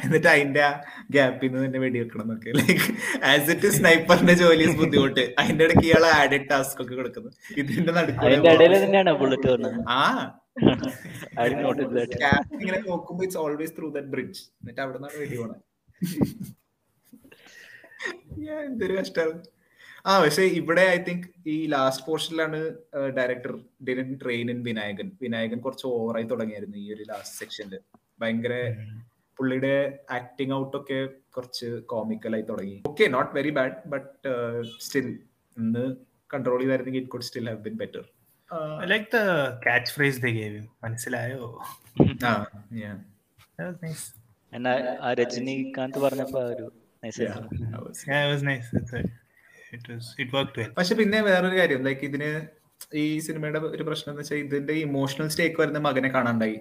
[0.03, 0.67] എന്നിട്ട് അതിന്റെ
[1.11, 2.51] ഗ്യാപ്പിൽ നിന്ന് തന്നെ വെടിവെക്കണം എന്നൊക്കെ.
[2.51, 2.87] ലൈക്ക്
[3.25, 5.35] ആസ് ഇറ്റ് സ്നൈപ്പറിന്റെ ജോലി ബുദ്ധിമുട്ട്.
[5.39, 7.31] അതിന്റെ ഇടയ്ക്ക് ഇയാൾ ആഡഡ് ടാസ്ക് ഒക്കെ കൊടുക്കുന്നു.
[7.57, 9.85] ഇതിന്റെ വന്നത്.
[9.89, 10.01] ആ.
[12.55, 15.63] ഇങ്ങനെ നോക്കുമ്പോ it's always through that bridge എന്നിട്ട് അവിടെ നിന്നാണ് വെടി പോണത്.
[18.67, 19.54] എന്തൊരു കഷ്ടമാണ്
[20.05, 22.59] ആ പക്ഷെ ഇവിടെ ഐ തിങ്ക് ഈ last പോർഷനിലാണ്
[23.19, 23.53] director
[23.89, 25.09] didn't train in Vinayakan.
[25.23, 27.75] Vinayakan കുറച്ച് ഓവറായി തുടങ്ങിയായിരുന്നു ഈ ഒരു ലാസ്റ്റ് സെക്ഷനിൽ
[28.23, 28.55] ഭയങ്കര
[29.39, 29.75] പുള്ളിയുടെ
[30.19, 30.99] ആക്ടിങ് ഔട്ട് ഒക്കെ
[31.37, 32.77] കുറച്ച് കോമിക്കലായി തുടങ്ങി.
[32.91, 34.13] Okay not very bad but
[34.87, 35.09] still
[35.57, 35.85] ഇന്ന്
[36.35, 38.05] control ചെയ്തായിരുന്നെങ്കിൽ it could still have been better
[38.93, 39.19] like the
[39.67, 40.61] the phrase they gave.
[40.85, 41.41] മനസ്സിലായോ?
[42.29, 42.33] ആ
[42.83, 42.93] യാ
[43.59, 44.05] ദാറ്റ് nice.
[44.53, 44.73] എന്നാ
[45.07, 46.67] ആ രജനീകാന്ത് പറഞ്ഞപ്പോ ഒരു
[47.03, 47.69] nice Yeah, ആയിരുന്നു.
[48.93, 49.24] that
[50.79, 52.31] പക്ഷെ പിന്നെ വേറൊരു കാര്യം ലൈക്ക് ഇതിന്
[53.03, 56.57] ഈ സിനിമയുടെ ഒരു പ്രശ്നം എന്ന് വെച്ചാൽ ഇതിന്റെ ഇമോഷണൽ സ്റ്റേക്ക് വരുന്ന മകനെ കാണാണ്ടായി.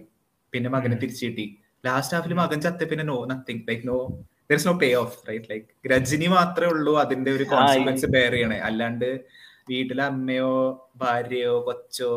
[0.54, 1.46] പിന്നെ മകനെ തിരിച്ചു കിട്ടി
[1.88, 3.98] ലാസ്റ്റ് ഹാഫിൽ മകൻ ചത്ത പിന്നെ no nothing like no
[4.50, 8.60] there is no pay off right like Rajini മാത്രമേ ഉള്ളൂ അതിന്റെ ഒരു കോൺസിക്വൻസ് ബെയർ ചെയ്യണേ.
[8.70, 9.10] അല്ലാണ്ട്
[9.72, 10.52] വീട്ടിലെ അമ്മയോ
[11.02, 12.10] ഭാര്യയോ കൊച്ചോ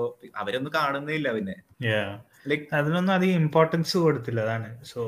[0.43, 1.57] അവരൊന്നും കാണുന്നില്ല പിന്നെ.
[2.79, 4.69] അതിനൊന്നും അധികം ഇമ്പോർട്ടൻസ് കൊടുത്തില്ല അതാണ്.
[4.93, 5.01] സോ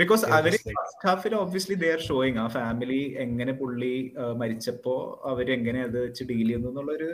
[0.00, 3.94] ബിക്കോസ് അവർ ഫസ്റ്റ് ഹാഫിൽ ഒബ്വിയസ്ലി ദേ ആർ ഷോയിങ് ആ ഫാമിലി എങ്ങനെ പുള്ളി
[4.42, 4.94] മരിച്ചപ്പോ
[5.32, 7.08] അവർ എങ്ങനെ അത് വെച്ച് ഡീൽ ചെയ്യുന്നു എന്നുള്ളൊരു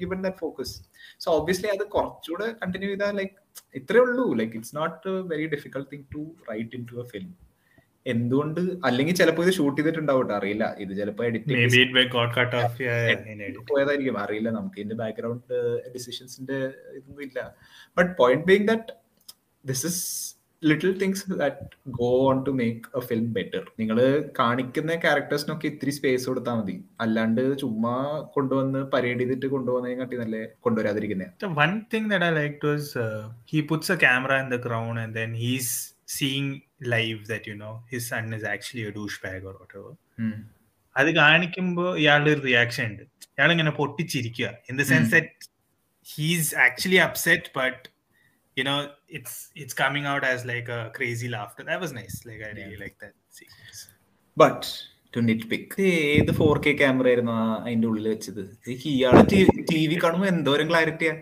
[0.00, 0.74] given that focus
[1.24, 3.36] so obviously അത് കുറച്ചുകൂടെ കണ്ടിന്യൂ ചെയ്താൽ ലൈക്ക്
[3.78, 4.24] ഇത്രേ ഉള്ളൂ.
[4.40, 7.30] Like it's not very difficult thing to write into a film
[8.06, 8.60] എന്തുകൊണ്ട്?
[8.86, 10.64] അല്ലെങ്കിൽ ചിലപ്പോൾ ഇത് ഷൂട്ട് ചെയ്തിട്ടുണ്ടാവും ട്ടോ, അറിയില്ല.
[10.82, 11.56] ഇത് ചിലപ്പോൾ എഡിറ്റിംഗ്.
[13.70, 14.16] പോയതായിരിക്കും.
[14.24, 15.54] അറിയില്ല നമുക്ക് ഇതിന്റെ ബാക്ക്ഗ്രൗണ്ട്
[15.96, 16.58] ഡിസിഷൻസിന്റെ
[16.98, 17.38] ഇതൊന്നും ഇല്ല.
[17.98, 18.94] But point being that
[19.64, 20.02] this is
[20.62, 21.66] little things that
[21.98, 23.98] go on to make a film better നിങ്ങൾ
[24.38, 26.74] കാണിക്കുന്ന ക്യാരക്ടേഴ്സിനൊക്കെ ഇത്തിരി സ്പേസ് കൊടുത്താൽ മതി.
[27.00, 27.94] അല്ലാണ്ട് ചുമ്മാ
[28.34, 32.72] കൊണ്ടുവന്ന് പരേഡ് ചെയ്തിട്ട് കൊണ്ടുപോകുന്നതിനെ കാട്ടി നല്ല കൊണ്ടുവരാതിരിക്കുന്നത് one thing that I like to
[33.52, 35.72] he puts a camera in the ground and then he's
[36.16, 36.52] seeing
[36.94, 38.94] live that you know his son is actually a
[39.24, 39.84] douchebag or what
[40.96, 43.02] അത് കാണിക്കുമ്പോൾ ഇയാളുടെ ഒരു റിയാക്ഷൻ ഉണ്ട്.
[43.34, 45.48] ഇയാൾ ഇങ്ങനെ പൊട്ടിച്ചിരിക്കുക in the sense that
[46.06, 47.82] he's actually upset but
[48.60, 48.78] you know,
[49.18, 51.64] it's it's coming out as like a crazy laughter.
[51.70, 52.16] That was nice.
[52.28, 52.84] Like I really yeah.
[52.84, 53.82] like that sequence.
[54.36, 54.62] But
[55.14, 57.32] to nitpick ഏത് four K camera ആയിരുന്നു
[57.62, 58.42] അതിന്റെ ഉള്ളിൽ വെച്ചത്?
[58.90, 59.16] ഇയാൾ
[59.70, 61.14] T V കാണുമ്പോ എന്തോരം ക്ലാരിറ്റിയാ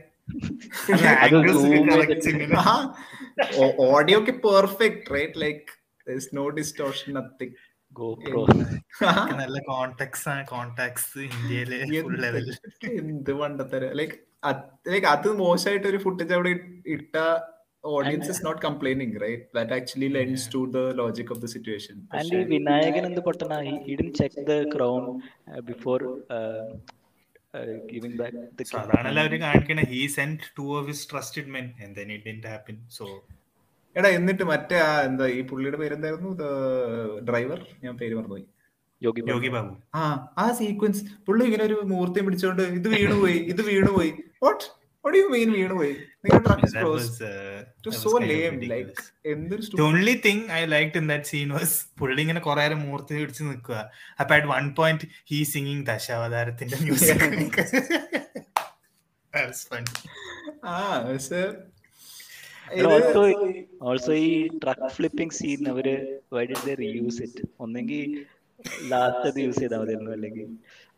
[3.95, 5.65] audio ഒക്കെ perfect right like
[6.39, 7.57] no distortion nothing
[9.41, 11.77] നല്ല കോൺടാക്ട്സ് കോൺടാക്ട്സ് ഇന്ത്യയിലെ
[12.99, 13.33] എന്ത്?
[13.41, 14.19] പണ്ടത്തരം ലൈക്ക്
[14.93, 16.53] ലൈക്ക് അത് മോശമായിട്ട് ഒരു ഫുട്ടേജ് അവിടെ
[16.97, 17.17] ഇട്ട
[17.95, 22.37] audience is not complaining right that actually lends to the logic of the situation and
[22.43, 25.05] ഈ വിനായകൻ എന്ത് പൊട്ടണ he hidden check the crown
[25.71, 25.99] before
[26.33, 26.45] the
[27.91, 31.93] giving back the so അതാണല്ലോ അവർ കാണിക്കണേ he sent two of his trusted men and
[31.99, 33.05] then it didn't happen so
[33.97, 36.31] എടാ എന്നിട്ട് മറ്റേ ആ എന്താ ഈ പുള്ളിയുടെ പേര് പേരെന്തായിരുന്നു
[37.29, 38.45] ഡ്രൈവർ ഞാൻ പേര് മറന്നുപോയി.
[39.03, 39.31] യോഗി ബാബു.
[39.33, 39.73] യോഗി ബാബു.
[40.01, 40.03] ആ
[40.43, 44.13] ആ സീക്വൻസ് പുള്ളി ഇങ്ങനെ ഒരു മൂർത്തി പിടിച്ചോണ്ട് ഇത് വീണുപോയി ഇത് വീണുപോയി.
[44.43, 44.65] വാട്ട്
[45.55, 45.93] വീണുപോയി
[46.25, 50.41] truck that close was uh, to that so was lame like എന്തൊരു The only thing
[50.53, 53.79] I liked in that scene was പുള്ളി ഇങ്ങനെ കുറെ നേരം മൂർത്തി പിടിച്ച് നിൽക്കുക
[54.21, 57.25] അപ്പൊ at one point he singing ദശാവതാരത്തിന്റെ music
[60.69, 60.77] ആ
[61.09, 61.43] പക്ഷേ
[62.71, 63.21] And also
[63.83, 64.33] also ഈ
[64.63, 65.87] truck flipping scene our
[66.33, 68.03] why did they reuse it ഒന്നെങ്കിൽ
[68.91, 70.13] ലാസ്റ്റ് അത് യൂസ് ചെയ്താൽ മതിയായിരുന്നു.
[70.17, 70.47] അല്ലെങ്കിൽ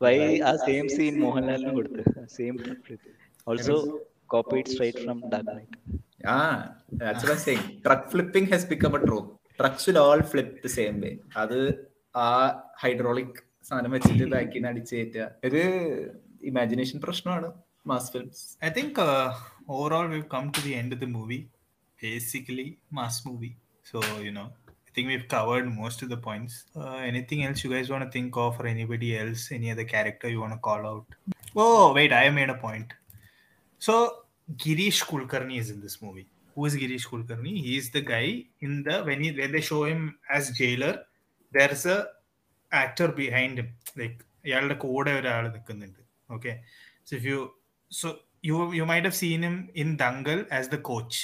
[0.00, 2.02] വൈ ആ സെയിം സീൻ മോഹൻലാലിനും കൊടുത്ത്?
[2.36, 3.08] Same truck flip
[3.51, 3.77] also
[4.35, 5.72] copied straight from Dark Knight.
[6.35, 6.56] Ah,
[7.01, 7.62] that's what I'm saying.
[7.85, 9.31] Truck flipping has become a trope.
[9.60, 11.14] Trucks will all flip the same way.
[11.43, 11.59] അത്
[12.24, 12.28] ആ
[12.82, 15.62] hydraulic സാധനം വെച്ചിട്ട് ബാക്കിൽ നിന്ന് അടിച്ച് കയറ്റുക ഒരു
[16.51, 17.48] ഇമാജിനേഷൻ പ്രശ്നമാണ്
[17.90, 19.27] mass films I think uh,
[19.77, 21.43] overall we've come to the end of the movie.
[22.02, 22.68] Basically,
[22.98, 23.55] mass movie.
[23.90, 24.48] So you know,
[24.89, 26.55] I think we've covered most of the points.
[26.82, 30.28] Uh, anything else you guys want to think of, or anybody else, any other character
[30.35, 31.06] you want to call out?
[31.64, 32.90] Oh, wait, I made a point.
[33.82, 33.94] So
[34.55, 36.27] Girish Kulkarni is in this movie.
[36.57, 37.52] Who is Girish Kulkarni?
[37.59, 40.01] He is the guy in the when he when they show him
[40.31, 40.94] as jailer.
[41.52, 41.98] There's a
[42.73, 43.70] actor behind him.
[44.01, 46.02] Like ഇയാളുടെ കൂടെ ഒരാൾ നിൽക്കുന്നുണ്ട്
[46.35, 46.52] okay
[47.07, 47.40] so if you
[47.90, 48.09] so
[48.48, 51.16] you you might have seen him in Dangal as the coach.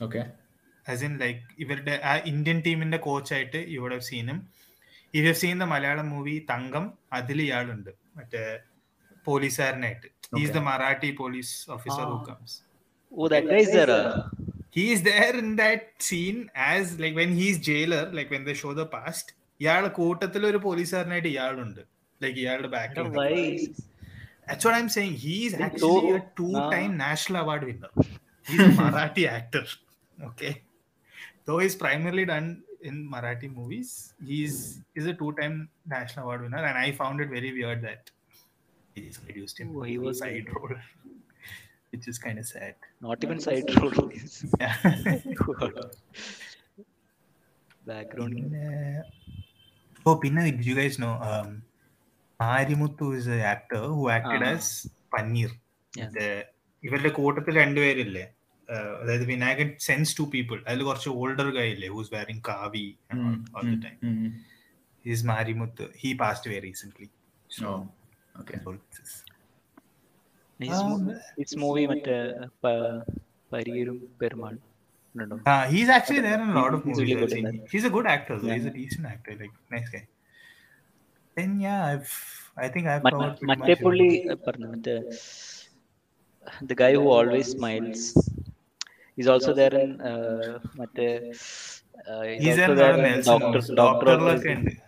[0.00, 0.22] Okay
[0.86, 4.38] as in like ഇവരുടെ ആ Indian ടീമിന്റെ കോച്ചായിട്ട് you would have സീനും
[5.14, 6.84] you the seen the Malayalam movie Thankam
[7.18, 8.42] അതിൽ ഇയാളുണ്ട് മറ്റേ
[9.26, 12.55] പോലീസുകാരനായിട്ട് he's the Marathi police officer who comes
[13.11, 13.91] Oh, that guy is there.
[13.95, 14.13] uh,
[14.75, 16.37] he is there in that scene
[16.69, 19.25] as like when he's jailer like when they show the past
[19.59, 21.81] ഇയാളെ കൂട്ടത്തിൽ ഒരു പോലീസുകാരനായിട്ട് ഇയാളുണ്ട്
[22.21, 23.35] like ഇയാളുടെ ബാക്കിൽ Why?
[24.47, 25.13] That's what I'm saying.
[25.25, 26.15] He's Think actually so.
[26.15, 27.01] a two-time Ah.
[27.05, 27.91] national award winner.
[28.45, 29.63] He's a Marathi actor.
[30.19, 30.51] Okay.
[31.45, 32.47] Though he's primarily done
[32.89, 33.89] in Marathi movies,
[34.29, 34.55] he's
[34.95, 35.55] he's a two-time
[35.95, 38.03] national award winner, and I found it very weird that
[38.98, 39.68] they just reduced him.
[39.76, 40.72] Oh, he was side roll,
[41.90, 42.74] which is kind of sad.
[43.02, 43.94] Not even side roll.
[47.88, 48.40] Background
[50.06, 51.10] ഓ പിന്നെ you guys know
[52.40, 54.72] Arimuthu is a actor who acted as
[55.14, 55.50] Panneer.
[56.84, 58.24] ഇവരുടെ കൂട്ടത്തിൽ രണ്ടുപേരില്ലേ?
[59.00, 62.86] അതായത് Vinayakan sense to people അതിൽ കുറച്ച് older guy ഇല്ലേ whose wearing കാവി
[63.54, 63.96] all the time
[65.04, 65.86] his Marimuthu.
[66.02, 67.08] He passed away recent
[67.50, 67.68] so
[71.40, 72.16] his movie മറ്റേ
[72.64, 73.02] പ-
[73.52, 74.54] പരിയരും പെരുമാൾ
[75.14, 75.36] ഉണ്ടോ
[75.74, 77.00] he's actually there in a lot of movies.
[77.02, 78.34] really good in He's a good actor.
[78.40, 78.54] Though.
[78.56, 79.34] He's a decent actor.
[79.42, 80.02] Like nice guy.
[81.36, 82.12] Then yeah, I've
[82.56, 84.08] I think I've covered pretty much പുള്ളി
[84.46, 84.96] പറഞ്ഞു മറ്റേ
[86.70, 88.02] the guy who always smiles
[89.16, 91.08] he's also there in uh, മറ്റേ
[92.10, 94.87] uh, he's He's also in there in doctor doctor ഉണ്ട് ആ,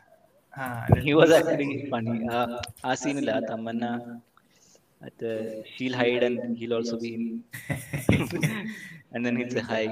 [1.07, 2.41] he was actually funny ആ
[2.89, 3.93] ആ സീനില്ല Tamanna,
[5.07, 5.31] at, മറ്റേ
[5.75, 7.25] he'll hide and he'll also be in
[9.13, 9.85] and then he'll say hi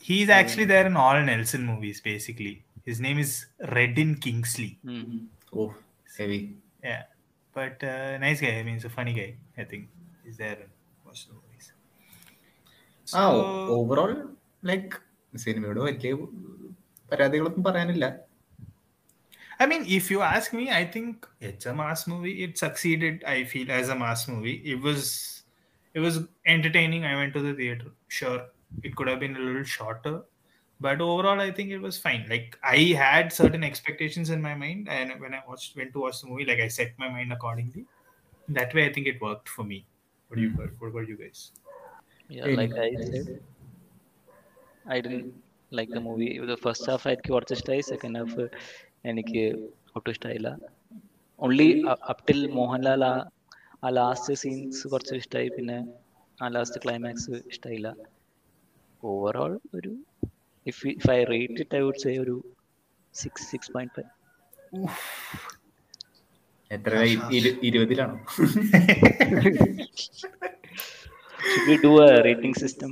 [0.00, 2.52] He's actually there in all Nelson movies, basically.
[2.88, 3.32] His name is
[3.74, 4.70] Redin Kingsley.
[4.86, 5.02] Hmm.
[5.58, 5.74] Oh,
[6.18, 6.38] heavy.
[6.82, 7.02] Yeah.
[7.56, 8.52] But uh, nice guy.
[8.60, 9.30] I mean, he's a funny guy,
[9.62, 9.84] I think.
[10.24, 10.70] He's there in
[11.08, 11.66] most of the movies.
[13.20, 13.22] ആ
[13.74, 14.10] overall
[14.70, 14.96] like
[15.44, 16.14] സിനിമയോട് വലിയ
[17.10, 18.06] പരാതികളൊന്നും പറയാനില്ല
[19.60, 22.44] I mean, if you ask me, I think it's a mass movie.
[22.44, 24.62] It succeeded, I feel, as a mass movie.
[24.64, 25.42] It was
[25.94, 27.04] it was entertaining.
[27.04, 27.86] I went to the theater.
[28.06, 28.46] Sure,
[28.82, 30.22] it could have been a little shorter,
[30.80, 32.26] but overall, I think it was fine.
[32.30, 36.20] Like I had certain expectations in my mind, and when I watched went to watch
[36.20, 37.86] the movie, like I set my mind accordingly.
[38.48, 39.86] That way, I think it worked for me.
[40.28, 40.66] What do you hmm.
[40.78, 41.50] what about you guys?
[42.28, 42.90] Yeah, like I
[44.86, 45.34] I didn't
[45.70, 46.38] like the movie.
[46.38, 48.36] The first half I watched it twice, second half
[49.04, 49.42] എനിക്ക്
[49.96, 50.50] ഒട്ടും ഇഷ്ടമായില്ല
[51.40, 51.68] only
[52.08, 53.14] അപ്റ്റിൽ Mohanlal ആ
[53.84, 55.78] ആ last scenes കുറച്ച് ഇഷ്ടമായി പിന്നെ
[56.38, 57.88] ആ last climax ഇഷ്ടമായില്ല
[59.02, 59.92] ഓവറോൾ ഒരു
[60.66, 62.36] if if I rate it I would say ഒരു
[63.14, 64.10] സിക്സ് സിക്സ് പോയിന്റ് ഫൈവ്
[66.70, 66.94] എത്ര
[67.36, 68.16] ഇരു- ഇരുപതിലാണോ?
[71.82, 72.90] Do a rating system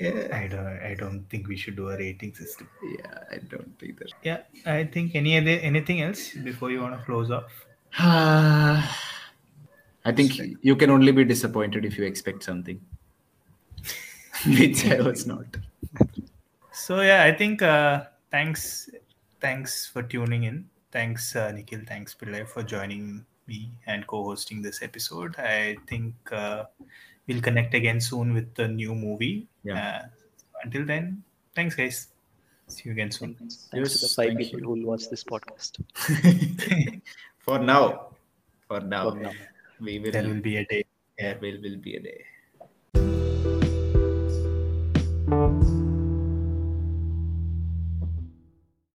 [0.00, 2.68] I don't I don't think we should do a rating system.
[2.82, 4.06] Yeah, I don't either.
[4.22, 7.66] Yeah, I think any other anything else before you want to close off?
[7.98, 8.84] I
[10.14, 12.80] think you can only be disappointed if you expect something,
[14.46, 15.46] which I was not.
[16.72, 18.88] So yeah, I think uh, thanks
[19.40, 20.68] thanks for tuning in.
[20.92, 25.34] Thanks uh, Nikhil, thanks Pillai for joining me and co-hosting this episode.
[25.38, 26.64] I think uh,
[27.26, 29.48] we'll connect again soon with the new movie.
[29.68, 30.02] Yeah.
[30.04, 30.08] Uh,
[30.64, 31.22] until then,
[31.54, 32.08] thanks guys.
[32.68, 33.34] See you again soon.
[33.34, 34.66] Thanks to the five people you.
[34.66, 35.80] who will watch this podcast.
[37.48, 38.12] For now,
[38.68, 39.32] for now, For now.
[39.80, 40.12] we will.
[40.12, 40.84] there will be a day.
[41.18, 42.24] There will, will be a day.